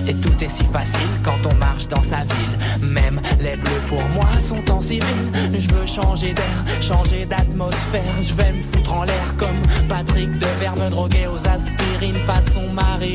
Et 0.06 0.14
tout 0.14 0.44
est 0.44 0.48
si 0.48 0.64
facile 0.64 1.08
quand 1.22 1.46
on 1.46 1.54
marche 1.54 1.88
dans 1.88 2.02
sa 2.02 2.16
ville. 2.16 2.88
Même 2.92 3.20
les 3.40 3.56
bleus 3.56 3.82
pour 3.88 4.02
moi 4.10 4.28
sont 4.46 4.70
en 4.70 4.80
civil. 4.80 5.30
Je 5.52 5.68
veux 5.74 5.86
changer 5.86 6.34
d'air, 6.34 6.64
changer 6.80 7.24
d'atmosphère. 7.24 8.02
Je 8.22 8.34
vais 8.34 8.52
me 8.52 8.62
foutre 8.62 8.94
en 8.94 9.04
l'air 9.04 9.34
comme 9.38 9.60
Patrick 9.88 10.30
Devers 10.38 10.76
me 10.76 10.90
droguer 10.90 11.26
aux 11.26 11.46
aspirines 11.48 12.20
façon 12.26 12.68
Marilyn. 12.72 13.14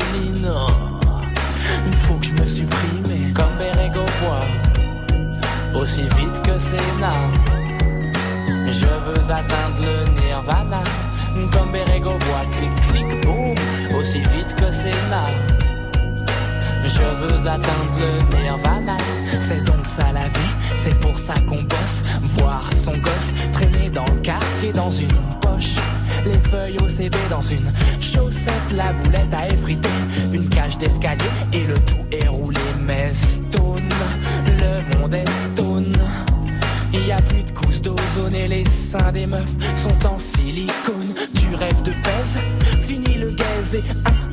Il 1.86 1.94
faut 1.94 2.14
que 2.14 2.26
je 2.26 2.32
me 2.32 2.46
supprime 2.46 3.32
comme 3.34 3.56
Berego 3.58 4.04
voit. 4.22 5.80
Aussi 5.80 6.02
vite 6.02 6.42
que 6.42 6.58
Sénat. 6.58 7.14
Je 8.66 8.86
veux 8.86 9.30
atteindre 9.30 9.80
le 9.82 10.22
nirvana. 10.22 10.82
Comme 11.52 11.70
Berego 11.72 12.10
voit, 12.10 12.46
clic 12.52 12.70
clic 12.90 13.24
boum. 13.24 13.54
Aussi 13.98 14.18
vite 14.18 14.54
que 14.56 14.72
Sénat. 14.72 15.69
Je 16.84 17.00
veux 17.00 17.46
atteindre 17.46 17.96
le 17.98 18.42
nirvana. 18.42 18.96
C'est 19.48 19.64
donc 19.64 19.86
ça 19.96 20.12
la 20.12 20.24
vie, 20.24 20.52
c'est 20.82 20.98
pour 21.00 21.18
ça 21.18 21.34
qu'on 21.46 21.62
bosse. 21.62 22.02
Voir 22.22 22.62
son 22.72 22.92
gosse 22.92 23.32
traîner 23.52 23.90
dans 23.90 24.04
le 24.04 24.20
quartier 24.20 24.72
dans 24.72 24.90
une 24.90 25.08
poche. 25.40 25.76
Les 26.24 26.38
feuilles 26.50 26.78
au 26.78 26.88
CV 26.88 27.16
dans 27.30 27.42
une 27.42 27.70
chaussette, 28.00 28.72
la 28.74 28.92
boulette 28.92 29.32
à 29.32 29.46
effriter, 29.48 29.88
une 30.32 30.48
cage 30.48 30.76
d'escalier 30.78 31.30
et 31.52 31.64
le 31.64 31.74
tout 31.74 32.04
est 32.12 32.28
roulé. 32.28 32.60
Mais 32.86 33.12
stone, 33.12 33.88
le 34.46 34.98
monde 34.98 35.14
est 35.14 35.28
stone. 35.28 35.92
Il 36.92 37.06
y 37.06 37.12
a 37.12 37.22
plus 37.22 37.44
de 37.44 37.50
couches 37.52 37.80
d'ozone 37.80 38.34
et 38.34 38.48
les 38.48 38.64
seins 38.64 39.12
des 39.12 39.26
meufs 39.26 39.54
sont 39.76 40.06
en 40.06 40.18
silicone. 40.18 41.14
Tu 41.34 41.54
rêves 41.54 41.82
de 41.82 41.92
pèse, 41.92 42.38
fini 42.82 43.14
le 43.14 43.30
gaze 43.30 43.74
et 43.76 43.84
1, 44.06 44.10
2, 44.12 44.28
3, 44.28 44.29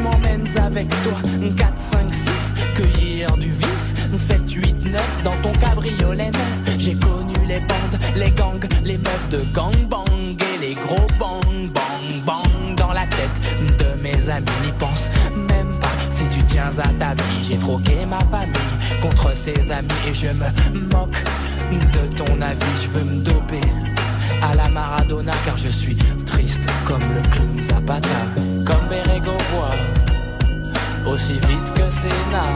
m'emmènes 0.00 0.46
avec 0.56 0.88
toi. 1.02 1.18
4, 1.56 1.78
5, 1.78 2.14
6, 2.14 2.54
cueillir 2.74 3.36
du 3.36 3.50
vice. 3.50 3.94
7, 4.16 4.50
8, 4.50 4.84
9, 4.84 5.22
dans 5.24 5.36
ton 5.42 5.52
cabriolet 5.52 6.30
neuf. 6.30 6.60
J'ai 6.78 6.94
connu 6.94 7.34
les 7.46 7.60
bandes, 7.60 7.98
les 8.16 8.30
gangs, 8.30 8.66
les 8.84 8.96
meufs 8.96 9.28
de 9.30 9.38
gangbang 9.54 10.04
et 10.54 10.58
les 10.60 10.74
gros 10.74 11.06
bang, 11.18 11.68
bang, 11.72 12.24
bang 12.24 12.76
dans 12.76 12.92
la 12.92 13.06
tête 13.06 13.78
de 13.78 14.00
mes 14.02 14.28
amis. 14.28 14.46
N'y 14.64 14.72
pense 14.78 15.08
même 15.48 15.70
pas 15.80 15.92
si 16.10 16.24
tu 16.28 16.42
tiens 16.44 16.70
à 16.78 16.88
ta 16.98 17.14
vie. 17.14 17.42
J'ai 17.42 17.58
troqué 17.58 18.06
ma 18.06 18.20
famille 18.20 19.00
contre 19.02 19.36
ses 19.36 19.70
amis 19.70 19.88
et 20.08 20.14
je 20.14 20.26
me 20.26 20.80
moque 20.94 21.22
de 21.70 22.14
ton 22.14 22.40
avis. 22.40 22.76
Je 22.82 22.88
veux 22.88 23.04
me 23.04 23.24
doper 23.24 23.60
à 24.42 24.54
la 24.54 24.68
Maradona 24.68 25.32
car 25.44 25.56
je 25.58 25.68
suis 25.68 25.96
triste 26.26 26.60
comme 26.86 27.02
le 27.14 27.22
clown 27.22 27.62
Zapata. 27.62 28.49
Comme 28.70 28.88
Berego 28.88 29.32
voit, 29.52 31.12
aussi 31.12 31.32
vite 31.32 31.72
que 31.74 31.90
Sénat. 31.90 32.54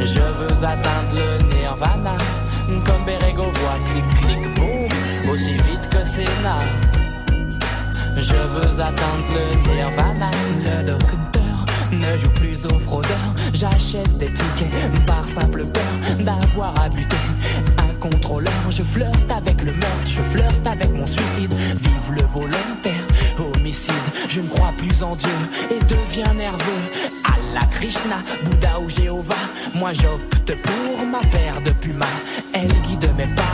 Je 0.00 0.20
veux 0.20 0.64
atteindre 0.64 1.14
le 1.14 1.54
nirvana. 1.54 2.16
Comme 2.86 3.04
Berego 3.04 3.42
voit, 3.42 3.78
clic 3.88 4.08
clic 4.20 4.54
boum, 4.54 5.30
aussi 5.30 5.52
vite 5.52 5.88
que 5.90 6.04
Sénat. 6.06 6.64
Je 8.16 8.34
veux 8.34 8.80
atteindre 8.80 9.28
le 9.34 9.74
nirvana. 9.74 10.30
Le 10.64 10.86
docteur 10.86 11.66
ne 11.92 12.16
joue 12.16 12.30
plus 12.30 12.64
au 12.64 12.78
fraudeur. 12.78 13.34
J'achète 13.52 14.16
des 14.16 14.32
tickets 14.32 15.04
par 15.04 15.26
simple 15.26 15.66
peur 15.66 16.24
d'avoir 16.24 16.72
à 16.80 16.88
buter 16.88 17.16
Je 18.70 18.82
flirte 18.82 19.30
avec 19.30 19.62
le 19.62 19.70
meurtre, 19.70 20.06
je 20.06 20.20
flirte 20.22 20.66
avec 20.66 20.90
mon 20.92 21.06
suicide. 21.06 21.52
Vive 21.52 22.16
le 22.16 22.22
volontaire, 22.32 23.06
homicide. 23.38 23.92
Je 24.28 24.40
ne 24.40 24.48
crois 24.48 24.72
plus 24.76 25.04
en 25.04 25.14
Dieu 25.14 25.30
et 25.70 25.78
deviens 25.84 26.34
nerveux. 26.34 26.82
Allah, 27.22 27.64
Krishna, 27.70 28.16
Bouddha 28.44 28.80
ou 28.80 28.90
Jéhovah. 28.90 29.34
Moi 29.76 29.92
j'opte 29.92 30.52
pour 30.62 31.06
ma 31.06 31.20
paire 31.20 31.60
de 31.64 31.70
Puma. 31.70 32.06
Elle 32.54 32.72
guide 32.88 33.08
mes 33.16 33.32
pas 33.34 33.44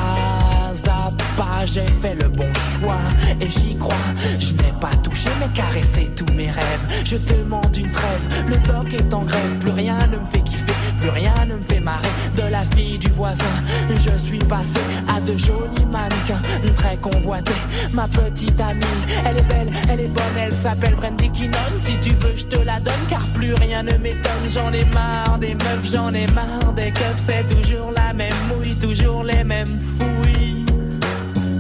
à 0.89 1.11
pas. 1.37 1.67
J'ai 1.67 1.85
fait 2.01 2.15
le 2.15 2.29
bon 2.29 2.51
choix 2.55 3.01
et 3.43 3.49
j'y 3.51 3.77
crois. 3.77 3.95
Je 4.39 4.53
n'ai 4.53 4.73
pas 4.81 4.97
touché 5.03 5.29
mais 5.41 5.53
caressé 5.55 6.11
tous 6.17 6.33
mes 6.33 6.51
rêves. 6.51 6.87
Je 7.05 7.17
demande 7.17 7.77
une 7.77 7.91
trêve. 7.91 8.45
Le 8.49 8.57
doc 8.73 8.95
est 8.95 9.13
en 9.13 9.21
grève. 9.21 9.59
Plus 9.61 9.73
rien 9.73 9.99
ne 10.07 10.17
me 10.17 10.27
fait 10.27 10.41
kiffer. 10.41 10.78
Plus 11.01 11.11
rien 11.11 11.35
ne 11.49 11.57
me 11.57 11.63
fait 11.63 11.81
marrer. 11.81 12.09
De 12.37 12.43
la 12.51 12.63
fille 12.63 12.99
du 12.99 13.09
voisin, 13.09 13.45
je 13.91 14.19
suis 14.19 14.39
passé 14.39 14.81
à 15.09 15.21
de 15.21 15.37
jolis 15.37 15.87
mannequins 15.91 16.43
très 16.77 16.97
convoités. 16.97 17.53
Ma 17.93 18.07
petite 18.09 18.61
amie, 18.61 18.81
elle 19.25 19.39
est 19.39 19.49
belle, 19.49 19.71
elle 19.91 20.01
est 20.01 20.09
bonne, 20.09 20.39
elle 20.41 20.53
s'appelle 20.53 20.95
Brandy 20.97 21.31
Kinnon. 21.31 21.59
Si 21.77 21.99
tu 22.01 22.11
veux, 22.15 22.37
je 22.37 22.45
te 22.45 22.59
la 22.65 22.79
donne 22.81 23.05
car 23.09 23.25
plus 23.35 23.55
rien 23.55 23.83
ne 23.83 23.97
m'étonne. 23.99 24.49
J'en 24.49 24.73
ai 24.73 24.85
marre 24.87 25.39
des 25.39 25.55
meufs, 25.55 25.91
j'en 25.93 26.13
ai 26.13 26.27
marre 26.29 26.73
des 26.75 26.91
keufs. 26.91 27.17
C'est 27.27 27.47
toujours 27.47 27.93
la 27.95 28.13
même 28.13 28.33
mouille, 28.49 28.75
toujours 28.77 29.25
les 29.25 29.45
mêmes 29.45 29.67
fouilles. 29.67 30.65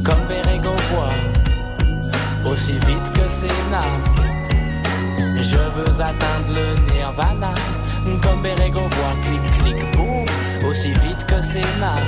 Comme 0.04 0.26
Berego 0.28 0.74
voit, 0.90 2.50
aussi 2.52 2.72
vite 2.72 3.12
que 3.12 3.28
Sénat. 3.28 3.82
Je 5.40 5.56
veux 5.56 6.00
atteindre 6.00 6.52
le 6.54 6.94
nirvana. 6.94 7.52
Comme 8.22 8.42
Berego 8.42 8.80
voit, 8.80 9.16
clic 9.22 9.42
clic 9.62 9.96
boum, 9.96 10.24
aussi 10.68 10.92
vite 10.92 11.24
que 11.26 11.40
Sénat. 11.42 12.00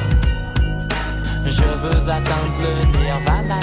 Je 1.47 1.63
veux 1.83 2.09
atteindre 2.09 2.59
le 2.63 2.99
nirvana. 2.99 3.61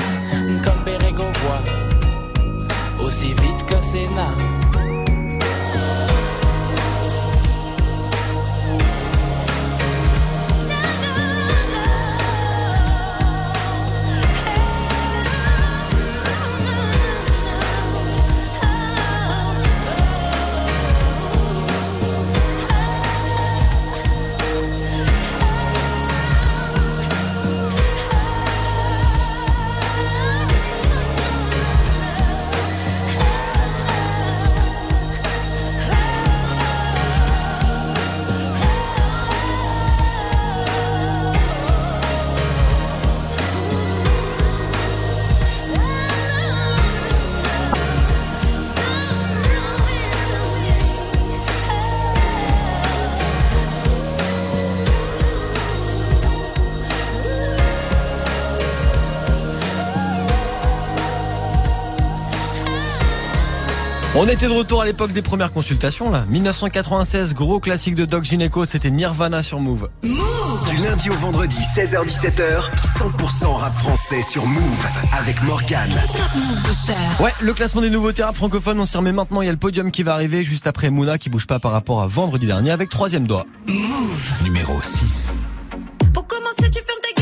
Comme 0.64 0.84
Berego 0.86 1.24
voit, 1.24 3.06
aussi 3.06 3.28
vite 3.34 3.66
que 3.68 3.82
Sénat. 3.82 4.47
On 64.20 64.28
était 64.28 64.48
de 64.48 64.52
retour 64.52 64.82
à 64.82 64.86
l'époque 64.86 65.12
des 65.12 65.22
premières 65.22 65.54
consultations 65.54 66.10
là. 66.10 66.26
1996, 66.28 67.36
gros 67.36 67.60
classique 67.60 67.94
de 67.94 68.04
Doc 68.04 68.24
Gineco, 68.24 68.66
c'était 68.66 68.90
Nirvana 68.90 69.44
sur 69.44 69.60
Move. 69.60 69.90
Du 70.02 70.78
lundi 70.84 71.12
au 71.12 71.14
vendredi, 71.14 71.60
16h17h, 71.60 72.72
100% 72.76 73.46
rap 73.46 73.72
français 73.72 74.24
sur 74.24 74.48
Move 74.48 74.88
avec 75.16 75.44
Morgan. 75.44 75.92
Ouais, 77.20 77.32
le 77.42 77.54
classement 77.54 77.82
des 77.82 77.92
nouveautés 77.92 78.24
rap 78.24 78.36
francophones, 78.36 78.80
on 78.80 78.88
s'y 78.88 78.98
remet 78.98 79.12
maintenant, 79.12 79.44
il 79.44 79.46
y 79.46 79.50
a 79.50 79.52
le 79.54 79.60
podium 79.60 79.92
qui 79.92 80.02
va 80.02 80.16
arriver 80.16 80.44
juste 80.44 80.66
après 80.66 80.90
Mouna 80.90 81.20
qui 81.20 81.30
bouge 81.30 81.46
pas 81.46 81.60
par 81.60 81.72
rapport 81.72 82.02
à 82.02 82.08
vendredi 82.08 82.48
dernier 82.48 82.72
avec 82.72 82.90
troisième 82.90 83.28
doigt. 83.28 83.46
Move. 83.68 84.34
Numéro 84.44 84.82
6. 84.82 85.36
Pour 86.12 86.26
commencer, 86.26 86.72
tu 86.72 86.82
fermes 86.82 87.02
ta 87.04 87.17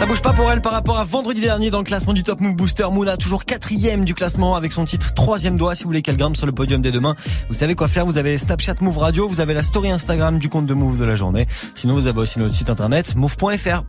Ça 0.00 0.06
bouge 0.06 0.22
pas 0.22 0.32
pour 0.32 0.50
elle 0.50 0.62
par 0.62 0.72
rapport 0.72 0.96
à 0.98 1.04
vendredi 1.04 1.42
dernier 1.42 1.70
dans 1.70 1.76
le 1.76 1.84
classement 1.84 2.14
du 2.14 2.22
Top 2.22 2.40
Move 2.40 2.56
Booster. 2.56 2.86
Mouna 2.90 3.18
toujours 3.18 3.44
quatrième 3.44 4.06
du 4.06 4.14
classement 4.14 4.56
avec 4.56 4.72
son 4.72 4.86
titre 4.86 5.12
troisième 5.12 5.58
doigt. 5.58 5.74
Si 5.74 5.82
vous 5.82 5.90
voulez 5.90 6.00
qu'elle 6.00 6.16
grimpe 6.16 6.38
sur 6.38 6.46
le 6.46 6.52
podium 6.52 6.80
dès 6.80 6.90
demain, 6.90 7.16
vous 7.48 7.54
savez 7.54 7.74
quoi 7.74 7.86
faire. 7.86 8.06
Vous 8.06 8.16
avez 8.16 8.38
Snapchat 8.38 8.76
Move 8.80 8.96
Radio, 8.96 9.28
vous 9.28 9.40
avez 9.40 9.52
la 9.52 9.62
story 9.62 9.90
Instagram 9.90 10.38
du 10.38 10.48
compte 10.48 10.64
de 10.64 10.72
Move 10.72 10.96
de 10.96 11.04
la 11.04 11.16
journée. 11.16 11.46
Sinon, 11.74 11.96
vous 11.96 12.06
avez 12.06 12.18
aussi 12.18 12.38
notre 12.38 12.54
site 12.54 12.70
internet 12.70 13.14
move.fr. 13.14 13.82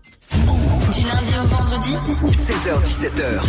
Du 0.92 1.02
lundi 1.06 1.32
au 1.42 1.48
vendredi 1.48 1.71
16h17h. 1.82 3.42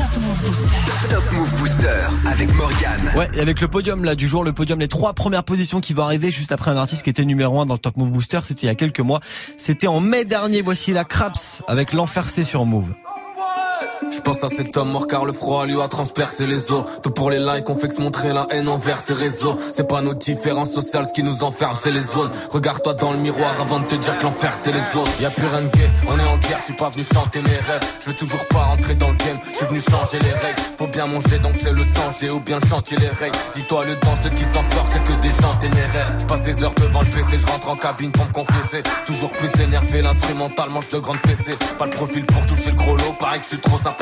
Top 1.11 1.23
Move 1.35 1.61
Booster 1.61 1.89
avec 2.27 2.55
Morgan. 2.55 3.13
Ouais, 3.15 3.29
avec 3.39 3.61
le 3.61 3.69
podium 3.69 4.05
là 4.05 4.15
du 4.15 4.27
jour, 4.27 4.43
le 4.43 4.55
podium, 4.55 4.81
les 4.81 4.89
trois 4.89 5.13
premières 5.13 5.45
positions 5.45 5.81
qui 5.81 5.93
vont 5.93 6.05
arriver 6.05 6.31
juste 6.31 6.51
après 6.51 6.71
un 6.71 6.79
artiste 6.79 7.03
qui 7.03 7.11
était 7.11 7.27
numéro 7.27 7.61
un 7.61 7.67
dans 7.67 7.75
le 7.75 7.79
Top 7.79 7.99
Move 7.99 8.11
Booster, 8.11 8.41
c'était 8.43 8.63
il 8.63 8.67
y 8.69 8.71
a 8.71 8.75
quelques 8.75 9.01
mois. 9.01 9.21
C'était 9.59 9.87
en 9.87 10.01
mai 10.01 10.25
dernier. 10.25 10.63
Voici 10.63 10.95
la 10.95 11.05
Craps 11.05 11.63
avec 11.69 11.93
l'enfer 11.93 12.31
C 12.31 12.43
sur 12.43 12.65
Move. 12.65 12.95
Je 14.13 14.21
pense 14.21 14.45
à 14.45 14.49
cet 14.49 14.77
homme 14.77 14.91
mort 14.91 15.07
car 15.07 15.25
le 15.25 15.33
froid 15.33 15.65
lui 15.65 15.81
a 15.81 15.89
transpercé 15.89 16.47
les 16.47 16.71
os. 16.71 16.85
Tout 17.03 17.11
pour 17.11 17.31
les 17.31 17.39
likes, 17.39 17.69
on 17.71 17.77
fait 17.77 17.89
que 17.89 17.95
se 17.95 18.03
montrer 18.03 18.35
la 18.35 18.47
haine 18.51 18.69
envers 18.69 19.01
ces 19.01 19.15
réseaux. 19.15 19.57
C'est 19.73 19.89
pas 19.89 20.03
nos 20.03 20.13
différences 20.13 20.71
sociales 20.71 21.07
ce 21.09 21.15
qui 21.15 21.23
nous 21.23 21.43
enferme, 21.43 21.77
c'est 21.81 21.91
les 21.91 22.03
zones. 22.03 22.31
Regarde-toi 22.51 22.93
dans 22.93 23.13
le 23.13 23.19
miroir 23.19 23.59
avant 23.59 23.81
de 23.81 23.87
te 23.87 23.95
dire 23.95 24.19
que 24.19 24.25
l'enfer 24.25 24.53
c'est 24.53 24.73
les 24.73 24.85
autres. 24.97 25.11
Y 25.19 25.25
a 25.25 25.31
plus 25.31 25.47
rien 25.47 25.63
de 25.63 25.69
gay, 25.69 25.91
on 26.07 26.19
est 26.19 26.29
en 26.29 26.37
guerre, 26.37 26.59
je 26.59 26.65
suis 26.65 26.75
pas 26.75 26.91
venu 26.91 27.05
chanter 27.05 27.41
mes 27.41 27.49
rêves. 27.49 27.81
Je 28.01 28.11
veux 28.11 28.15
toujours 28.15 28.47
pas 28.49 28.65
rentrer 28.65 28.95
dans 28.97 29.09
le 29.09 29.17
game, 29.17 29.39
je 29.51 29.57
suis 29.57 29.67
venu 29.67 29.81
changer 29.81 30.19
les 30.19 30.33
règles. 30.33 30.61
Faut 30.77 30.87
bien 30.89 31.07
manger 31.07 31.39
donc 31.39 31.55
c'est 31.57 31.73
le 31.73 31.83
sang, 31.83 32.11
j'ai 32.21 32.31
ou 32.31 32.41
bien 32.41 32.59
chanter 32.69 32.97
les 32.97 33.09
règles. 33.09 33.39
Dis-toi 33.55 33.87
le 33.87 33.99
temps, 33.99 34.15
ceux 34.23 34.31
qui 34.31 34.45
s'en 34.45 34.63
sortent, 34.63 34.95
y'a 34.95 35.01
que 35.01 35.23
des 35.23 35.31
gens 35.31 35.55
ténéraires. 35.59 36.15
Je 36.19 36.27
passe 36.27 36.43
des 36.43 36.63
heures 36.63 36.75
devant 36.75 37.01
le 37.01 37.09
PC, 37.09 37.39
je 37.39 37.47
rentre 37.47 37.71
en 37.71 37.77
cabine 37.77 38.13
pour 38.13 38.27
me 38.27 38.33
confesser. 38.33 38.83
Toujours 39.07 39.33
plus 39.33 39.51
énervé, 39.59 40.03
l'instrumental 40.03 40.69
mange 40.69 40.89
de 40.89 40.99
grandes 40.99 41.25
fessées. 41.27 41.57
Pas 41.79 41.87
le 41.87 41.93
profil 41.93 42.27
pour 42.27 42.45
toucher 42.45 42.73
le 42.73 42.77
gros 42.77 42.97
lot, 42.97 43.15
pareil 43.19 43.39
que 43.39 43.45
je 43.45 43.51
suis 43.51 43.61
trop 43.61 43.79
sympa 43.79 44.02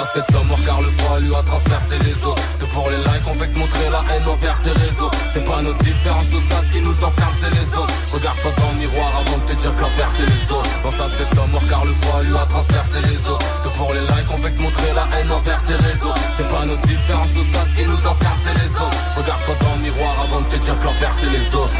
Pense 0.00 0.16
à 0.16 0.24
cet 0.24 0.34
homme 0.34 0.46
mort 0.46 0.60
car 0.64 0.80
le 0.80 0.90
froid 0.92 1.18
lui 1.20 1.34
a 1.34 1.42
transpercé 1.42 1.98
les 1.98 2.16
os. 2.24 2.34
Que 2.58 2.64
pour 2.72 2.88
les 2.88 2.96
likes 2.96 3.26
on 3.26 3.34
vexe 3.34 3.54
montrer 3.56 3.90
la 3.90 4.00
haine 4.14 4.26
envers 4.26 4.56
ses 4.56 4.70
réseaux. 4.70 5.10
C'est 5.30 5.44
pas 5.44 5.60
notre 5.60 5.78
différence 5.84 6.24
au 6.34 6.40
ça 6.40 6.62
ce 6.62 6.72
qui 6.72 6.80
nous 6.80 7.04
enferme 7.04 7.34
c'est 7.38 7.50
les 7.50 7.68
autres 7.76 7.94
Regarde-toi 8.14 8.50
dans 8.56 8.72
le 8.72 8.78
miroir 8.78 9.10
avant 9.20 9.36
de 9.36 9.52
te 9.52 9.52
dire 9.60 9.76
que 9.76 9.82
l'enfer 9.82 10.08
c'est 10.16 10.24
les 10.24 10.52
autres 10.52 10.70
Pense 10.82 11.00
à 11.00 11.08
cet 11.18 11.38
homme 11.38 11.50
mort 11.50 11.64
car 11.68 11.84
le 11.84 11.92
froid 11.92 12.22
lui 12.22 12.34
a 12.34 12.46
transpercé 12.46 13.00
les 13.02 13.28
os. 13.28 13.38
Que 13.62 13.68
pour 13.76 13.92
les 13.92 14.00
likes 14.00 14.30
on 14.32 14.38
vexe 14.38 14.58
montrer 14.58 14.92
la 14.94 15.04
haine 15.18 15.32
envers 15.32 15.60
ses 15.60 15.76
réseaux. 15.76 16.14
C'est 16.32 16.48
pas 16.48 16.64
notre 16.64 16.82
différence 16.82 17.36
au 17.36 17.44
ça 17.52 17.66
ce 17.68 17.74
qui 17.76 17.84
nous 17.84 18.06
enferme 18.08 18.38
c'est 18.40 18.56
les 18.56 18.72
autres 18.72 19.00
Regarde-toi 19.18 19.54
dans 19.60 19.74
le 19.76 19.82
miroir 19.82 20.14
avant 20.24 20.40
de 20.40 20.48
te 20.48 20.56
dire 20.56 20.80
que 20.80 20.84
l'enfer 20.84 21.10
c'est 21.12 21.28
les 21.28 21.54
autres 21.54 21.74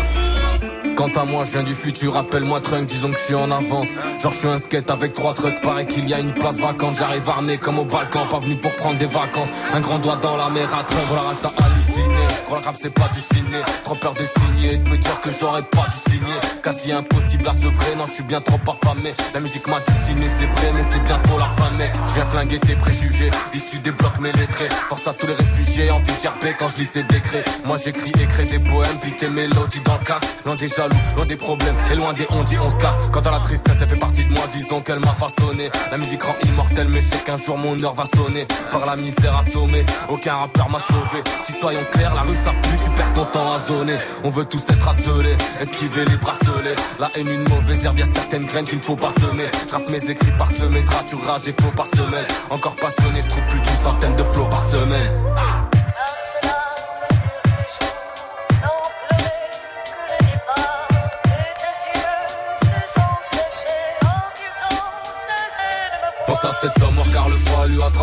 Quant 1.00 1.08
à 1.18 1.24
moi, 1.24 1.44
je 1.44 1.52
viens 1.52 1.62
du 1.62 1.72
futur, 1.72 2.14
appelle-moi 2.14 2.60
Trunk, 2.60 2.84
disons 2.84 3.10
que 3.10 3.16
je 3.16 3.22
suis 3.22 3.34
en 3.34 3.50
avance. 3.50 3.88
Genre, 4.20 4.32
je 4.34 4.38
suis 4.38 4.48
un 4.48 4.58
skate 4.58 4.90
avec 4.90 5.14
trois 5.14 5.32
trucks, 5.32 5.58
paraît 5.62 5.86
qu'il 5.86 6.06
y 6.06 6.12
a 6.12 6.20
une 6.20 6.34
place 6.34 6.60
vacante. 6.60 6.96
J'arrive 6.98 7.26
armé 7.26 7.56
comme 7.56 7.78
au 7.78 7.86
Balkan, 7.86 8.26
pas 8.26 8.38
venu 8.38 8.56
pour 8.56 8.76
prendre 8.76 8.98
des 8.98 9.06
vacances. 9.06 9.48
Un 9.72 9.80
grand 9.80 9.98
doigt 9.98 10.16
dans 10.16 10.36
la 10.36 10.50
mer 10.50 10.68
à 10.74 10.84
Trunk, 10.84 11.06
la 11.10 11.22
rage 11.22 11.40
t'a 11.40 11.54
halluciné. 11.64 12.26
Crois 12.44 12.58
le 12.60 12.66
rap, 12.66 12.74
c'est 12.78 12.90
pas 12.90 13.08
du 13.14 13.20
ciné. 13.22 13.62
Trop 13.82 13.94
peur 13.94 14.12
de 14.12 14.26
signer, 14.26 14.76
de 14.76 14.90
me 14.90 14.98
dire 14.98 15.18
que 15.22 15.30
j'aurais 15.30 15.62
pas 15.62 15.86
dû 15.90 16.12
signer. 16.12 16.38
Quasi 16.62 16.92
impossible 16.92 17.48
à 17.48 17.54
se 17.54 17.68
vrai, 17.68 17.96
non, 17.96 18.04
je 18.04 18.12
suis 18.12 18.24
bien 18.24 18.42
trop 18.42 18.60
affamé. 18.70 19.14
La 19.32 19.40
musique 19.40 19.66
m'a 19.68 19.80
dessiné, 19.80 20.26
c'est 20.36 20.44
vrai, 20.44 20.72
mais 20.74 20.82
c'est 20.82 21.02
bientôt 21.04 21.38
la 21.38 21.48
fin, 21.56 21.70
mec. 21.78 21.94
Je 22.08 22.12
viens 22.12 22.26
flinguer 22.26 22.60
tes 22.60 22.74
préjugés, 22.74 23.30
issus 23.54 23.78
des 23.78 23.92
blocs 23.92 24.20
mes 24.20 24.32
lettrés. 24.32 24.68
Force 24.90 25.08
à 25.08 25.14
tous 25.14 25.28
les 25.28 25.32
réfugiés, 25.32 25.90
envie 25.90 26.12
de 26.12 26.20
gerber 26.22 26.54
quand 26.58 26.68
je 26.68 26.76
lis 26.76 26.84
ces 26.84 27.04
décrets. 27.04 27.44
Moi, 27.64 27.78
j'écris 27.82 28.12
et 28.20 28.26
crée 28.26 28.44
des 28.44 28.58
poèmes, 28.58 28.98
puis 29.00 29.16
tes 29.16 29.30
mélodies 29.30 29.80
dans 29.80 29.94
le 29.94 30.04
casque. 30.04 30.26
Des 30.60 30.68
loin 31.16 31.26
des 31.26 31.36
problèmes, 31.36 31.74
et 31.90 31.94
loin 31.94 32.12
des 32.12 32.26
on 32.30 32.42
dit 32.44 32.58
on 32.58 32.70
se 32.70 32.78
casse. 32.78 32.98
Quant 33.12 33.20
à 33.20 33.30
la 33.30 33.40
tristesse, 33.40 33.76
elle 33.80 33.88
fait 33.88 33.96
partie 33.96 34.24
de 34.24 34.32
moi, 34.32 34.44
disons 34.52 34.80
qu'elle 34.80 35.00
m'a 35.00 35.14
façonné. 35.14 35.70
La 35.90 35.98
musique 35.98 36.22
rend 36.22 36.36
immortelle, 36.44 36.88
mais 36.88 37.00
je 37.00 37.16
qu'un 37.24 37.36
jour 37.36 37.58
mon 37.58 37.82
heure 37.82 37.94
va 37.94 38.04
sonner. 38.06 38.46
Par 38.70 38.84
la 38.86 38.96
misère 38.96 39.36
assommée, 39.36 39.84
aucun 40.08 40.36
rappeur 40.36 40.68
m'a 40.70 40.78
sauvé. 40.78 41.22
Qui 41.46 41.52
soyons 41.52 41.84
clairs, 41.92 42.14
la 42.14 42.22
rue 42.22 42.36
ça 42.36 42.52
pue, 42.62 42.78
tu 42.82 42.90
perds 42.90 43.12
ton 43.14 43.24
temps 43.26 43.52
à 43.52 43.58
zoner. 43.58 43.96
On 44.24 44.30
veut 44.30 44.44
tous 44.44 44.70
être 44.70 44.88
asselés, 44.88 45.36
esquiver 45.60 46.04
les 46.04 46.16
bracelets. 46.16 46.76
La 46.98 47.10
haine, 47.16 47.28
une 47.28 47.48
mauvaise 47.48 47.84
herbe, 47.84 47.98
y'a 47.98 48.04
certaines 48.04 48.46
graines 48.46 48.66
qu'il 48.66 48.78
ne 48.78 48.82
faut 48.82 48.96
pas 48.96 49.10
semer. 49.10 49.50
J'rappe 49.68 49.88
mes 49.90 50.10
écrits 50.10 50.32
par 50.38 50.50
semaine, 50.50 50.84
rage 51.26 51.48
et 51.48 51.54
faux 51.60 51.72
par 51.76 51.86
semaine. 51.86 52.24
Encore 52.50 52.76
passionné, 52.76 53.22
je 53.22 53.28
trouve 53.28 53.46
plus 53.48 53.60
d'une 53.60 53.82
centaine 53.82 54.16
de 54.16 54.24
flots 54.24 54.48
par 54.48 54.62
semaine. 54.62 55.10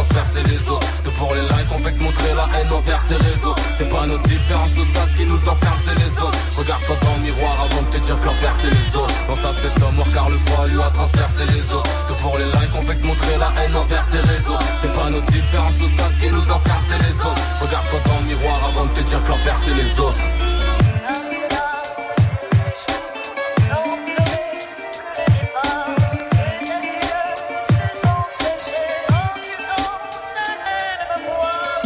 Transpercé 0.08 0.44
les 0.44 0.70
os 0.70 0.80
Que 1.04 1.10
pour 1.10 1.34
les 1.34 1.42
likes 1.42 1.72
on 1.74 1.80
vexe 1.80 2.00
montrer 2.00 2.34
la 2.36 2.48
haine 2.58 2.72
envers 2.72 3.02
ses 3.02 3.16
réseaux. 3.16 3.56
C'est 3.76 3.90
pas 3.90 4.06
notre 4.06 4.24
différence 4.24 4.72
au 4.78 4.84
ça 4.94 5.06
ce 5.08 5.18
qui 5.18 5.26
nous 5.26 5.50
enferme 5.50 5.80
c'est 5.84 5.98
les 6.00 6.12
autres 6.22 6.40
Regarde-toi 6.58 6.96
dans 7.04 7.16
le 7.16 7.22
miroir 7.22 7.66
avant 7.66 7.82
de 7.82 7.88
te 7.88 7.98
dire 7.98 8.20
que 8.20 8.26
l'enfer 8.26 8.54
c'est 8.60 8.70
les 8.70 8.96
autres 8.96 9.16
Pense 9.28 9.46
à 9.46 9.54
cet 9.62 9.84
homme 9.84 9.96
mort 9.96 10.10
car 10.10 10.30
le 10.30 10.38
froid 10.40 10.68
lui 10.68 10.82
a 10.82 10.90
transpercé 10.92 11.46
les 11.46 11.74
os 11.74 11.84
Que 12.08 12.14
pour 12.22 12.38
les 12.38 12.46
likes 12.46 12.76
on 12.76 12.82
vexe 12.82 13.04
montrer 13.04 13.38
la 13.38 13.52
haine 13.62 13.76
envers 13.76 14.06
ses 14.06 14.20
réseaux. 14.20 14.60
C'est 14.80 14.94
pas 14.94 15.10
notre 15.10 15.28
différence 15.28 15.76
au 15.82 15.88
ça 15.88 16.10
ce 16.10 16.20
qui 16.20 16.32
nous 16.32 16.52
enferme 16.52 16.84
c'est 16.88 17.02
les 17.04 17.16
autres 17.18 17.62
Regarde-toi 17.62 18.00
dans 18.06 18.20
le 18.20 18.26
miroir 18.26 18.60
avant 18.70 18.86
de 18.86 18.94
te 18.94 19.02
dire 19.02 19.24
que 19.24 19.30
l'enfer 19.30 19.56
c'est 19.64 19.74
les 19.74 20.00
autres 20.00 20.18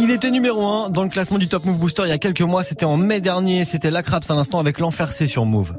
Il 0.04 0.10
était 0.10 0.32
numéro 0.32 0.66
1 0.66 0.90
dans 0.90 1.04
le 1.04 1.08
classement 1.08 1.38
du 1.38 1.46
Top 1.46 1.64
Move 1.64 1.78
Booster 1.78 2.02
il 2.04 2.08
y 2.08 2.12
a 2.12 2.18
quelques 2.18 2.40
mois. 2.40 2.64
C'était 2.64 2.84
en 2.84 2.96
mai 2.96 3.20
dernier. 3.20 3.64
C'était 3.64 3.88
la 3.88 4.02
Craps 4.02 4.28
un 4.32 4.36
instant 4.36 4.58
avec 4.58 4.80
l'enfer 4.80 5.12
C 5.12 5.28
sur 5.28 5.44
Move. 5.44 5.74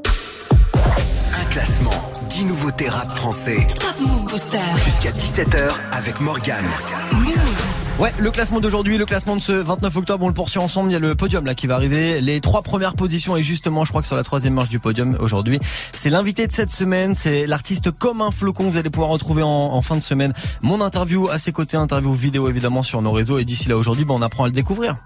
Un 0.74 1.50
classement, 1.50 1.90
10 2.30 2.46
nouveautés 2.46 2.88
rap 2.88 3.10
français. 3.10 3.66
Top 3.78 4.00
Move 4.00 4.24
Booster. 4.24 4.60
Jusqu'à 4.82 5.10
17h 5.10 5.68
avec 5.92 6.20
Morgane. 6.20 6.64
Ouais, 8.00 8.12
le 8.18 8.32
classement 8.32 8.58
d'aujourd'hui, 8.58 8.98
le 8.98 9.06
classement 9.06 9.36
de 9.36 9.40
ce 9.40 9.52
29 9.52 9.96
octobre, 9.96 10.24
on 10.24 10.28
le 10.28 10.34
poursuit 10.34 10.58
ensemble. 10.58 10.90
Il 10.90 10.94
y 10.94 10.96
a 10.96 10.98
le 10.98 11.14
podium 11.14 11.44
là 11.46 11.54
qui 11.54 11.68
va 11.68 11.76
arriver. 11.76 12.20
Les 12.20 12.40
trois 12.40 12.62
premières 12.62 12.94
positions 12.94 13.36
et 13.36 13.42
justement, 13.44 13.84
je 13.84 13.90
crois 13.90 14.02
que 14.02 14.08
sur 14.08 14.16
la 14.16 14.24
troisième 14.24 14.54
marche 14.54 14.68
du 14.68 14.80
podium 14.80 15.16
aujourd'hui, 15.20 15.60
c'est 15.92 16.10
l'invité 16.10 16.48
de 16.48 16.52
cette 16.52 16.72
semaine. 16.72 17.14
C'est 17.14 17.46
l'artiste 17.46 17.92
comme 17.92 18.20
un 18.20 18.32
flocon. 18.32 18.68
Vous 18.68 18.78
allez 18.78 18.90
pouvoir 18.90 19.10
retrouver 19.10 19.44
en, 19.44 19.48
en, 19.48 19.80
fin 19.80 19.94
de 19.94 20.02
semaine 20.02 20.32
mon 20.60 20.80
interview 20.80 21.28
à 21.28 21.38
ses 21.38 21.52
côtés, 21.52 21.76
interview 21.76 22.12
vidéo 22.12 22.48
évidemment 22.48 22.82
sur 22.82 23.00
nos 23.00 23.12
réseaux. 23.12 23.38
Et 23.38 23.44
d'ici 23.44 23.68
là 23.68 23.76
aujourd'hui, 23.76 24.04
ben, 24.04 24.14
on 24.14 24.22
apprend 24.22 24.42
à 24.42 24.46
le 24.48 24.52
découvrir. 24.52 24.96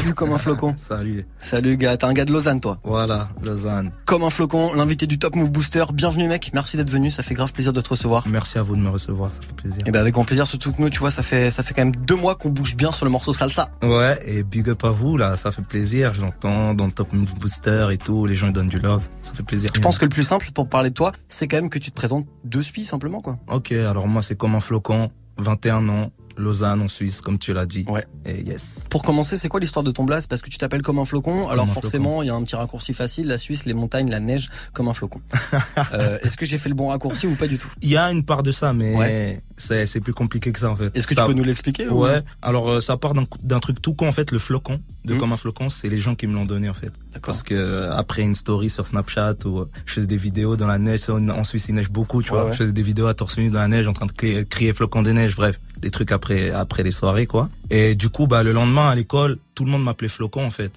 Salut 0.00 0.14
comme 0.14 0.32
un 0.32 0.38
flocon. 0.38 0.72
Salut. 0.78 1.26
Salut 1.40 1.76
gars, 1.76 1.94
t'es 1.98 2.06
un 2.06 2.14
gars 2.14 2.24
de 2.24 2.32
Lausanne 2.32 2.58
toi. 2.58 2.78
Voilà, 2.84 3.28
Lausanne. 3.44 3.90
Comme 4.06 4.22
un 4.22 4.30
flocon, 4.30 4.72
l'invité 4.72 5.06
du 5.06 5.18
Top 5.18 5.36
Move 5.36 5.50
Booster. 5.50 5.84
Bienvenue 5.92 6.26
mec, 6.26 6.52
merci 6.54 6.78
d'être 6.78 6.88
venu, 6.88 7.10
ça 7.10 7.22
fait 7.22 7.34
grave 7.34 7.52
plaisir 7.52 7.74
de 7.74 7.82
te 7.82 7.90
recevoir. 7.90 8.26
Merci 8.26 8.56
à 8.56 8.62
vous 8.62 8.76
de 8.76 8.80
me 8.80 8.88
recevoir, 8.88 9.30
ça 9.30 9.42
fait 9.42 9.52
plaisir. 9.52 9.82
Et 9.84 9.90
ben 9.90 10.00
avec 10.00 10.14
grand 10.14 10.24
plaisir, 10.24 10.46
surtout 10.46 10.72
que 10.72 10.80
nous, 10.80 10.88
tu 10.88 11.00
vois, 11.00 11.10
ça 11.10 11.22
fait 11.22 11.50
ça 11.50 11.62
fait 11.62 11.74
quand 11.74 11.84
même 11.84 11.94
deux 11.94 12.14
mois 12.14 12.34
qu'on 12.34 12.48
bouge 12.48 12.76
bien 12.76 12.92
sur 12.92 13.04
le 13.04 13.10
morceau 13.10 13.34
salsa. 13.34 13.68
Ouais, 13.82 14.18
et 14.24 14.42
big 14.42 14.70
up 14.70 14.82
à 14.84 14.90
vous 14.90 15.18
là, 15.18 15.36
ça 15.36 15.50
fait 15.50 15.60
plaisir. 15.60 16.14
J'entends 16.14 16.72
dans 16.72 16.86
le 16.86 16.92
Top 16.92 17.12
Move 17.12 17.34
Booster 17.34 17.88
et 17.90 17.98
tout, 17.98 18.24
les 18.24 18.36
gens 18.36 18.46
ils 18.46 18.54
donnent 18.54 18.68
du 18.68 18.78
love, 18.78 19.02
ça 19.20 19.34
fait 19.34 19.42
plaisir. 19.42 19.70
Je 19.74 19.82
pense 19.82 19.98
que 19.98 20.06
le 20.06 20.10
plus 20.10 20.24
simple 20.24 20.48
pour 20.54 20.66
parler 20.66 20.88
de 20.88 20.94
toi, 20.94 21.12
c'est 21.28 21.46
quand 21.46 21.58
même 21.58 21.68
que 21.68 21.78
tu 21.78 21.90
te 21.90 21.96
présentes 21.96 22.26
de 22.44 22.62
suite 22.62 22.86
simplement 22.86 23.20
quoi. 23.20 23.38
Ok, 23.48 23.72
alors 23.72 24.08
moi 24.08 24.22
c'est 24.22 24.34
comme 24.34 24.54
un 24.54 24.60
flocon, 24.60 25.10
21 25.36 25.90
ans, 25.90 26.10
Lausanne 26.36 26.82
en 26.82 26.88
Suisse, 26.88 27.20
comme 27.20 27.38
tu 27.38 27.52
l'as 27.52 27.66
dit. 27.66 27.84
Ouais. 27.88 28.04
Et 28.26 28.42
yes. 28.42 28.86
Pour 28.90 29.02
commencer, 29.02 29.36
c'est 29.36 29.48
quoi 29.48 29.60
l'histoire 29.60 29.82
de 29.82 29.90
ton 29.90 30.04
blaze 30.04 30.26
Parce 30.26 30.42
que 30.42 30.48
tu 30.50 30.56
t'appelles 30.58 30.82
comme 30.82 30.98
un 30.98 31.04
flocon. 31.04 31.48
Alors 31.48 31.68
forcément, 31.68 32.22
il 32.22 32.26
y 32.26 32.30
a 32.30 32.34
un 32.34 32.42
petit 32.42 32.56
raccourci 32.56 32.92
facile 32.94 33.26
la 33.26 33.38
Suisse, 33.38 33.64
les 33.64 33.74
montagnes, 33.74 34.10
la 34.10 34.20
neige, 34.20 34.48
comme 34.72 34.88
un 34.88 34.94
flocon. 34.94 35.20
euh, 35.92 36.18
Est-ce 36.22 36.36
que 36.36 36.46
j'ai 36.46 36.58
fait 36.58 36.68
le 36.68 36.74
bon 36.74 36.88
raccourci 36.88 37.26
ou 37.26 37.34
pas 37.34 37.46
du 37.46 37.58
tout? 37.58 37.68
Il 37.82 37.88
y 37.90 37.96
a 37.96 38.10
une 38.10 38.24
part 38.24 38.42
de 38.42 38.52
ça, 38.52 38.72
mais 38.72 38.94
Ouais. 38.96 39.42
c'est 39.56 40.00
plus 40.00 40.14
compliqué 40.14 40.52
que 40.52 40.58
ça 40.60 40.70
en 40.70 40.76
fait. 40.76 40.94
Est-ce 40.96 41.06
que 41.06 41.14
Ça- 41.14 41.22
tu 41.22 41.28
peux 41.32 41.38
nous 41.38 41.44
l'expliquer 41.44 41.88
ou- 41.88 42.02
Ouais. 42.04 42.22
Alors 42.42 42.70
euh, 42.70 42.80
ça 42.80 42.96
part 42.96 43.12
d'un 43.42 43.60
truc 43.60 43.80
tout 43.82 43.94
con 43.94 44.08
en 44.08 44.12
fait, 44.12 44.30
le 44.30 44.38
flocon 44.38 44.80
de 45.04 45.14
Mhm. 45.14 45.20
comme 45.20 45.32
un 45.32 45.36
flocon, 45.36 45.68
c'est 45.68 45.88
les 45.88 46.00
gens 46.00 46.14
qui 46.14 46.26
me 46.26 46.34
l'ont 46.34 46.44
donné 46.46 46.68
en 46.68 46.74
fait. 46.74 46.92
Parce 47.22 47.42
que 47.42 47.54
euh, 47.54 47.94
après 47.94 48.22
une 48.22 48.34
story 48.34 48.70
sur 48.70 48.86
Snapchat 48.86 49.34
euh, 49.46 49.64
je 49.86 49.94
faisais 49.94 50.06
des 50.06 50.16
vidéos 50.16 50.56
dans 50.56 50.66
la 50.66 50.78
neige, 50.78 51.08
en 51.10 51.44
Suisse 51.44 51.66
il 51.68 51.74
neige 51.74 51.90
beaucoup, 51.90 52.22
tu 52.22 52.32
Ouais, 52.32 52.40
vois. 52.42 52.52
Je 52.52 52.58
faisais 52.58 52.72
des 52.72 52.82
vidéos 52.82 53.06
à 53.06 53.14
torse 53.14 53.38
nu 53.38 53.50
dans 53.50 53.58
la 53.60 53.68
neige 53.68 53.88
en 53.88 53.92
train 53.92 54.06
de 54.06 54.12
crier, 54.12 54.44
crier 54.44 54.72
flocon 54.72 55.02
de 55.02 55.10
neige, 55.12 55.36
bref, 55.36 55.58
des 55.78 55.90
trucs 55.90 56.12
après 56.54 56.82
les 56.82 56.90
soirées 56.90 57.26
quoi. 57.26 57.48
Et 57.70 57.94
du 57.94 58.08
coup 58.08 58.26
bah 58.26 58.42
le 58.42 58.52
lendemain 58.52 58.90
à 58.90 58.94
l'école, 58.94 59.38
tout 59.54 59.64
le 59.64 59.70
monde 59.70 59.84
m'appelait 59.84 60.08
flocon 60.08 60.44
en 60.44 60.50
fait, 60.50 60.72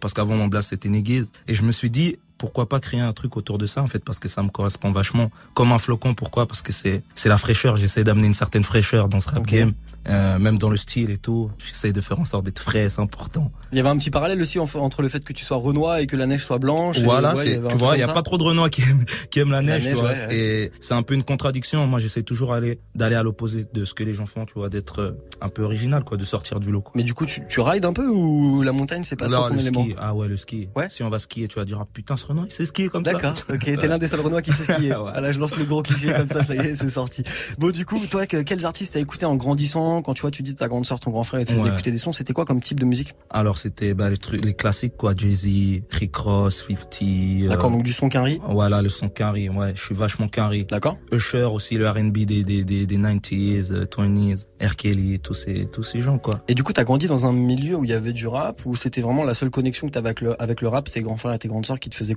parce 0.00 0.14
qu'avant 0.14 0.36
mon 0.36 0.48
blast 0.48 0.70
c'était 0.70 0.88
Néguise 0.88 1.30
et 1.46 1.54
je 1.54 1.62
me 1.62 1.72
suis 1.72 1.90
dit 1.90 2.16
pourquoi 2.38 2.68
pas 2.68 2.80
créer 2.80 3.00
un 3.00 3.12
truc 3.12 3.36
autour 3.36 3.58
de 3.58 3.66
ça 3.66 3.82
en 3.82 3.86
fait 3.88 4.04
parce 4.04 4.18
que 4.18 4.28
ça 4.28 4.42
me 4.42 4.48
correspond 4.48 4.90
vachement 4.92 5.30
comme 5.54 5.72
un 5.72 5.78
flocon 5.78 6.14
pourquoi? 6.14 6.46
Parce 6.46 6.62
que 6.62 6.72
c'est 6.72 7.02
c'est 7.14 7.28
la 7.28 7.36
fraîcheur 7.38 7.76
j'essaie 7.76 8.04
d'amener 8.04 8.28
une 8.28 8.34
certaine 8.34 8.64
fraîcheur 8.64 9.08
dans 9.08 9.20
ce 9.20 9.28
rap 9.30 9.44
game 9.44 9.72
euh, 10.08 10.38
même 10.38 10.56
dans 10.58 10.70
le 10.70 10.76
style 10.76 11.10
et 11.10 11.18
tout 11.18 11.50
j'essaie 11.66 11.92
de 11.92 12.00
faire 12.00 12.18
en 12.20 12.24
sorte 12.24 12.44
d'être 12.44 12.60
frais 12.62 12.88
c'est 12.88 13.00
important 13.00 13.48
Il 13.72 13.76
y 13.78 13.80
avait 13.80 13.88
un 13.90 13.98
petit 13.98 14.10
parallèle 14.10 14.40
aussi 14.40 14.58
en- 14.58 14.66
entre 14.76 15.02
le 15.02 15.08
fait 15.08 15.22
que 15.24 15.32
tu 15.32 15.44
sois 15.44 15.56
renois 15.58 16.00
et 16.00 16.06
que 16.06 16.16
la 16.16 16.26
neige 16.26 16.44
soit 16.44 16.58
blanche. 16.58 16.98
et 16.98 17.02
voilà 17.04 17.34
ouais, 17.34 17.56
un 17.56 17.68
tu 17.68 17.76
vois 17.78 17.96
il 17.96 18.00
y 18.00 18.02
a 18.04 18.08
pas 18.08 18.22
trop 18.22 18.38
de 18.38 18.42
Renois 18.44 18.70
qui 18.70 18.82
aiment 18.82 19.04
qui 19.30 19.40
aiment 19.40 19.50
la 19.50 19.60
La 19.60 19.74
neige, 19.74 19.84
neige, 19.84 19.94
tu 19.94 20.00
vois 20.00 20.10
ouais, 20.12 20.26
ouais. 20.28 20.36
et 20.36 20.72
c'est 20.80 20.94
un 20.94 21.02
peu 21.02 21.14
une 21.14 21.24
contradiction 21.24 21.86
moi 21.86 21.98
j'essaie 21.98 22.22
toujours 22.22 22.54
aller 22.54 22.78
d'aller 22.94 23.16
à 23.16 23.22
l'opposé 23.22 23.66
de 23.72 23.84
ce 23.84 23.92
que 23.94 24.04
les 24.04 24.14
gens 24.14 24.26
font 24.26 24.46
tu 24.46 24.54
vois 24.54 24.68
d'être 24.68 25.00
euh, 25.00 25.12
un 25.40 25.48
peu 25.48 25.62
original 25.62 26.04
quoi 26.04 26.16
de 26.16 26.24
sortir 26.24 26.60
du 26.60 26.70
lot 26.70 26.82
quoi. 26.82 26.92
Mais 26.94 27.02
du 27.02 27.14
coup, 27.14 27.26
tu, 27.26 27.42
tu 27.48 27.60
rides 27.60 27.84
un 27.84 27.92
peu 27.92 28.06
ou 28.08 28.62
la 28.62 28.72
montagne, 28.72 29.04
c'est 29.04 29.16
pas 29.16 29.26
Alors, 29.26 29.46
trop 29.46 29.50
ton 29.50 29.54
le 29.56 29.60
élément? 29.60 29.84
ski, 29.84 29.94
ah 29.98 30.14
ouais, 30.14 30.26
le 30.28 30.36
ski. 30.36 30.68
Ouais. 30.74 30.88
Si 30.88 31.02
on 31.02 31.08
va 31.10 31.18
skier, 31.18 31.46
tu 31.48 31.58
vas 31.58 31.64
dire, 31.64 31.78
ah 31.80 31.86
putain, 31.92 32.16
ce 32.16 32.24
Renoir, 32.28 32.46
il 32.48 32.52
sait 32.52 32.64
skier 32.66 32.88
comme 32.88 33.04
ça. 33.04 33.12
D'accord, 33.12 33.32
ok, 33.52 33.58
t'es 33.64 33.86
l'un 33.88 33.98
des 33.98 34.06
seuls 34.06 34.20
Renois 34.20 34.42
qui 34.42 34.52
sait 34.52 34.72
skier. 34.72 34.94
Voilà, 34.98 35.32
je 35.32 35.38
lance 35.38 35.56
le 35.56 35.64
gros 35.64 35.82
cliché 35.82 36.12
comme 36.12 36.28
ça, 36.28 36.42
ça 36.42 36.54
y 36.54 36.58
est, 36.58 36.74
c'est 36.74 36.88
sorti. 36.90 37.22
Bon, 37.58 37.70
du 37.70 37.84
coup, 37.86 37.98
toi, 38.10 38.26
que- 38.26 38.42
quels 38.42 38.64
artistes 38.66 38.94
t'as 38.94 39.00
écouté 39.00 39.24
en 39.26 39.34
grandissant? 39.36 40.02
Quand 40.02 40.14
tu 40.14 40.22
vois, 40.22 40.30
tu 40.30 40.42
dis 40.42 40.54
ta 40.54 40.68
grande 40.68 40.86
sœur, 40.86 41.00
ton 41.00 41.10
grand 41.10 41.24
frère, 41.24 41.40
et 41.40 41.44
tu 41.44 41.52
faisais 41.52 41.64
Ouais. 41.64 41.70
écouter 41.70 41.90
des 41.90 41.98
sons, 41.98 42.12
c'était 42.12 42.32
quoi 42.32 42.44
comme 42.44 42.60
type 42.60 42.78
de 42.80 42.84
musique? 42.84 43.14
Alors 43.30 43.58
c'était 43.58 43.94
bah, 43.94 44.10
les 44.10 44.16
trucs, 44.18 44.44
les 44.44 44.54
classiques 44.54 44.96
quoi, 44.96 45.14
Jay-Z, 45.16 45.82
Rick 45.90 46.16
Ross, 46.16 46.66
50. 46.68 47.48
D'accord, 47.48 47.70
donc 47.70 47.82
du 47.82 47.92
son 47.92 48.08
Quinry 48.08 48.40
Voilà, 48.48 48.82
le 48.82 48.88
son 48.88 49.08
Quinry, 49.08 49.48
ouais, 49.48 49.72
je 49.74 49.82
suis 49.82 49.94
vachement 49.94 50.28
Quinry. 50.28 50.64
D'accord. 50.66 50.98
Usher 51.12 51.44
aussi, 51.44 51.76
le 51.76 51.88
R&B 51.88 52.18
des, 52.24 52.44
des, 52.44 52.64
des, 52.64 52.86
des 52.86 52.98
90s, 52.98 53.72
euh, 53.72 53.84
20s, 53.86 54.46
R. 54.62 54.76
Kelly, 54.76 55.20
tous 55.20 55.34
ces, 55.34 55.66
tous 55.66 55.82
ces 55.82 56.00
gens 56.00 56.18
quoi. 56.18 56.34
Et 56.48 56.54
du 56.54 56.62
coup, 56.62 56.72
t'as 56.72 56.84
grandi 56.84 57.06
dans 57.06 57.26
un 57.26 57.32
milieu 57.32 57.76
où 57.76 57.84
il 57.84 57.90
y 57.90 57.94
avait 57.94 58.12
du 58.12 58.26
rap, 58.26 58.62
où 58.66 58.76
c'était 58.76 59.00
vraiment 59.00 59.24
la 59.24 59.34
seule 59.34 59.50
connexion 59.50 59.86
que 59.88 59.92
t'avais 59.92 60.08
avec 60.08 60.20
le, 60.20 60.40
avec 60.42 60.60
le 60.60 60.68
rap, 60.68 60.90
tes 60.90 61.02
grands 61.02 61.16
frères 61.16 61.32
et 61.34 61.38
tes 61.38 61.48
grandes 61.48 61.66
sœurs 61.66 61.78
qui 61.78 61.88
te 61.90 61.94
faisaient 61.94 62.14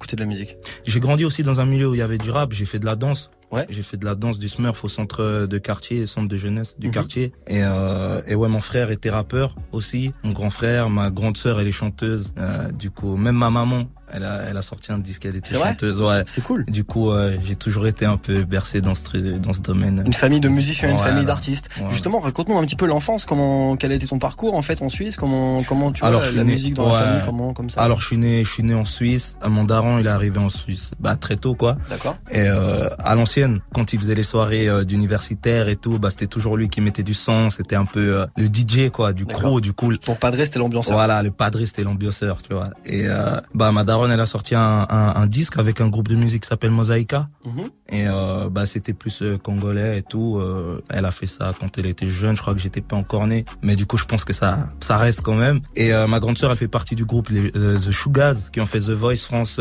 J'ai 0.86 1.00
grandi 1.00 1.26
aussi 1.26 1.44
dans 1.44 1.60
un 1.60 1.66
milieu 1.66 1.90
où 1.90 1.96
il 1.96 2.00
y 2.00 2.02
avait 2.02 2.18
du 2.18 2.32
rap, 2.32 2.54
j'ai 2.54 2.66
fait 2.66 2.80
de 2.80 2.86
la 2.86 2.96
danse. 2.96 3.32
Ouais. 3.52 3.66
J'ai 3.70 3.82
fait 3.82 3.98
de 3.98 4.06
la 4.06 4.16
danse 4.16 4.40
du 4.40 4.48
Smurf 4.50 4.84
au 4.86 4.90
centre 4.90 5.46
de 5.46 5.58
quartier, 5.58 6.06
centre 6.06 6.28
de 6.28 6.38
jeunesse 6.38 6.76
du 6.80 6.88
Mhm. 6.88 6.94
quartier. 6.94 7.34
Et, 7.48 7.60
euh, 7.64 8.22
et 8.28 8.36
ouais, 8.36 8.48
mon 8.48 8.60
frère 8.62 8.92
était 8.92 9.10
rappeur 9.10 9.56
aussi. 9.72 10.12
Mon 10.24 10.32
grand 10.32 10.50
frère, 10.50 10.90
ma 10.90 11.10
grande 11.10 11.36
sœur, 11.38 11.60
elle 11.60 11.68
est 11.68 11.72
chanteuse. 11.72 12.34
Euh, 12.38 12.72
du 12.72 12.92
coup, 12.92 13.18
même 13.18 13.36
ma 13.36 13.50
maman, 13.50 13.88
elle 14.14 14.24
a, 14.24 14.44
elle 14.50 14.58
a 14.58 14.62
sorti 14.62 14.92
un 14.92 15.00
disque, 15.00 15.26
elle 15.26 15.36
était 15.36 15.56
chanteuse. 15.56 16.02
Ouais. 16.02 16.24
C'est 16.26 16.42
cool. 16.44 16.64
Du 16.66 16.84
coup, 16.84 17.12
euh, 17.12 17.38
j'ai 17.44 17.56
toujours 17.56 17.88
été 17.88 18.06
un 18.06 18.18
peu 18.18 18.44
bercé 18.44 18.80
dans 18.82 18.96
ce, 18.96 19.04
tru- 19.06 19.40
dans 19.40 19.54
ce 19.54 19.62
domaine. 19.62 20.04
Une 20.06 20.14
famille 20.14 20.40
de 20.40 20.50
musiciens, 20.50 20.90
une 20.92 20.98
famille 21.00 21.26
d'artistes. 21.26 21.70
Ouais. 21.80 21.90
Justement, 21.90 22.20
raconte-nous 22.20 22.58
un 22.58 22.64
petit 22.66 22.76
peu 22.76 22.86
l'enfance, 22.86 23.26
comment, 23.26 23.76
quel 23.78 23.92
a 23.92 23.96
été 23.96 24.08
ton 24.08 24.20
parcours 24.20 24.56
en 24.56 24.62
fait 24.62 24.82
en 24.82 24.90
Suisse, 24.90 25.16
comment, 25.18 25.62
comment 25.64 25.92
tu 25.92 26.00
vois 26.02 26.10
Alors, 26.10 26.22
la, 26.22 26.28
suis 26.28 26.38
la 26.38 26.44
né- 26.44 26.52
musique 26.52 26.74
dans 26.76 26.88
la 26.88 26.94
ouais. 26.94 27.00
famille, 27.00 27.22
comment, 27.26 27.54
comme 27.54 27.70
ça. 27.70 27.82
Alors, 27.82 28.00
je 28.02 28.08
suis 28.08 28.18
né, 28.18 28.44
je 28.46 28.50
suis 28.52 28.64
né 28.64 28.74
en 28.74 28.86
Suisse. 28.86 29.36
Mon 29.46 29.64
daron, 29.66 29.98
il 30.00 30.06
est 30.08 30.10
arrivé 30.10 30.38
en 30.40 30.50
Suisse, 30.50 30.92
bah, 31.00 31.16
très 31.16 31.36
tôt, 31.38 31.56
quoi. 31.56 31.76
D'accord. 31.90 32.16
Et 32.32 32.48
à 32.48 33.16
l'ancienne, 33.16 33.41
quand 33.74 33.94
il 33.94 34.00
faisait 34.00 34.16
les 34.16 34.24
soirées 34.24 34.68
euh, 34.70 34.84
d'universitaires 34.84 35.68
et 35.68 35.76
tout, 35.76 36.00
bah 36.00 36.10
c'était 36.10 36.28
toujours 36.28 36.58
lui 36.58 36.70
qui 36.70 36.82
mettait 36.82 37.04
du 37.04 37.14
son. 37.14 37.50
C'était 37.50 37.76
un 37.76 37.86
peu 37.86 38.20
euh, 38.20 38.26
le 38.38 38.46
DJ 38.46 38.90
quoi, 38.92 39.14
du 39.14 39.26
crew, 39.26 39.62
du 39.62 39.74
cool. 39.74 40.00
Pour 40.00 40.18
Padre, 40.18 40.44
c'était 40.44 40.60
l'ambianceur. 40.60 40.94
Voilà, 40.94 41.24
le 41.24 41.32
padre 41.32 41.60
c'était 41.66 41.84
l'ambianceur, 41.84 42.42
tu 42.42 42.54
vois. 42.54 42.70
Et 42.86 43.04
euh, 43.08 43.40
bah 43.54 43.72
ma 43.72 43.84
daronne, 43.84 44.12
elle 44.12 44.20
a 44.20 44.26
sorti 44.26 44.56
un, 44.56 44.86
un, 44.90 45.14
un 45.16 45.28
disque 45.28 45.58
avec 45.58 45.82
un 45.82 45.88
groupe 45.88 46.08
de 46.08 46.16
musique 46.16 46.44
qui 46.44 46.48
s'appelle 46.50 46.72
Mosaïka. 46.72 47.28
Mhm. 47.46 47.70
Et 47.90 48.08
euh, 48.08 48.50
bah 48.50 48.66
c'était 48.66 48.94
plus 48.94 49.22
euh, 49.22 49.38
congolais 49.38 50.00
et 50.00 50.04
tout. 50.04 50.42
Elle 50.90 51.06
a 51.06 51.12
fait 51.12 51.28
ça 51.28 51.54
quand 51.60 51.78
elle 51.78 51.86
était 51.86 52.08
jeune. 52.08 52.36
Je 52.36 52.42
crois 52.42 52.54
que 52.54 52.60
j'étais 52.60 52.82
pas 52.82 52.96
encore 52.96 53.28
né, 53.28 53.46
mais 53.62 53.76
du 53.76 53.86
coup 53.86 53.98
je 53.98 54.06
pense 54.06 54.24
que 54.24 54.34
ça 54.34 54.70
ça 54.80 54.98
reste 54.98 55.22
quand 55.22 55.36
même. 55.36 55.60
Et 55.76 55.92
ma 56.08 56.20
grande 56.20 56.38
sœur, 56.38 56.52
elle 56.52 56.58
fait 56.58 56.68
partie 56.68 56.96
du 56.96 57.06
groupe 57.06 57.30
les, 57.30 57.52
The 57.52 57.92
Shoegaz 57.92 58.50
qui 58.52 58.62
ont 58.62 58.66
fait 58.66 58.80
The 58.80 58.92
Voice 58.92 59.18
France 59.18 59.60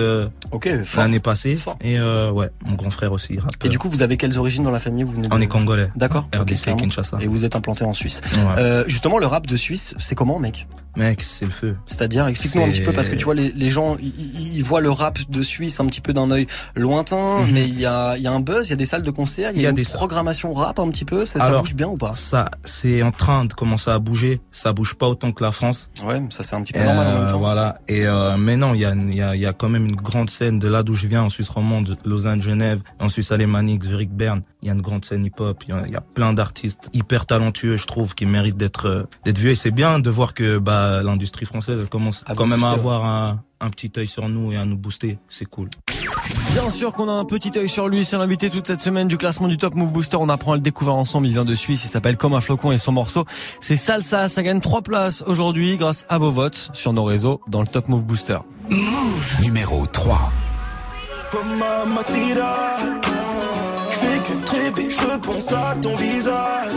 l'année 0.96 1.20
passée. 1.20 1.58
Et 1.80 2.00
ouais, 2.00 2.50
mon 2.66 2.74
grand 2.74 2.90
frère 2.90 3.12
aussi. 3.12 3.38
rappeur. 3.38 3.69
Et 3.70 3.72
du 3.72 3.78
coup, 3.78 3.88
vous 3.88 4.02
avez 4.02 4.16
quelles 4.16 4.38
origines 4.38 4.64
dans 4.64 4.70
la 4.70 4.80
famille? 4.80 5.04
Vous 5.04 5.12
venez 5.12 5.28
de- 5.28 5.34
On 5.34 5.40
est 5.40 5.46
congolais. 5.46 5.88
D'accord. 5.96 6.26
RDC. 6.34 6.76
Kinshasa. 6.76 7.18
Et 7.20 7.26
vous 7.26 7.44
êtes 7.44 7.56
implanté 7.56 7.84
en 7.84 7.94
Suisse. 7.94 8.20
Ouais. 8.34 8.40
Euh, 8.58 8.84
justement, 8.88 9.18
le 9.18 9.26
rap 9.26 9.46
de 9.46 9.56
Suisse, 9.56 9.94
c'est 9.98 10.14
comment, 10.14 10.38
mec? 10.38 10.66
Mec, 10.96 11.22
c'est 11.22 11.44
le 11.44 11.50
feu. 11.52 11.76
C'est-à-dire, 11.86 12.26
explique-nous 12.26 12.62
un 12.64 12.68
petit 12.70 12.80
peu 12.82 12.92
parce 12.92 13.08
que 13.08 13.14
tu 13.14 13.24
vois, 13.24 13.34
les, 13.34 13.52
les 13.52 13.70
gens, 13.70 13.96
ils- 14.02 14.60
voient 14.62 14.80
le 14.80 14.90
rap 14.90 15.18
de 15.30 15.42
Suisse 15.42 15.78
un 15.80 15.86
petit 15.86 16.00
peu 16.00 16.12
d'un 16.12 16.30
œil 16.30 16.46
lointain, 16.74 17.40
Mhm. 17.42 17.50
mais 17.52 17.68
il 17.68 17.78
y 17.78 17.86
a, 17.86 18.16
y 18.18 18.26
a 18.26 18.32
un 18.32 18.40
buzz, 18.40 18.66
il 18.68 18.70
y 18.70 18.72
a 18.72 18.76
des 18.76 18.86
salles 18.86 19.02
de 19.02 19.10
concert, 19.10 19.50
il 19.52 19.56
y 19.56 19.58
a, 19.58 19.60
Il 19.60 19.62
y 19.62 19.66
a 19.66 19.70
une 19.70 19.76
des- 19.76 19.82
programmation 19.84 20.52
rap 20.52 20.78
un 20.78 20.88
petit 20.90 21.04
peu, 21.04 21.24
ça, 21.24 21.38
ça 21.38 21.44
Alors, 21.46 21.62
bouge 21.62 21.74
bien 21.74 21.86
ou 21.88 21.96
pas? 21.96 22.12
Ça, 22.14 22.50
c'est 22.64 23.02
en 23.02 23.10
train 23.12 23.44
de 23.44 23.52
commencer 23.52 23.90
à 23.90 23.98
bouger. 23.98 24.40
Ça 24.50 24.72
bouge 24.72 24.94
pas 24.94 25.06
autant 25.06 25.30
que 25.32 25.42
la 25.44 25.52
France. 25.52 25.90
Ouais, 26.04 26.20
ça 26.30 26.42
c'est 26.42 26.56
un 26.56 26.62
petit 26.62 26.72
peu 26.72 26.80
normal 26.82 27.06
en 27.06 27.10
Euh, 27.10 27.22
même 27.22 27.30
temps. 27.32 27.38
Voilà. 27.38 27.78
Et 27.88 28.06
euh, 28.06 28.36
mais 28.36 28.56
non, 28.56 28.74
il 28.74 28.80
y 28.80 28.84
a, 28.84 28.94
y, 28.94 29.22
a, 29.22 29.36
y 29.36 29.46
a 29.46 29.52
quand 29.52 29.68
même 29.68 29.86
une 29.86 29.96
grande 29.96 30.30
scène 30.30 30.58
de 30.58 30.68
là 30.68 30.82
d'où 30.82 30.94
je 30.94 31.06
viens, 31.06 31.22
en 31.22 31.28
Suisse 31.28 31.48
romande, 31.48 31.96
Lausanne, 32.04 32.42
Genève, 32.42 32.82
en 32.98 33.08
Suisse 33.08 33.30
alémanique, 33.60 33.84
Zurich, 33.84 34.10
Berne. 34.10 34.42
Il 34.62 34.68
y 34.68 34.70
a 34.70 34.74
une 34.74 34.82
grande 34.82 35.04
scène 35.04 35.24
hip-hop. 35.24 35.62
Il 35.66 35.70
y 35.70 35.72
a, 35.72 35.86
il 35.86 35.92
y 35.92 35.96
a 35.96 36.00
plein 36.00 36.32
d'artistes 36.32 36.90
hyper 36.92 37.26
talentueux, 37.26 37.76
je 37.76 37.86
trouve, 37.86 38.14
qui 38.14 38.26
méritent 38.26 38.56
d'être 38.56 38.86
euh, 38.86 39.04
d'être 39.24 39.38
vus. 39.38 39.50
Et 39.50 39.54
c'est 39.54 39.70
bien 39.70 39.98
de 39.98 40.10
voir 40.10 40.34
que 40.34 40.58
bah 40.58 41.02
l'industrie 41.02 41.46
française 41.46 41.78
elle 41.80 41.88
commence 41.88 42.22
À 42.26 42.34
quand 42.34 42.44
vous 42.44 42.50
même 42.50 42.64
à 42.64 42.70
avoir 42.70 43.04
un, 43.04 43.42
un 43.60 43.70
petit 43.70 43.92
œil 43.96 44.06
sur 44.06 44.28
nous 44.28 44.52
et 44.52 44.56
à 44.56 44.64
nous 44.64 44.76
booster. 44.76 45.18
C'est 45.28 45.46
cool. 45.46 45.68
Bien 46.52 46.70
sûr 46.70 46.92
qu'on 46.92 47.08
a 47.08 47.12
un 47.12 47.24
petit 47.24 47.52
œil 47.56 47.68
sur 47.68 47.88
lui, 47.88 48.04
c'est 48.04 48.16
l'invité 48.16 48.50
toute 48.50 48.66
cette 48.66 48.80
semaine 48.80 49.08
du 49.08 49.16
classement 49.16 49.48
du 49.48 49.56
Top 49.56 49.74
Move 49.74 49.92
Booster. 49.92 50.16
On 50.18 50.28
apprend 50.28 50.52
à 50.52 50.56
le 50.56 50.60
découvrir 50.60 50.96
ensemble, 50.96 51.26
il 51.26 51.32
vient 51.32 51.44
de 51.44 51.54
Suisse, 51.54 51.84
il 51.84 51.88
s'appelle 51.88 52.16
Comme 52.16 52.34
un 52.34 52.40
flocon 52.40 52.72
et 52.72 52.78
son 52.78 52.92
morceau, 52.92 53.24
c'est 53.60 53.76
Salsa. 53.76 54.28
Ça 54.28 54.42
gagne 54.42 54.60
trois 54.60 54.82
places 54.82 55.22
aujourd'hui 55.26 55.76
grâce 55.76 56.06
à 56.08 56.18
vos 56.18 56.32
votes 56.32 56.70
sur 56.72 56.92
nos 56.92 57.04
réseaux 57.04 57.40
dans 57.48 57.60
le 57.60 57.68
Top 57.68 57.88
Move 57.88 58.04
Booster. 58.04 58.38
Numéro 59.40 59.86
3. 59.86 60.32
Oh 64.30 64.34
mamacita 64.34 64.82
Je 64.88 65.12
repense 65.12 65.52
à 65.52 65.74
ton 65.80 65.96
visage. 65.96 66.70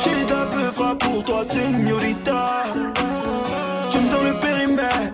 J'ai 0.00 0.24
d'un 0.24 0.46
peu 0.46 0.70
frappe 0.74 0.98
pour 0.98 1.24
toi, 1.24 1.44
señorita 1.50 2.64
Tu 3.90 3.98
me 3.98 4.10
donnes 4.10 4.26
le 4.26 4.40
périmètre 4.40 5.12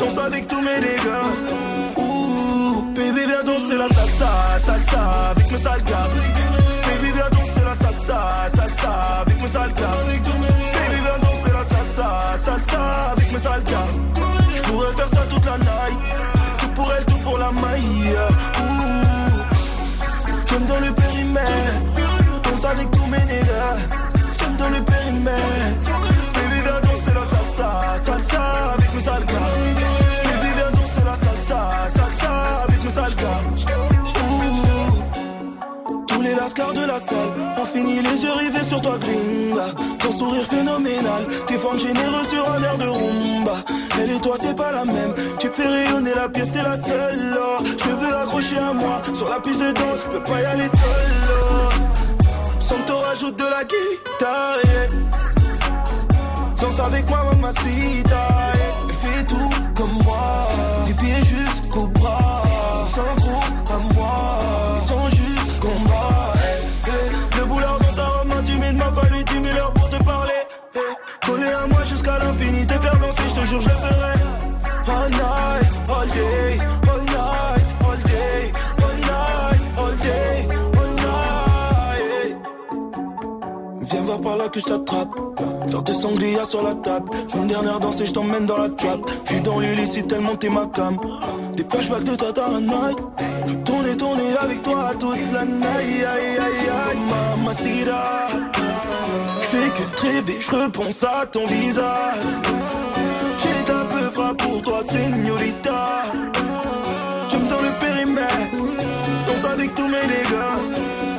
Danse 0.00 0.18
avec 0.18 0.46
tous 0.48 0.60
mes 0.60 0.80
dégâts. 0.80 1.96
Ouh, 1.96 2.92
baby 2.94 3.26
viens 3.26 3.44
danser 3.44 3.78
la 3.78 3.88
salsa, 3.88 4.58
salsa 4.64 5.00
avec 5.30 5.50
mes 5.50 5.58
sales 5.58 5.82
gars 5.84 6.08
Baby 6.86 7.12
viens 7.12 7.30
danser 7.30 7.64
la 7.64 7.74
salsa, 7.74 8.48
salsa 8.54 8.90
avec 9.22 9.42
mes 9.42 9.48
sales 9.48 9.74
gars 9.74 9.98
Baby 10.06 11.00
viens 11.02 11.18
danser 11.18 11.52
la 11.52 11.64
salsa, 11.76 12.38
salsa 12.38 13.12
avec 13.12 13.32
mes 13.32 13.38
sales 13.38 13.64
gars 13.64 13.88
Je 14.54 14.62
pourrais 14.62 14.94
faire 14.94 15.08
ça 15.08 15.26
toute 15.28 15.46
la 15.46 15.58
night. 15.58 15.98
Tout 16.58 16.68
pour 16.68 16.92
elle, 16.92 17.04
tout 17.06 17.18
pour 17.18 17.38
la 17.38 17.50
maille 17.50 18.14
donnes 20.74 20.88
le 20.88 20.94
périmètre. 20.94 21.80
Danse 22.42 22.64
avec 22.64 22.90
tous 22.90 23.06
mes 23.06 23.18
nègres 23.18 23.76
Tu 24.38 24.50
me 24.50 24.58
donnes 24.58 24.78
le 24.78 24.84
périmètre 24.84 25.63
Lascars 36.44 36.74
de 36.74 36.84
la 36.84 37.00
salle 37.00 37.32
ont 37.56 37.64
fini 37.64 38.02
les 38.02 38.22
yeux 38.22 38.32
rivés 38.32 38.62
sur 38.62 38.78
toi, 38.82 38.98
gringa. 38.98 39.64
Ton 39.98 40.12
sourire 40.12 40.44
phénoménal, 40.44 41.26
tes 41.46 41.56
formes 41.56 41.78
généreuses 41.78 42.28
sur 42.28 42.46
un 42.52 42.62
air 42.62 42.76
de 42.76 42.84
rumba. 42.84 43.64
Elle 43.98 44.10
et 44.10 44.20
toi, 44.20 44.36
c'est 44.38 44.54
pas 44.54 44.70
la 44.70 44.84
même. 44.84 45.14
Tu 45.38 45.48
fais 45.48 45.66
rayonner 45.66 46.12
la 46.14 46.28
pièce, 46.28 46.52
t'es 46.52 46.62
la 46.62 46.76
seule. 46.78 47.34
oh. 47.38 47.64
Je 47.64 47.88
veux 47.88 48.14
accrocher 48.14 48.58
à 48.58 48.74
moi. 48.74 49.00
Sur 49.14 49.30
la 49.30 49.40
piste 49.40 49.60
de 49.62 49.72
danse, 49.72 50.04
je 50.04 50.18
peux 50.18 50.22
pas 50.22 50.42
y 50.42 50.44
aller 50.44 50.68
seul. 50.68 52.60
Sans 52.60 52.82
te 52.84 52.92
rajoute 52.92 53.38
de 53.38 53.44
la 53.44 53.64
guitare. 53.64 54.58
Danse 56.60 56.78
avec 56.78 57.08
moi, 57.08 57.24
mamacita. 57.32 58.28
yeah. 58.54 58.74
Fais 59.00 59.24
tout 59.24 59.50
comme 59.74 59.94
moi. 60.04 60.48
Des 60.88 60.92
pieds 60.92 61.24
jusqu'au 61.24 61.86
bras. 61.86 62.23
Danser, 73.44 73.60
je. 73.60 73.70
All 74.90 75.08
night, 75.10 75.80
all 75.88 76.06
day, 76.06 76.58
all 76.88 77.00
night, 77.00 77.64
all 77.84 77.96
day, 77.96 78.52
all 78.82 78.96
night, 79.08 79.60
all 79.78 79.96
day, 79.96 80.48
all 80.78 80.92
night. 80.94 82.36
Viens 83.80 84.02
voir 84.02 84.20
par 84.20 84.36
là 84.36 84.48
que 84.48 84.60
je 84.60 84.64
t'attrape. 84.64 85.08
Faire 85.68 85.82
des 85.82 85.92
sangliers 85.94 86.44
sur 86.44 86.62
la 86.62 86.74
table. 86.74 87.10
Je 87.28 87.36
une 87.36 87.46
dernière 87.46 87.80
danse 87.80 88.00
et 88.00 88.06
je 88.06 88.12
t'emmène 88.12 88.46
dans 88.46 88.58
la 88.58 88.68
trap. 88.68 89.00
Je 89.24 89.32
suis 89.32 89.40
dans 89.40 89.58
l'illicite 89.58 90.08
tellement 90.08 90.36
t'es 90.36 90.50
ma 90.50 90.66
cam. 90.66 90.98
Des 91.56 91.64
flashbacks 91.68 92.04
de 92.04 92.14
toi 92.14 92.32
dans 92.32 92.50
la 92.50 92.60
night. 92.60 92.98
Je 93.46 93.54
tourner, 93.54 93.96
tourner 93.96 94.36
avec 94.40 94.62
toi 94.62 94.90
toute 94.98 95.32
la 95.32 95.44
night. 95.44 95.64
Aïe, 95.78 96.04
aïe, 96.04 96.38
aïe, 96.38 96.70
aïe, 96.88 96.98
mamacita. 97.10 98.26
Je 99.40 99.46
fais 99.46 99.70
que 99.70 99.96
te 99.96 100.02
rêver, 100.02 100.38
je 100.40 100.50
repense 100.50 101.02
à 101.02 101.26
ton 101.26 101.46
visage. 101.46 102.18
Frappe 104.14 104.36
pour 104.36 104.62
toi, 104.62 104.80
señorita. 104.88 106.02
Me 107.32 107.48
donnes 107.48 107.64
le 107.64 107.72
périmètre. 107.80 108.34
Danse 109.26 109.44
avec 109.52 109.74
tous 109.74 109.88
mes 109.88 110.06
dégâts. 110.06 110.54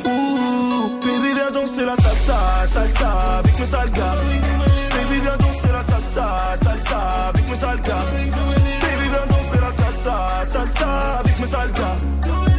Ouh, 0.05 0.99
baby, 1.01 1.33
viens 1.33 1.51
danser 1.51 1.85
la 1.85 1.95
salsa, 1.97 2.37
salsa 2.71 3.09
avec 3.39 3.59
mes 3.59 3.65
sales. 3.65 3.91
Baby, 3.91 5.19
viens 5.21 5.37
danser 5.37 5.71
la 5.73 5.83
salsa, 5.91 6.55
salsa 6.63 6.99
avec 7.27 7.49
mes 7.49 7.55
sales. 7.57 7.81
Baby, 7.81 9.09
viens 9.11 9.27
danser 9.29 9.59
la 9.59 9.71
salsa, 9.83 10.15
salsa 10.53 10.89
avec 11.19 11.39
mes 11.41 11.47
sales. 11.47 11.73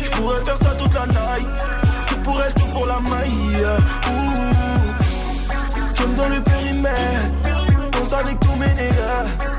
Je 0.02 0.10
pourrais 0.10 0.44
faire 0.44 0.58
ça 0.58 0.70
toute 0.76 0.94
la 0.94 1.06
night. 1.06 1.48
Tout 2.08 2.20
pour 2.22 2.42
elle, 2.42 2.52
tout 2.52 2.68
pour 2.74 2.86
la 2.86 3.00
maille. 3.00 3.64
Ouh, 4.10 4.36
me 6.08 6.14
donnes 6.14 6.34
le 6.34 6.42
périmètre. 6.42 7.28
Danse 7.92 8.12
avec 8.12 8.38
tous 8.40 8.56
mes 8.56 8.74
nègres. 8.74 9.55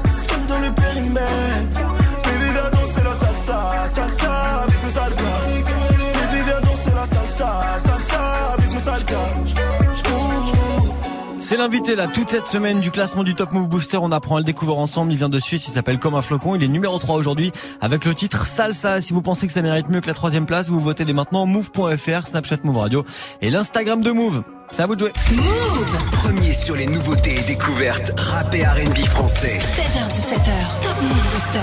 C'est 11.47 11.55
l'invité 11.55 11.95
là 11.95 12.07
toute 12.07 12.30
cette 12.30 12.45
semaine 12.45 12.82
du 12.82 12.91
classement 12.91 13.24
du 13.24 13.34
Top 13.34 13.53
Move 13.53 13.70
Booster. 13.70 13.97
On 14.01 14.11
apprend 14.11 14.36
à 14.36 14.39
le 14.39 14.43
découvrir 14.43 14.80
ensemble. 14.80 15.13
Il 15.13 15.18
vient 15.18 15.30
de 15.30 15.39
Suisse. 15.39 15.65
Il 15.70 15.72
s'appelle 15.72 15.97
Comme 15.97 16.15
un 16.15 16.22
flocon. 16.22 16.55
Il 16.55 16.63
est 16.63 16.68
numéro 16.68 16.99
3 16.99 17.15
aujourd'hui 17.15 17.53
avec 17.80 18.03
le 18.03 18.13
titre 18.13 18.45
Salsa. 18.45 18.99
Si 18.99 19.13
vous 19.13 19.22
pensez 19.22 19.47
que 19.47 19.53
ça 19.53 19.61
mérite 19.61 19.88
mieux 19.88 20.01
que 20.01 20.07
la 20.07 20.13
troisième 20.13 20.45
place, 20.45 20.68
vous 20.68 20.82
votez 20.82 21.05
dès 21.05 21.13
maintenant 21.13 21.45
move.fr, 21.45 22.28
Snapchat 22.28 22.57
Move 22.65 22.78
Radio 22.78 23.05
et 23.41 23.49
l'Instagram 23.49 24.01
de 24.01 24.11
Move. 24.11 24.43
C'est 24.72 24.82
à 24.82 24.86
vous 24.88 24.95
de 24.95 24.99
jouer. 24.99 25.13
Move 25.32 26.05
Premier 26.11 26.53
sur 26.53 26.76
les 26.76 26.86
nouveautés 26.86 27.39
et 27.39 27.43
découvertes 27.43 28.11
rap 28.18 28.53
et 28.53 28.63
R&B 28.65 29.05
français. 29.05 29.57
7h17h, 29.59 30.84
Top 30.84 31.01
Move 31.01 31.34
Booster. 31.34 31.59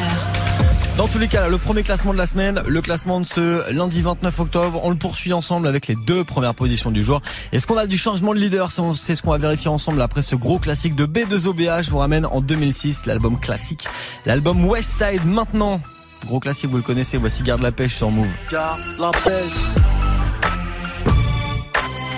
Dans 0.96 1.08
tous 1.08 1.18
les 1.18 1.26
cas, 1.28 1.40
là, 1.42 1.48
le 1.48 1.58
premier 1.58 1.82
classement 1.82 2.12
de 2.12 2.18
la 2.18 2.26
semaine, 2.26 2.62
le 2.66 2.80
classement 2.80 3.20
de 3.20 3.26
ce 3.26 3.70
lundi 3.72 4.00
29 4.00 4.40
octobre, 4.40 4.80
on 4.84 4.90
le 4.90 4.96
poursuit 4.96 5.32
ensemble 5.32 5.66
avec 5.66 5.88
les 5.88 5.96
deux 5.96 6.22
premières 6.22 6.54
positions 6.54 6.92
du 6.92 7.02
jour. 7.02 7.20
Est-ce 7.52 7.66
qu'on 7.66 7.76
a 7.76 7.86
du 7.86 7.98
changement 7.98 8.32
de 8.32 8.38
leader? 8.38 8.70
C'est 8.70 9.14
ce 9.14 9.22
qu'on 9.22 9.32
va 9.32 9.38
vérifier 9.38 9.68
ensemble 9.68 10.00
après 10.00 10.22
ce 10.22 10.36
gros 10.36 10.58
classique 10.58 10.94
de 10.94 11.04
B2OBH. 11.04 11.82
Je 11.84 11.90
vous 11.90 11.98
ramène 11.98 12.26
en 12.26 12.40
2006 12.40 13.06
l'album 13.06 13.38
classique, 13.40 13.86
l'album 14.24 14.64
West 14.64 14.90
Side 14.90 15.26
maintenant. 15.26 15.80
Gros 16.26 16.40
classique, 16.40 16.70
vous 16.70 16.76
le 16.78 16.82
connaissez, 16.82 17.18
voici 17.18 17.42
Garde 17.42 17.62
la 17.62 17.72
pêche 17.72 17.96
sur 17.96 18.10
Move. 18.10 18.28
Garde 18.50 18.80
la 18.98 19.10
pêche. 19.10 19.93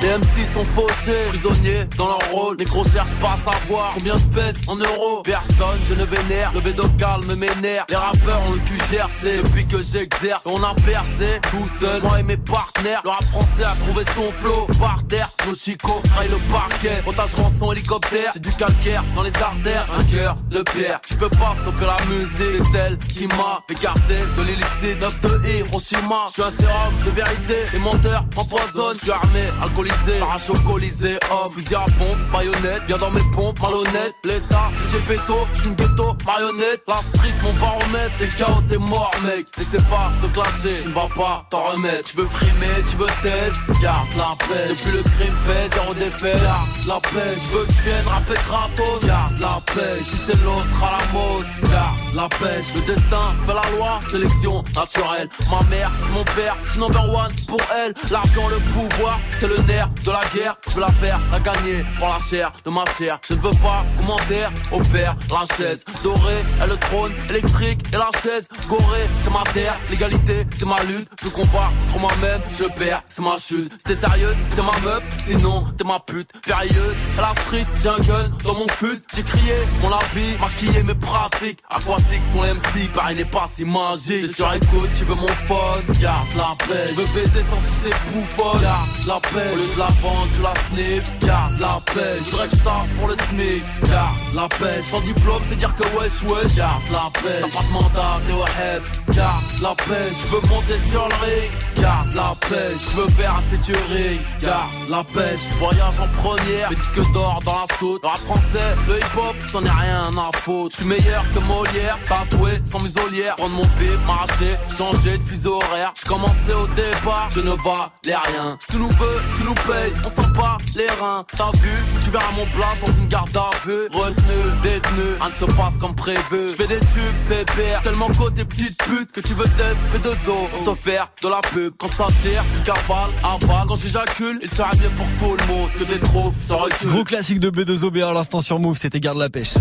Les 0.07 0.12
MC 0.18 0.46
sont 0.54 0.64
fauchés, 0.64 1.24
prisonniers 1.30 1.82
dans 1.98 2.07
leur 2.07 2.30
rôle. 2.30 2.57
Les 2.61 2.64
gros 2.64 2.84
cherchent 2.84 3.18
pas 3.20 3.32
à 3.32 3.50
savoir 3.50 3.90
combien 3.92 4.16
je 4.16 4.26
pèse 4.26 4.57
en 4.68 4.76
euros. 4.76 5.20
Personne, 5.24 5.80
je 5.84 5.94
ne 5.94 6.04
vénère. 6.04 6.52
Le 6.54 6.61
bédo 6.61 6.84
calme 6.96 7.34
m'énerve. 7.34 7.86
Les 7.88 7.96
rappeurs 7.96 8.40
ont 8.48 8.52
le 8.52 8.61
cul 8.61 8.78
gercé 8.88 9.38
depuis 9.38 9.66
que 9.66 9.82
j'exerce. 9.82 10.42
On 10.44 10.62
a 10.62 10.74
percé 10.74 11.40
tout 11.50 11.68
seul, 11.80 12.02
moi 12.02 12.20
et 12.20 12.22
mes 12.22 12.36
partenaires. 12.36 13.00
Le 13.02 13.11
rap 13.11 13.24
français 13.24 13.64
a 13.64 13.74
trouvé 13.84 14.04
son 14.14 14.30
flow. 14.30 14.68
Par 14.78 15.02
terre, 15.09 15.28
nos 15.44 15.54
chicots 15.54 16.00
le 16.30 16.52
parquet. 16.52 17.02
Otage 17.04 17.34
rançon 17.34 17.72
hélicoptère, 17.72 18.30
c'est 18.32 18.42
du 18.42 18.52
calcaire 18.52 19.02
dans 19.16 19.24
les 19.24 19.34
artères. 19.42 19.88
Un 19.98 20.04
cœur 20.04 20.36
de 20.50 20.62
pierre, 20.62 21.00
tu 21.04 21.16
peux 21.16 21.30
pas 21.30 21.57
stopper 21.61 21.84
la 21.84 21.96
musique. 22.07 22.64
C'est 22.70 22.78
elle 22.78 22.98
qui 22.98 23.26
m'a 23.26 23.61
écarté 23.68 24.18
de 24.38 24.42
l'illicite. 24.44 25.00
9 25.00 25.20
de 25.20 25.48
Hiroshima, 25.48 26.26
je 26.28 26.32
suis 26.32 26.42
un 26.42 26.50
sérum 26.50 26.94
de 27.04 27.11
vérité. 27.11 27.57
Les 27.72 27.80
menteurs 27.80 28.24
m'empoisonnent, 28.36 28.94
je 28.94 29.00
suis 29.00 29.11
armé, 29.11 29.50
alcoolisé. 29.61 29.95
Arrache 30.22 30.53
colisée, 30.66 31.18
oh, 31.32 31.51
fusil 31.51 31.74
à 31.74 31.84
pompe, 31.99 32.18
baïonnette, 32.32 32.86
bien 32.86 32.99
dans 32.99 33.11
mes 33.11 33.22
pompes, 33.34 33.61
malhonnête. 33.61 34.14
L'état, 34.24 34.70
si 34.74 34.92
j'ai 34.92 35.14
péto, 35.14 35.34
j'suis 35.55 35.68
une 35.68 35.74
ghetto, 35.74 36.16
marionnette. 36.24 36.82
La 36.86 36.99
street, 36.99 37.34
mon 37.42 37.53
baromètre, 37.55 38.14
les 38.20 38.28
chaos, 38.28 38.62
t'es 38.68 38.78
mort, 38.78 39.11
mec. 39.24 39.47
N'essaie 39.59 39.84
pas 39.88 40.12
de 40.22 40.28
clasher, 40.32 40.82
tu 40.82 40.90
vas 40.90 41.09
pas 41.14 41.47
t'en 41.51 41.72
remettre. 41.72 42.11
Tu 42.11 42.16
veux 42.16 42.26
frimer, 42.26 42.76
tu 42.88 42.97
veux 42.97 43.07
test, 43.22 43.82
garde 43.82 44.09
la 44.16 44.34
paix. 44.47 44.68
Depuis 44.70 44.92
le 44.92 45.03
crime 45.03 45.36
pèse, 45.47 45.70
zéro 45.74 45.94
défait, 45.94 46.36
garde 46.42 46.68
la 46.86 47.01
paix. 47.01 47.34
Tu 47.34 47.57
veux 47.57 47.64
que 47.64 47.72
tu 47.72 47.82
viennes 47.82 48.07
rapper 48.07 48.40
gratos, 48.47 49.07
garde 49.07 49.38
la 49.40 49.59
paix. 49.74 50.03
Si 50.03 50.16
c'est 50.16 50.40
l'eau, 50.44 50.62
sera 50.74 50.92
la 50.92 51.12
mose, 51.12 51.70
garde 51.70 52.05
la 52.17 52.29
pêche. 52.29 52.75
Le 52.75 52.81
destin 52.81 53.35
fait 53.47 53.55
la 53.55 53.77
loi, 53.77 54.01
sélection 54.11 54.64
naturelle. 54.75 55.29
Ma 55.51 55.61
mère, 55.69 55.91
c'est 56.03 56.12
mon 56.12 56.25
père, 56.25 56.57
j'suis 56.67 56.81
number 56.81 57.05
one 57.14 57.33
pour 57.47 57.61
elle. 57.77 57.95
L'argent, 58.11 58.49
le 58.49 58.57
pouvoir, 58.73 59.21
c'est 59.39 59.47
le 59.47 59.57
nerf 59.69 59.89
de 60.05 60.11
la 60.11 60.21
guerre, 60.35 60.57
je 60.69 60.75
veux 60.75 60.81
la 60.81 60.89
faire, 60.89 61.21
la 61.31 61.39
gagner 61.41 61.85
pour 61.99 62.09
la 62.09 62.19
chair 62.19 62.53
de 62.64 62.71
ma 62.71 62.85
chair. 62.99 63.19
Je 63.29 63.35
ne 63.35 63.41
veux 63.41 63.51
pas 63.62 63.85
commentaire, 63.99 64.51
opère 64.73 65.17
la 65.31 65.57
chaise 65.57 65.85
dorée, 66.03 66.43
et 66.64 66.69
le 66.69 66.77
trône 66.77 67.12
électrique 67.29 67.83
et 67.93 67.97
la 67.97 68.11
chaise 68.23 68.49
gorée. 68.69 69.07
C'est 69.23 69.33
ma 69.33 69.43
terre, 69.53 69.77
l'égalité, 69.91 70.47
c'est 70.59 70.67
ma 70.67 70.83
lutte. 70.85 71.09
Je 71.23 71.29
combat 71.29 71.71
contre 71.93 72.01
moi-même, 72.01 72.41
je 72.59 72.64
perds, 72.64 73.03
c'est 73.09 73.23
ma 73.23 73.37
chute. 73.37 73.73
C'était 73.79 73.95
sérieuse, 73.95 74.37
t'es 74.55 74.62
ma 74.62 74.91
meuf, 74.91 75.03
sinon 75.27 75.64
t'es 75.77 75.85
ma 75.85 76.01
pute. 76.01 76.31
Périlleuse, 76.43 76.97
à 77.19 77.21
la 77.21 77.35
street, 77.43 77.67
j'ai 77.83 77.89
un 77.91 77.99
gun 77.99 78.31
dans 78.43 78.55
mon 78.55 78.69
fut. 78.69 79.03
J'ai 79.14 79.23
crié 79.23 79.55
mon 79.83 79.93
avis, 79.93 80.37
maquillé 80.41 80.83
mes 80.83 80.95
pratiques. 80.95 81.61
Aquatiques 82.07 82.24
sont 82.32 82.42
les 82.42 82.54
MC, 82.54 82.88
pareil 82.92 83.16
n'est 83.16 83.24
pas 83.24 83.48
si 83.52 83.64
magique. 83.64 84.26
T'es 84.26 84.32
sur 84.32 84.52
écoute, 84.52 84.90
tu 84.94 85.04
veux 85.04 85.14
mon 85.14 85.26
phone, 85.26 85.82
garde 86.00 86.26
la 86.36 86.54
paix. 86.66 86.90
Je 86.90 86.94
veux 86.94 87.07
baiser 87.14 87.42
sans 87.42 87.59
sucer 87.61 87.96
bouffonne, 88.12 88.61
garde 88.61 88.88
la 89.07 89.20
paix 89.20 89.57
la 89.78 89.86
vente, 90.02 90.28
tu 90.34 90.42
la 90.42 90.54
sniff, 90.66 91.02
garde 91.20 91.59
la 91.61 91.78
paix. 91.94 92.16
Je 92.18 92.30
que 92.30 92.57
je 92.57 92.98
pour 92.98 93.09
le 93.09 93.16
SMIC, 93.28 93.62
garde 93.90 94.16
la 94.34 94.48
paix. 94.48 94.82
Sans 94.82 95.00
diplôme, 95.00 95.42
c'est 95.48 95.57
dire 95.57 95.74
que 95.74 95.82
wesh 95.96 96.22
wesh, 96.22 96.54
garde 96.54 96.82
la 96.90 97.11
paix. 97.20 97.40
T'as 97.40 97.48
pas 97.48 97.66
de 97.66 97.72
mandat, 97.72 98.20
t'es 98.26 98.32
au 98.32 99.14
garde 99.14 99.44
la 99.62 99.74
paix. 99.74 100.12
Je 100.12 100.26
veux 100.28 100.48
monter 100.48 100.78
sur 100.78 101.09
le 101.09 101.14
ring, 101.24 101.50
garde 101.76 102.14
la 102.14 102.34
paix. 102.48 102.74
Je 102.78 102.96
veux 102.96 103.09
faire 103.09 103.34
un 103.34 103.42
featuring, 103.50 104.20
garde 104.40 104.70
la 104.88 105.02
paix. 105.04 105.36
Je 105.36 105.59
voyage 105.59 106.00
en 106.00 106.09
première, 106.22 106.70
mes 106.70 106.76
disques 106.76 107.12
d'or 107.12 107.40
dans 107.44 107.52
la 107.52 107.76
saute. 107.78 108.02
Le 108.02 108.09
rap 108.09 108.18
français, 108.20 108.74
le 108.88 108.96
hip 108.98 109.18
hop, 109.18 109.36
j'en 109.50 109.64
ai 109.64 109.70
rien 109.70 110.11
à 110.16 110.36
foutre. 110.38 110.76
Je 110.76 110.82
suis 110.82 110.86
meilleur 110.86 111.24
que 111.32 111.38
Molière, 111.40 111.95
tatoué 112.09 112.61
sans 112.64 112.80
muselière. 112.80 113.36
Prendre 113.36 113.55
mon 113.55 113.62
bif, 113.78 113.99
m'arracher, 114.07 114.57
changer 114.76 115.18
de 115.18 115.22
fuseau 115.22 115.55
horaire. 115.57 115.92
Je 115.99 116.05
commençais 116.05 116.55
au 116.55 116.66
départ, 116.68 117.28
je 117.30 117.40
ne 117.40 117.51
valais 117.51 118.16
rien. 118.32 118.57
Si 118.61 118.66
tu 118.68 118.76
nous 118.78 118.88
veux, 118.88 119.20
tu 119.36 119.44
nous 119.44 119.55
paye, 119.55 119.92
on 120.05 120.22
sent 120.22 120.28
pas 120.34 120.57
les 120.76 120.86
reins. 121.01 121.24
T'as 121.36 121.51
vu, 121.59 121.72
tu 122.05 122.11
verras 122.11 122.32
mon 122.36 122.47
plat 122.47 122.74
dans 122.84 122.92
une 122.92 123.09
garde 123.09 123.36
à 123.36 123.51
vue. 123.66 123.88
Retenu, 123.92 124.40
détenu, 124.62 125.03
rien 125.20 125.28
ne 125.28 125.34
se 125.34 125.44
passe 125.57 125.78
comme 125.80 125.94
prévu. 125.94 126.49
Je 126.49 126.55
fais 126.55 126.66
des 126.66 126.80
tubes, 126.80 127.16
pépère, 127.28 127.82
tellement 127.82 128.09
côté 128.09 128.44
petite 128.44 128.76
pute 128.84 129.12
que 129.12 129.20
tu 129.20 129.34
veux 129.34 129.47
des 129.47 129.99
de 129.99 130.14
zo 130.24 130.49
pour 130.53 130.74
te 130.74 130.80
faire 130.80 131.09
de 131.22 131.28
la 131.28 131.40
pub. 131.53 131.72
Quand 131.78 131.92
ça 131.92 132.07
tire, 132.22 132.44
tu 132.55 132.62
cavales, 132.62 133.11
avale. 133.22 133.66
Quand 133.68 133.76
j'éjacule, 133.76 134.38
il 134.42 134.51
sera 134.51 134.70
bien 134.72 134.90
pour 134.97 135.07
tout 135.18 135.36
le 135.36 135.53
monde 135.53 135.70
que 135.78 135.84
des 135.84 135.99
trop 135.99 136.32
ça 136.38 136.57
recule. 136.57 136.90
Gros 136.90 137.05
classique 137.05 137.40
de 137.40 137.51
B2OB 137.51 138.03
à 138.03 138.12
l'instant 138.12 138.40
sur 138.40 138.59
Move, 138.59 138.76
c'était 138.76 139.01
Garde 139.01 139.18
la 139.18 139.30
pêche. 139.30 139.55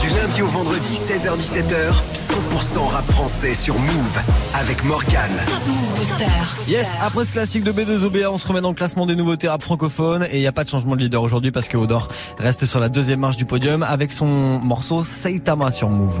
Du 0.00 0.08
lundi 0.08 0.42
au 0.42 0.46
vendredi, 0.46 0.94
16h17h, 0.94 1.71
100% 1.72 2.86
rap 2.88 3.10
français 3.12 3.54
sur 3.54 3.78
Move 3.78 4.18
avec 4.54 4.84
Morgan. 4.84 5.30
Top 5.46 5.66
Move 5.66 5.94
Booster. 5.96 6.24
Yes, 6.68 6.98
après 7.02 7.24
ce 7.24 7.32
classique 7.32 7.64
de 7.64 7.72
B2OBA, 7.72 8.26
on 8.26 8.36
se 8.36 8.46
remet 8.46 8.60
dans 8.60 8.68
le 8.68 8.74
classement 8.74 9.06
des 9.06 9.16
nouveautés 9.16 9.48
rap 9.48 9.62
francophones 9.62 10.24
et 10.30 10.36
il 10.36 10.40
n'y 10.40 10.46
a 10.46 10.52
pas 10.52 10.64
de 10.64 10.68
changement 10.68 10.96
de 10.96 11.00
leader 11.00 11.22
aujourd'hui 11.22 11.50
parce 11.50 11.68
que 11.68 11.78
Odor 11.78 12.08
reste 12.38 12.66
sur 12.66 12.78
la 12.78 12.90
deuxième 12.90 13.20
marche 13.20 13.38
du 13.38 13.46
podium 13.46 13.82
avec 13.82 14.12
son 14.12 14.26
morceau 14.26 15.02
Saitama 15.02 15.72
sur 15.72 15.88
Move. 15.88 16.20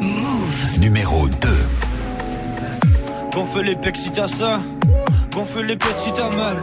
Move. 0.00 0.78
Numéro 0.78 1.28
2. 1.28 1.48
Gonfle 3.34 3.60
les 3.60 3.76
pecs 3.76 3.98
si 3.98 4.10
t'as 4.10 4.28
ça, 4.28 4.60
gonfle 5.34 5.66
les 5.66 5.76
pecs 5.76 5.98
si 5.98 6.12
t'as 6.14 6.34
mal. 6.34 6.56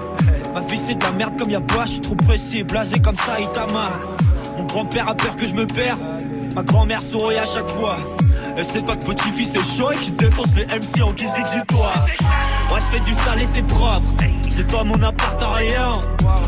Ma 0.56 0.64
fille 0.64 0.80
c'est 0.84 0.96
de 0.96 1.04
la 1.04 1.12
merde 1.12 1.38
comme 1.38 1.52
y'a 1.52 1.62
pas, 1.62 1.86
je 1.86 1.92
suis 1.92 2.02
trop 2.02 2.16
pressé, 2.16 2.64
blasé 2.64 2.98
comme 2.98 3.16
ça, 3.16 3.40
grand-père 4.70 5.10
a 5.10 5.16
peur 5.16 5.36
que 5.36 5.48
je 5.48 5.56
me 5.56 5.66
perds, 5.66 5.98
ma 6.56 6.64
grand-mère 6.64 7.02
sourit 7.02 7.38
à 7.38 7.46
chaque 7.46 7.68
fois. 7.68 7.98
Elle 8.56 8.66
sait 8.66 8.82
pas 8.82 8.96
que 8.96 9.06
petit-fils 9.06 9.56
est 9.56 9.78
chaud 9.78 9.92
et 9.92 9.96
qu'il 9.98 10.16
défonce 10.16 10.56
les 10.56 10.66
MC 10.66 11.02
en 11.02 11.12
guise 11.12 11.34
d'exutoire. 11.34 12.06
Moi 12.70 12.80
je 12.80 12.86
fais 12.86 13.00
du 13.00 13.14
sale 13.14 13.42
et 13.42 13.48
c'est 13.52 13.66
propre. 13.66 14.08
Pas 14.72 14.84
mon 14.84 15.02
appart 15.02 15.42
à 15.42 15.54
rien. 15.54 15.94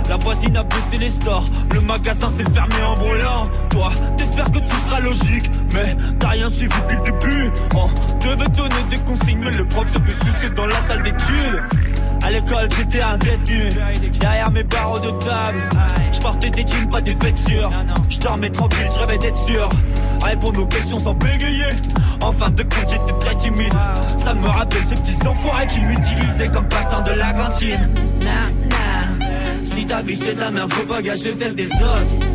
La 0.09 0.17
voisine 0.17 0.55
a 0.57 0.63
baissé 0.63 0.97
les 0.99 1.09
stores. 1.09 1.45
Le 1.73 1.81
magasin 1.81 2.27
s'est 2.27 2.43
fermé 2.53 2.75
en 2.85 2.97
brûlant. 2.97 3.49
Toi, 3.69 3.91
t'espères 4.17 4.51
que 4.51 4.59
tout 4.59 4.85
sera 4.85 4.99
logique. 4.99 5.49
Mais 5.73 5.95
t'as 6.19 6.29
rien 6.29 6.49
suivi 6.49 6.75
depuis 6.81 6.97
le 6.97 7.03
début. 7.03 7.51
On 7.73 7.87
devait 8.19 8.49
donner 8.49 8.83
des 8.89 8.99
consignes, 9.03 9.39
mais 9.39 9.51
le 9.51 9.65
prof 9.65 9.87
se 9.87 9.97
fait 9.97 10.25
sucer 10.25 10.53
dans 10.53 10.65
la 10.65 10.75
salle 10.87 11.03
d'études. 11.03 11.61
À 12.23 12.29
l'école, 12.29 12.69
j'étais 12.77 13.01
un 13.01 13.17
détenu. 13.17 13.69
Derrière 14.19 14.51
mes 14.51 14.63
barreaux 14.63 14.99
de 14.99 15.11
table, 15.19 15.69
je 16.13 16.19
portais 16.19 16.49
des 16.49 16.65
jeans, 16.65 16.89
pas 16.89 17.01
des 17.01 17.13
vêtures. 17.15 17.69
Je 18.09 18.19
dormais 18.19 18.49
tranquille, 18.49 18.87
je 18.93 18.99
rêvais 18.99 19.17
d'être 19.17 19.37
sûr. 19.37 19.69
Répondre 20.23 20.61
aux 20.61 20.67
questions 20.67 20.99
sans 20.99 21.13
bégayer. 21.15 21.71
En 22.21 22.31
fin 22.31 22.49
de 22.51 22.63
compte, 22.63 22.89
j'étais 22.89 23.19
très 23.19 23.35
timide. 23.35 23.73
Ça 24.23 24.33
me 24.35 24.47
rappelle 24.47 24.85
ces 24.85 24.95
petits 24.95 25.27
enfoirés 25.27 25.67
qui 25.67 25.81
m'utilisaient 25.81 26.49
comme 26.49 26.67
passant 26.67 27.01
de 27.01 27.11
la 27.11 27.33
cantine. 27.33 27.89
Nah. 28.21 28.51
Si 29.63 29.85
ta 29.85 30.01
vie 30.01 30.15
c'est 30.15 30.35
de 30.35 30.39
la 30.39 30.51
merde, 30.51 30.71
faut 30.73 30.85
pas 30.85 31.01
gâcher 31.01 31.31
celle 31.31 31.55
des 31.55 31.67
autres. 31.67 32.27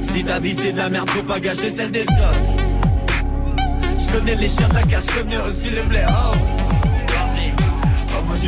Si 0.00 0.24
ta 0.24 0.40
vie 0.40 0.54
c'est 0.54 0.72
de 0.72 0.78
la 0.78 0.88
merde, 0.88 1.08
faut 1.10 1.22
pas 1.22 1.38
gâcher 1.38 1.70
celle 1.70 1.90
des 1.90 2.02
autres. 2.02 2.50
Je 3.98 4.06
connais 4.08 4.34
les 4.34 4.48
chiens 4.48 4.68
de 4.68 4.74
la 4.74 4.82
cache, 4.82 5.04
je 5.06 5.20
connais 5.20 5.36
aussi 5.38 5.70
le 5.70 5.82
blé. 5.82 6.02
Oh. 6.08 6.57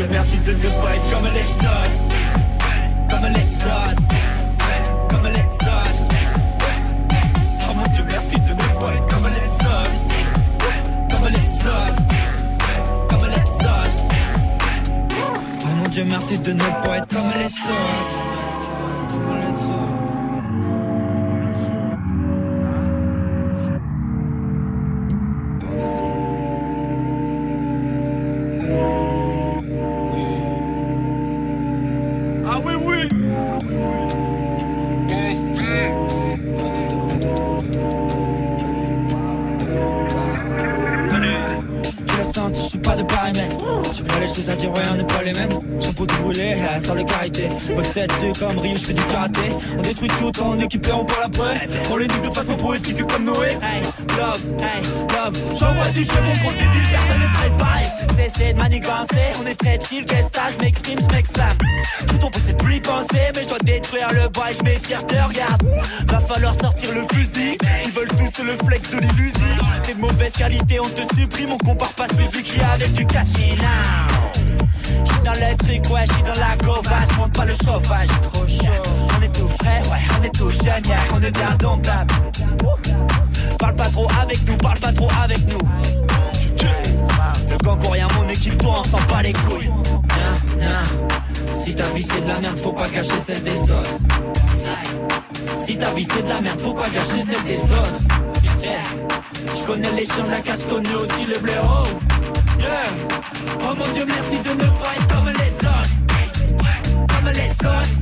Dieu, 0.01 0.09
merci 0.11 0.39
de 0.39 0.53
ne 0.53 0.69
pas 0.81 0.97
être 0.97 1.11
comme 1.13 1.25
l'exode. 1.25 1.95
Comme 3.11 3.33
l'exode. 3.35 4.01
Comme 5.11 5.25
l'exode. 5.25 5.99
Oh 7.69 7.75
mon 7.75 7.83
dieu, 7.83 8.05
merci 8.09 8.37
de 8.37 8.51
ne 8.51 8.81
pas 8.81 8.95
être 8.95 9.07
comme 9.09 9.29
l'exode. 9.29 9.95
Comme 11.11 11.29
l'exode. 11.31 11.99
Comme 13.11 13.29
l'exode. 13.29 13.95
Oh 15.21 15.69
mon 15.77 15.89
dieu, 15.91 16.05
merci 16.07 16.39
de 16.39 16.53
ne 16.55 16.65
pas 16.83 16.97
être 16.97 17.09
comme 17.09 17.33
les 17.39 17.45
autres. 17.45 18.30
Set, 47.85 48.11
c'est 48.21 48.39
comme 48.39 48.59
Rio, 48.59 48.77
je 48.77 48.85
fais 48.85 48.93
du 48.93 49.03
karaté. 49.05 49.41
On 49.79 49.83
détruit 49.83 50.09
tout 50.09 50.43
en 50.43 50.59
équipé, 50.59 50.91
on 50.93 51.05
parle 51.05 51.25
après. 51.25 51.69
On 51.91 51.97
les 51.97 52.09
nique 52.09 52.23
de 52.23 52.35
façon 52.35 52.57
poétique 52.57 53.07
comme 53.07 53.25
Noé. 53.25 53.59
Hey, 53.63 53.83
love, 54.19 54.41
hey, 54.61 54.83
love. 55.15 55.39
J'envoie 55.59 55.89
du 55.89 56.05
jeu, 56.05 56.21
mon 56.25 56.33
gros 56.33 56.53
débile, 56.53 56.89
personne 56.91 57.21
n'est 57.21 57.33
préparé. 57.33 57.83
Cessez 58.17 58.53
de 58.53 58.59
manigancer, 58.59 59.27
on 59.43 59.47
est 59.47 59.55
très 59.55 59.79
chill, 59.81 60.05
qu'est-ce 60.05 60.29
que 60.29 60.41
je 60.53 60.65
m'exprime, 60.65 60.99
je 61.01 61.15
m'exclame. 61.15 61.57
Je 62.01 62.17
tombe 62.17 62.33
c'est 62.47 62.57
plus 62.57 62.81
penser, 62.81 63.31
mais 63.35 63.43
je 63.43 63.49
dois 63.49 63.59
détruire 63.59 64.09
le 64.13 64.29
bois 64.29 64.51
et 64.51 64.55
je 64.55 64.63
m'étire, 64.63 65.07
te 65.07 65.15
regarde. 65.15 65.63
Va 66.07 66.21
falloir 66.21 66.55
sortir 66.55 66.91
le 66.93 67.03
fusil. 67.15 67.57
Ils 67.85 67.93
veulent 67.93 68.09
tous 68.09 68.43
le 68.43 68.57
flex 68.67 68.91
de 68.91 68.99
l'illusion. 68.99 69.65
T'es 69.83 69.95
de 69.95 70.01
mauvaise 70.01 70.33
qualité, 70.33 70.81
on 70.81 70.89
te 70.89 71.03
supprime, 71.19 71.51
on 71.53 71.59
compare 71.59 71.93
pas 71.93 72.07
Suzuki 72.09 72.61
avec 72.73 72.93
du 72.93 73.07
catchy 73.07 73.57
now. 73.57 74.50
J'suis 75.05 75.21
dans 75.25 75.33
le 75.33 75.57
truc, 75.57 75.91
ouais, 75.93 76.05
j'suis 76.07 76.23
dans 76.23 76.41
la 76.41 76.57
gova, 76.57 76.97
j'monte 77.13 77.33
pas 77.33 77.45
le 77.45 77.53
chauffage, 77.53 78.09
trop 78.23 78.47
chaud. 78.47 78.83
On 79.19 79.23
est 79.23 79.33
tout 79.35 79.49
frais, 79.61 79.83
ouais, 79.91 79.99
on 80.19 80.25
est 80.25 80.35
tout 80.35 80.51
jeune, 80.51 80.85
yeah, 80.87 80.99
on 81.15 81.23
est 81.23 81.31
bien 81.31 81.57
domptable. 81.59 82.15
Parle 83.59 83.77
pas 83.77 83.89
trop 83.89 84.09
avec 84.23 84.49
nous, 84.49 84.57
parle 84.57 84.79
pas 84.79 84.93
trop 84.93 85.09
avec 85.23 85.39
nous. 85.49 85.69
Le 87.51 87.57
gang 87.65 87.79
rien, 87.91 88.09
mon 88.17 88.29
équipe, 88.29 88.59
toi, 88.59 88.77
on 88.81 88.85
s'en 88.85 89.01
bat 89.13 89.23
les 89.23 89.33
couilles. 89.33 89.71
Si 91.55 91.75
ta 91.75 91.85
vie 91.91 92.03
c'est 92.03 92.23
de 92.23 92.29
la 92.29 92.41
merde, 92.41 92.59
faut 92.59 92.73
pas 92.73 92.89
gâcher 92.89 93.21
celle 93.25 93.43
des 93.43 93.71
autres. 93.71 93.91
Si 95.57 95.77
ta 95.77 95.91
vie 95.91 96.05
c'est 96.11 96.23
de 96.23 96.29
la 96.29 96.41
merde, 96.41 96.61
faut 96.61 96.73
pas 96.73 96.89
gâcher 96.89 97.23
celle 97.23 97.45
des 97.45 97.61
autres. 97.73 98.01
Je 99.55 99.65
connais 99.67 99.91
les 99.93 100.05
chiens 100.05 100.25
de 100.25 100.31
la 100.31 100.41
cache, 100.41 100.65
connais 100.69 100.95
aussi 100.95 101.27
le 101.27 101.39
blaireau. 101.39 101.85
Oh 102.63 103.75
mon 103.77 103.89
dieu, 103.93 104.05
merci 104.07 104.39
de 104.43 104.51
ne 104.51 104.69
pas 104.79 104.95
être 104.97 105.09
comme 105.15 105.29
les 105.29 105.55
autres. 105.67 105.91
Comme 107.09 107.31
les 107.33 107.51
autres. 107.51 107.95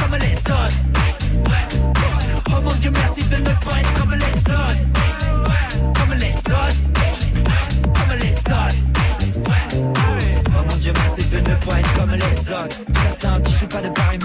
Comme 0.00 0.16
les 0.18 0.36
autres. 0.52 0.76
Oh 2.50 2.60
mon 2.62 2.72
dieu, 2.74 2.90
merci 2.90 3.22
de 3.28 3.36
ne 3.36 3.50
pas 3.64 3.78
être 3.80 3.94
comme 3.98 4.14
les 4.14 4.38
autres. 4.52 4.82
Comme 5.98 6.14
les 6.18 6.36
autres. 6.36 6.80
Comme 7.94 8.18
les 8.18 8.36
autres. 8.36 8.95
Pas 11.66 11.78
être 11.80 11.92
comme 11.94 12.10
les 12.10 12.50
autres. 12.50 12.76
Tu 12.86 13.04
la 13.04 13.10
sens, 13.10 13.38
je 13.44 13.50
suis 13.50 13.66
pas 13.66 13.82
de 13.82 13.88
Paris. 13.88 14.18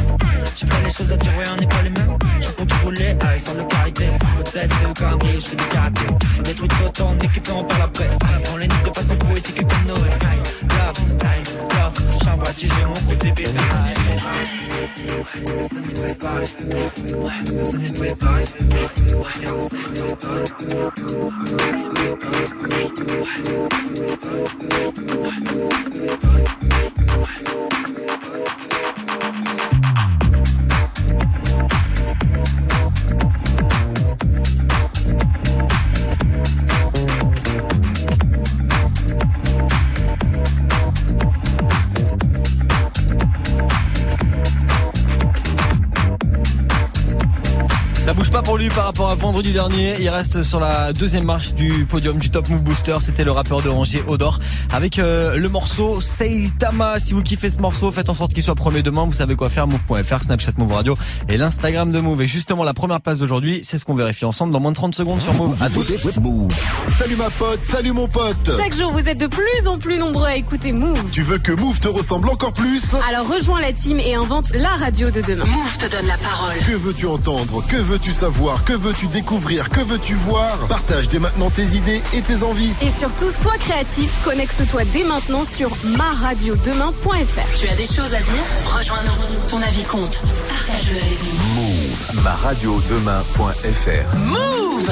J'ai 0.56 0.68
fait 0.68 0.84
les 0.84 0.92
choses 0.92 1.12
à 1.12 1.16
ouais, 1.16 1.46
on 1.52 1.58
n'est 1.60 1.68
pas 1.68 1.82
les 1.84 1.90
mêmes. 1.90 2.18
Je 2.40 2.50
pour 2.52 2.66
tout 2.68 2.76
rouler, 2.84 3.16
ah, 3.22 3.40
sont 3.40 3.56
de 3.56 3.64
carité. 3.64 4.08
Set, 4.46 4.72
c'est 4.80 4.86
au 4.86 4.94
cambré, 4.94 5.34
je 5.36 5.40
fais 5.40 5.56
du. 5.56 5.64
On 6.38 6.42
détruit 6.42 6.68
tout 6.68 7.04
on 7.04 7.18
équipe 7.20 7.48
et 7.48 7.52
on 7.52 7.64
parle 7.64 7.82
après? 7.84 8.08
On 8.54 8.58
les 8.58 8.68
nique 8.68 8.84
de 8.84 8.94
façon 8.94 9.16
poétique 9.16 9.66
comme 9.66 9.86
Noé. 9.88 9.98
Love, 9.98 11.00
aïe, 11.22 11.44
love. 11.60 11.94
J'envoie 12.24 12.52
du 12.58 12.68
mon 12.88 12.94
personne 15.46 15.82
n'est 15.82 15.94
préparé. 15.94 16.46
Personne 17.58 17.82
n'est. 17.82 18.52
Ça 27.40 27.81
lui 48.62 48.70
par 48.70 48.86
rapport 48.86 49.10
à 49.10 49.16
vendredi 49.16 49.54
dernier. 49.54 49.96
Il 50.00 50.10
reste 50.10 50.44
sur 50.44 50.60
la 50.60 50.94
deuxième 50.94 51.24
marche 51.24 51.54
du 51.54 51.86
podium 51.86 52.20
du 52.20 52.30
Top 52.30 52.48
Move 52.50 52.62
Booster. 52.62 52.96
C'était 53.02 53.24
le 53.24 53.32
rappeur 53.32 53.62
de 53.64 53.70
Angers, 53.70 54.04
Odor, 54.08 54.40
avec 54.72 55.00
euh, 55.00 55.38
le 55.38 55.50
morceau 55.50 56.00
Seitama. 56.00 57.00
Si 57.00 57.14
vous 57.14 57.24
kiffez 57.24 57.50
ce 57.50 57.60
morceau, 57.60 57.90
faites 57.92 58.10
en 58.10 58.14
sorte 58.14 58.34
qu'il 58.34 58.44
soit 58.44 58.54
premier 58.54 58.84
demain. 58.84 59.06
Vous 59.06 59.14
savez 59.14 59.36
quoi 59.36 59.50
faire. 59.50 59.66
Move.fr, 59.66 60.24
Snapchat 60.24 60.52
Move 60.58 60.74
Radio 60.74 60.96
et 61.28 61.38
l'Instagram 61.38 61.92
de 61.92 62.00
Move. 62.00 62.22
Et 62.22 62.28
justement, 62.28 62.64
la 62.64 62.74
première 62.76 63.02
place 63.02 63.20
d'aujourd'hui, 63.20 63.62
c'est 63.64 63.80
ce 63.80 63.86
qu'on 63.86 63.96
vérifie 63.96 64.26
ensemble 64.26 64.54
dans 64.54 64.60
moins 64.60 64.72
de 64.72 64.76
30 64.76 64.94
secondes 64.94 65.22
sur 65.22 65.34
Move. 65.34 65.56
À 65.60 65.70
toutes. 65.70 65.92
Salut 66.98 67.16
ma 67.16 67.30
pote, 67.32 67.64
salut 67.64 67.94
mon 67.94 68.08
pote. 68.08 68.52
Chaque 68.58 68.76
jour, 68.76 68.92
vous 68.92 69.10
êtes 69.10 69.20
de 69.20 69.28
plus 69.28 69.68
en 69.68 69.80
plus 69.80 69.98
nombreux 69.98 70.28
à 70.28 70.36
écouter 70.36 70.72
Move. 70.72 71.04
Tu 71.12 71.24
veux 71.24 71.40
que 71.40 71.52
Move 71.54 71.80
te 71.80 71.88
ressemble 71.88 72.30
encore 72.30 72.54
plus? 72.54 72.96
Alors 73.10 73.28
rejoins 73.28 73.62
la 73.62 73.74
team 73.74 74.00
et 74.00 74.14
invente 74.14 74.54
la 74.54 74.76
radio 74.76 75.10
de 75.10 75.22
demain. 75.22 75.46
Move 75.46 75.78
te 75.78 75.90
donne 75.90 76.06
la 76.06 76.18
parole. 76.18 76.58
Que 76.68 76.76
veux-tu 76.76 77.08
entendre? 77.08 77.66
Que 77.68 77.78
veux-tu 77.78 78.12
savoir? 78.12 78.51
Que 78.60 78.74
veux-tu 78.74 79.08
découvrir 79.08 79.70
Que 79.70 79.80
veux-tu 79.82 80.14
voir 80.14 80.58
Partage 80.68 81.08
dès 81.08 81.20
maintenant 81.20 81.50
tes 81.50 81.64
idées 81.76 82.02
et 82.14 82.22
tes 82.22 82.44
envies. 82.44 82.74
Et 82.82 82.90
surtout, 82.92 83.32
sois 83.32 83.58
créatif. 83.58 84.24
Connecte-toi 84.24 84.84
dès 84.92 85.04
maintenant 85.04 85.46
sur 85.46 85.72
maradiodemain.fr. 85.86 87.58
Tu 87.60 87.68
as 87.70 87.76
des 87.76 87.86
choses 87.86 88.14
à 88.14 88.20
dire? 88.22 88.44
Rejoins-nous. 88.66 89.50
Ton 89.50 89.62
avis 89.62 89.84
compte. 89.84 90.22
Partage-le 90.50 90.98
avec 90.98 91.20
nous. 91.24 91.62
Move, 91.62 92.24
ma 92.24 92.32
radio 92.36 92.80
demain.fr. 92.90 94.18
Move 94.18 94.92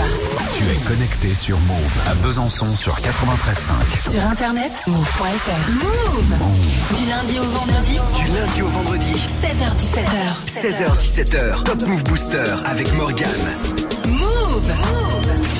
Tu 0.57 0.63
es 0.63 0.87
connecté 0.87 1.33
sur 1.33 1.59
Move 1.59 1.97
à 2.09 2.15
Besançon 2.15 2.75
sur 2.75 2.93
93.5. 2.95 4.11
Sur 4.11 4.25
internet, 4.25 4.81
move.fr. 4.87 5.71
Move. 5.71 6.97
Du 6.97 7.05
lundi 7.07 7.39
au 7.39 7.43
vendredi. 7.43 7.99
Du 8.15 8.27
lundi 8.27 8.61
au 8.61 8.67
vendredi. 8.67 9.13
16h17h. 9.13 10.45
16h17h. 10.47 11.63
Top 11.63 11.81
Move 11.87 12.03
Booster 12.05 12.43
avec 12.65 12.93
Morgane. 12.93 13.48
Move. 14.07 14.73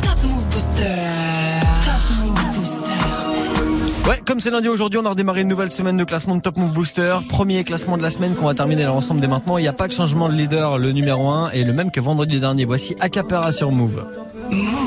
Top 0.02 0.24
Move 0.24 0.46
Booster. 0.52 1.60
Top 1.86 2.02
Move 2.18 2.58
Booster. 2.58 4.10
Ouais, 4.10 4.22
comme 4.26 4.40
c'est 4.40 4.52
lundi 4.52 4.68
aujourd'hui, 4.68 5.00
on 5.02 5.06
a 5.06 5.10
redémarré 5.10 5.42
une 5.42 5.48
nouvelle 5.48 5.72
semaine 5.72 5.98
de 5.98 6.04
classement 6.04 6.36
de 6.36 6.42
Top 6.42 6.58
Move 6.58 6.74
Booster. 6.74 7.18
Premier 7.30 7.64
classement 7.64 7.98
de 7.98 8.02
la 8.02 8.10
semaine 8.10 8.36
qu'on 8.36 8.46
va 8.46 8.54
terminer 8.54 8.88
ensemble 8.88 9.22
dès 9.22 9.28
maintenant. 9.28 9.58
Il 9.58 9.62
n'y 9.62 9.68
a 9.68 9.74
pas 9.74 9.88
de 9.88 9.94
changement 9.94 10.30
de 10.30 10.34
leader. 10.34 10.78
Le 10.78 10.92
numéro 10.92 11.30
1 11.30 11.52
est 11.52 11.64
le 11.64 11.74
même 11.74 11.92
que 11.92 12.00
vendredi 12.00 12.40
dernier. 12.40 12.66
Voici 12.66 12.96
Acapera 13.00 13.52
sur 13.52 13.72
Move. 13.72 14.04
Move. 14.52 14.79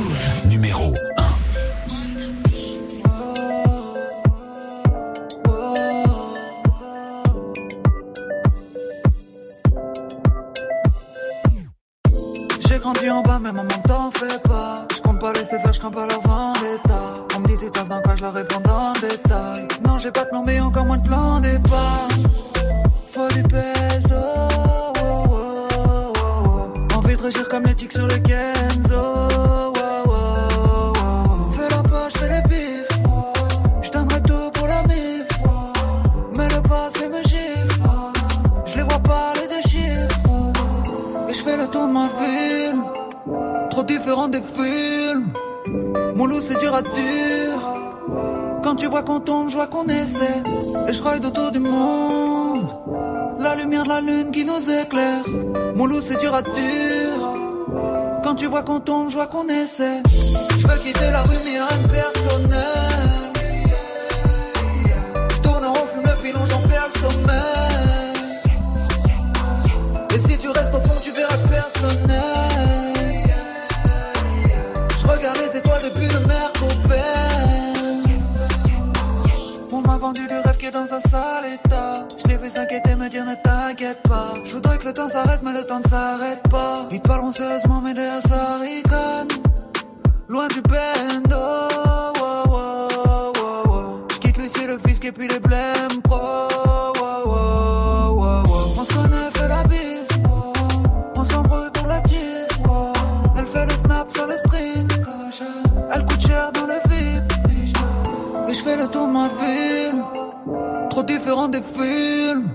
J'ai 20.02 20.10
pas 20.10 20.24
de 20.24 20.30
plan, 20.30 20.42
mais 20.44 20.58
encore 20.58 20.84
moins 20.84 20.98
de 20.98 21.06
plan 21.06 21.38
départ. 21.38 22.08
Faut 23.06 23.28
du 23.28 23.42
peso. 23.44 24.16
oh, 24.16 24.92
oh, 25.00 26.12
oh. 26.18 26.96
Envie 26.96 27.14
de 27.16 27.22
régir 27.22 27.46
comme 27.48 27.64
les 27.64 27.74
tics 27.74 27.92
sur 27.92 28.08
le 28.08 28.16
Kenzo. 28.16 29.28
Fais 31.54 31.68
la 31.70 31.82
poche, 31.84 32.12
fais 32.14 32.28
les 32.28 32.48
bifs. 32.48 32.98
Je 33.82 33.90
donnerai 33.90 34.20
tout 34.22 34.50
pour 34.54 34.66
la 34.66 34.82
mif. 34.84 35.28
Mais 36.36 36.48
le 36.48 36.60
passé 36.62 37.08
me 37.08 37.22
gifle. 37.22 37.80
Je 38.66 38.76
les 38.76 38.82
vois 38.82 38.98
pas 38.98 39.32
les 39.40 39.46
deux 39.54 39.68
chiffres. 39.68 41.28
Et 41.28 41.34
je 41.34 41.42
fais 41.42 41.56
le 41.56 41.68
tour 41.68 41.86
de 41.86 41.92
ma 41.92 42.08
ville 42.08 42.82
Trop 43.70 43.84
différent 43.84 44.28
des 44.28 44.42
films 44.42 45.32
Mon 46.14 46.26
loup 46.26 46.40
c'est 46.40 46.58
dur 46.58 46.74
à 46.74 46.82
dire 46.82 47.41
vois 48.92 49.02
qu'on 49.04 49.20
tombe, 49.20 49.48
je 49.48 49.54
vois 49.54 49.68
qu'on 49.68 49.88
essaie. 49.88 50.42
Et 50.86 50.92
je 50.92 51.02
ride 51.02 51.24
autour 51.24 51.50
du 51.50 51.60
monde. 51.60 52.68
La 53.38 53.54
lumière 53.54 53.84
de 53.84 53.88
la 53.88 54.02
lune 54.02 54.30
qui 54.30 54.44
nous 54.44 54.68
éclaire. 54.70 55.24
Mon 55.74 55.86
loup 55.86 56.02
c'est 56.02 56.20
dur 56.20 56.34
à 56.34 56.42
dire. 56.42 56.52
Quand 58.22 58.34
tu 58.34 58.44
vois 58.44 58.62
qu'on 58.62 58.80
tombe, 58.80 59.08
je 59.08 59.14
vois 59.14 59.28
qu'on 59.28 59.48
essaie. 59.48 60.02
Je 60.58 60.66
veux 60.66 60.78
quitter 60.84 61.10
la 61.10 61.22
rue 61.22 61.38
mais 61.42 61.58
rien 61.58 61.88
personnel. 61.88 63.32
Je 65.30 65.38
tourne 65.40 65.64
en 65.64 65.72
rond, 65.72 65.86
fume 65.92 66.04
le 66.04 66.22
pilon, 66.22 66.44
j'en 66.50 66.60
perds 66.68 66.88
le 66.92 67.00
sommeil. 67.00 68.12
Et 70.14 70.18
si 70.18 70.36
tu 70.36 70.48
restes 70.50 70.74
au 70.74 70.80
fond, 70.86 71.00
tu 71.00 71.12
verras 71.12 71.38
que 71.38 71.48
personne 71.48 72.06
n'est. 72.08 73.24
Je 74.98 75.06
regarde 75.06 75.38
les 75.38 75.58
étoiles 75.58 75.82
depuis 75.82 76.08
le 76.08 76.20
dans 80.72 80.92
un 80.92 81.00
sale 81.00 81.44
état. 81.54 82.06
Je 82.16 82.28
l'ai 82.28 82.36
vu 82.36 82.50
s'inquiéter, 82.50 82.94
me 82.96 83.08
dire 83.08 83.24
ne 83.24 83.34
t'inquiète 83.34 84.02
pas. 84.02 84.34
Je 84.44 84.54
voudrais 84.54 84.78
que 84.78 84.86
le 84.86 84.92
temps 84.92 85.08
s'arrête, 85.08 85.40
mais 85.42 85.52
le 85.52 85.64
temps 85.64 85.80
ne 85.84 85.88
s'arrête 85.88 86.42
pas. 86.50 86.88
Ils 86.90 87.00
parleront 87.00 87.32
sérieusement, 87.32 87.80
mais 87.82 87.94
derrière 87.94 88.22
ça 88.22 88.58
ricane. 88.58 89.28
Loin 90.28 90.48
du 90.48 90.62
bendo. 90.62 91.68
Je 94.10 94.18
quitte 94.18 94.38
Lucie 94.38 94.52
puis 94.54 94.66
le 94.66 94.78
fisc 94.78 95.04
et 95.04 95.12
puis 95.12 95.28
les 95.28 95.38
blèmes 95.40 96.00
pro. 96.02 96.48
Trop 111.02 111.18
différent 111.18 111.48
des 111.48 111.62
films. 111.62 112.52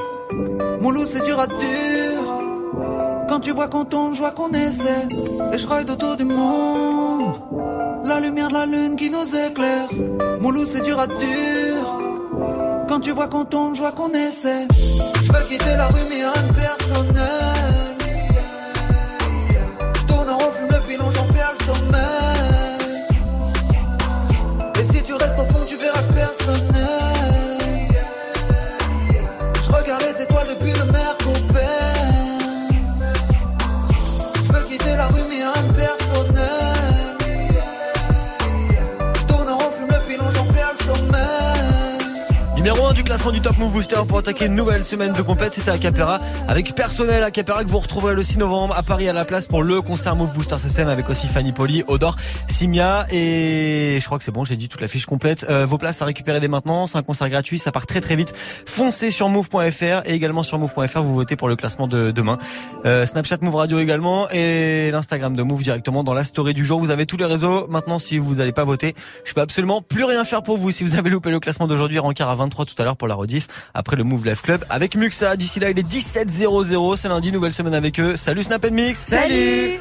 Mon 0.80 0.92
loup, 0.92 1.06
c'est 1.06 1.22
dur 1.22 1.38
à 1.38 1.48
dire. 1.48 2.22
Quand 3.28 3.42
tu 3.42 3.52
vois 3.52 3.68
qu'on 3.68 3.84
tombe, 3.84 4.14
je 4.14 4.20
vois 4.20 4.32
qu'on 4.32 4.52
essaie. 4.52 5.06
Et 5.54 5.58
je 5.58 5.68
ride 5.68 5.90
autour 5.90 6.16
du 6.16 6.24
monde. 6.24 7.42
La 8.06 8.22
lumière 8.22 8.48
de 8.48 8.54
la 8.54 8.66
lune 8.66 8.96
qui 8.96 9.10
nous 9.10 9.36
éclaire. 9.36 9.90
Mon 10.40 10.52
loup, 10.52 10.66
c'est 10.66 10.80
dur 10.80 10.98
à 10.98 11.08
dire. 11.08 11.98
Quand 12.88 13.02
tu 13.02 13.12
vois 13.12 13.28
qu'on 13.28 13.44
tombe, 13.44 13.76
je 13.76 13.82
vois 13.82 13.92
qu'on 13.92 14.12
essaie. 14.12 14.66
Je 15.26 15.32
veux 15.34 15.46
quitter 15.50 15.76
la 15.76 15.88
rue, 15.88 16.06
mais 16.10 16.16
rien 16.16 16.32
de 16.32 16.54
personnel. 16.54 17.98
Je 19.94 20.04
tourne 20.06 20.30
en 20.30 20.38
rond, 20.38 20.52
fume 20.58 20.70
le 20.72 20.80
pilon, 20.88 21.12
j'en 21.12 21.28
perds 21.34 21.54
le 21.60 21.66
sommeil. 21.66 23.08
Et 24.80 24.86
si 24.86 25.04
tu 25.04 25.14
restes 25.16 25.38
au 25.38 25.46
fond, 25.54 25.66
tu 25.68 25.76
verras 25.76 26.02
que 26.02 26.14
personnel. 26.14 26.77
Classement 43.18 43.32
du 43.32 43.42
Top 43.42 43.58
Move 43.58 43.72
Booster 43.72 43.96
pour 44.08 44.20
attaquer 44.20 44.46
une 44.46 44.54
nouvelle 44.54 44.86
semaine 44.86 45.12
de 45.12 45.24
compète, 45.24 45.54
c'était 45.54 45.72
à 45.72 45.80
Capera 45.80 46.20
avec 46.48 46.76
personnel 46.76 47.24
à 47.24 47.32
Capera 47.32 47.64
que 47.64 47.68
vous 47.68 47.80
retrouverez 47.80 48.14
le 48.14 48.22
6 48.22 48.38
novembre 48.38 48.78
à 48.78 48.84
Paris 48.84 49.10
à 49.10 49.14
la 49.14 49.26
place 49.26 49.48
pour 49.48 49.64
le 49.64 49.82
concert 49.82 50.16
Move 50.16 50.36
Booster 50.36 50.60
CCM 50.60 50.88
avec 50.88 51.10
aussi 51.10 51.26
Fanny 51.26 51.52
Poli, 51.52 51.84
Odor, 51.88 52.16
Simia 52.48 53.08
et 53.12 53.98
je 54.00 54.06
crois 54.06 54.20
que 54.20 54.24
c'est 54.24 54.32
bon, 54.32 54.46
j'ai 54.46 54.56
dit 54.56 54.68
toute 54.68 54.82
la 54.82 54.88
fiche 54.88 55.08
complète. 55.08 55.48
Euh, 55.50 55.66
vos 55.66 55.80
places 55.80 56.00
à 56.04 56.06
récupérer 56.06 56.40
dès 56.40 56.48
maintenant, 56.48 56.86
c'est 56.86 57.00
un 57.00 57.02
concert 57.02 57.28
gratuit, 57.28 57.58
ça 57.58 57.72
part 57.72 57.88
très 57.88 58.02
très 58.02 58.16
vite. 58.16 58.36
Foncez 58.68 59.10
sur 59.10 59.30
move.fr 59.30 60.04
et 60.06 60.14
également 60.14 60.44
sur 60.44 60.60
move.fr 60.60 61.02
vous 61.02 61.16
votez 61.16 61.36
pour 61.36 61.48
le 61.48 61.56
classement 61.56 61.88
de 61.88 62.12
demain. 62.12 62.38
Euh, 62.86 63.08
Snapchat 63.08 63.38
Move 63.42 63.56
Radio 63.56 63.80
également 63.80 64.30
et 64.30 64.92
l'Instagram 64.92 65.36
de 65.36 65.42
Move 65.42 65.64
directement 65.64 66.04
dans 66.04 66.14
la 66.14 66.24
story 66.24 66.54
du 66.54 66.68
jour. 66.68 66.80
Vous 66.80 66.92
avez 66.92 67.08
tous 67.08 67.18
les 67.18 67.26
réseaux. 67.26 67.66
Maintenant 67.68 67.98
si 67.98 68.20
vous 68.20 68.36
n'allez 68.36 68.52
pas 68.52 68.64
voter, 68.64 68.94
je 69.24 69.34
peux 69.34 69.42
absolument 69.42 69.82
plus 69.82 70.04
rien 70.04 70.24
faire 70.24 70.44
pour 70.44 70.60
vous 70.60 70.70
si 70.70 70.84
vous 70.84 70.96
avez 70.96 71.10
loupé 71.10 71.32
le 71.32 71.40
classement 71.40 71.66
d'aujourd'hui 71.66 71.98
rencard 71.98 72.30
à 72.30 72.36
23 72.36 72.66
tout 72.66 72.76
à 72.78 72.84
l'heure 72.84 72.96
pour 72.96 73.07
la 73.08 73.16
rediff 73.16 73.48
après 73.74 73.96
le 73.96 74.04
Move 74.04 74.26
Life 74.26 74.42
Club 74.42 74.64
avec 74.70 74.96
Muxa. 74.96 75.36
D'ici 75.36 75.60
là, 75.60 75.70
il 75.70 75.80
est 75.80 75.84
17 75.84 76.30
00 76.30 76.96
c'est 76.96 77.10
lundi, 77.10 77.32
nouvelle 77.32 77.54
semaine 77.54 77.74
avec 77.74 78.00
eux. 78.00 78.16
Salut 78.16 78.44
Snap 78.44 78.70
Mix. 78.70 79.00
Salut 79.00 79.72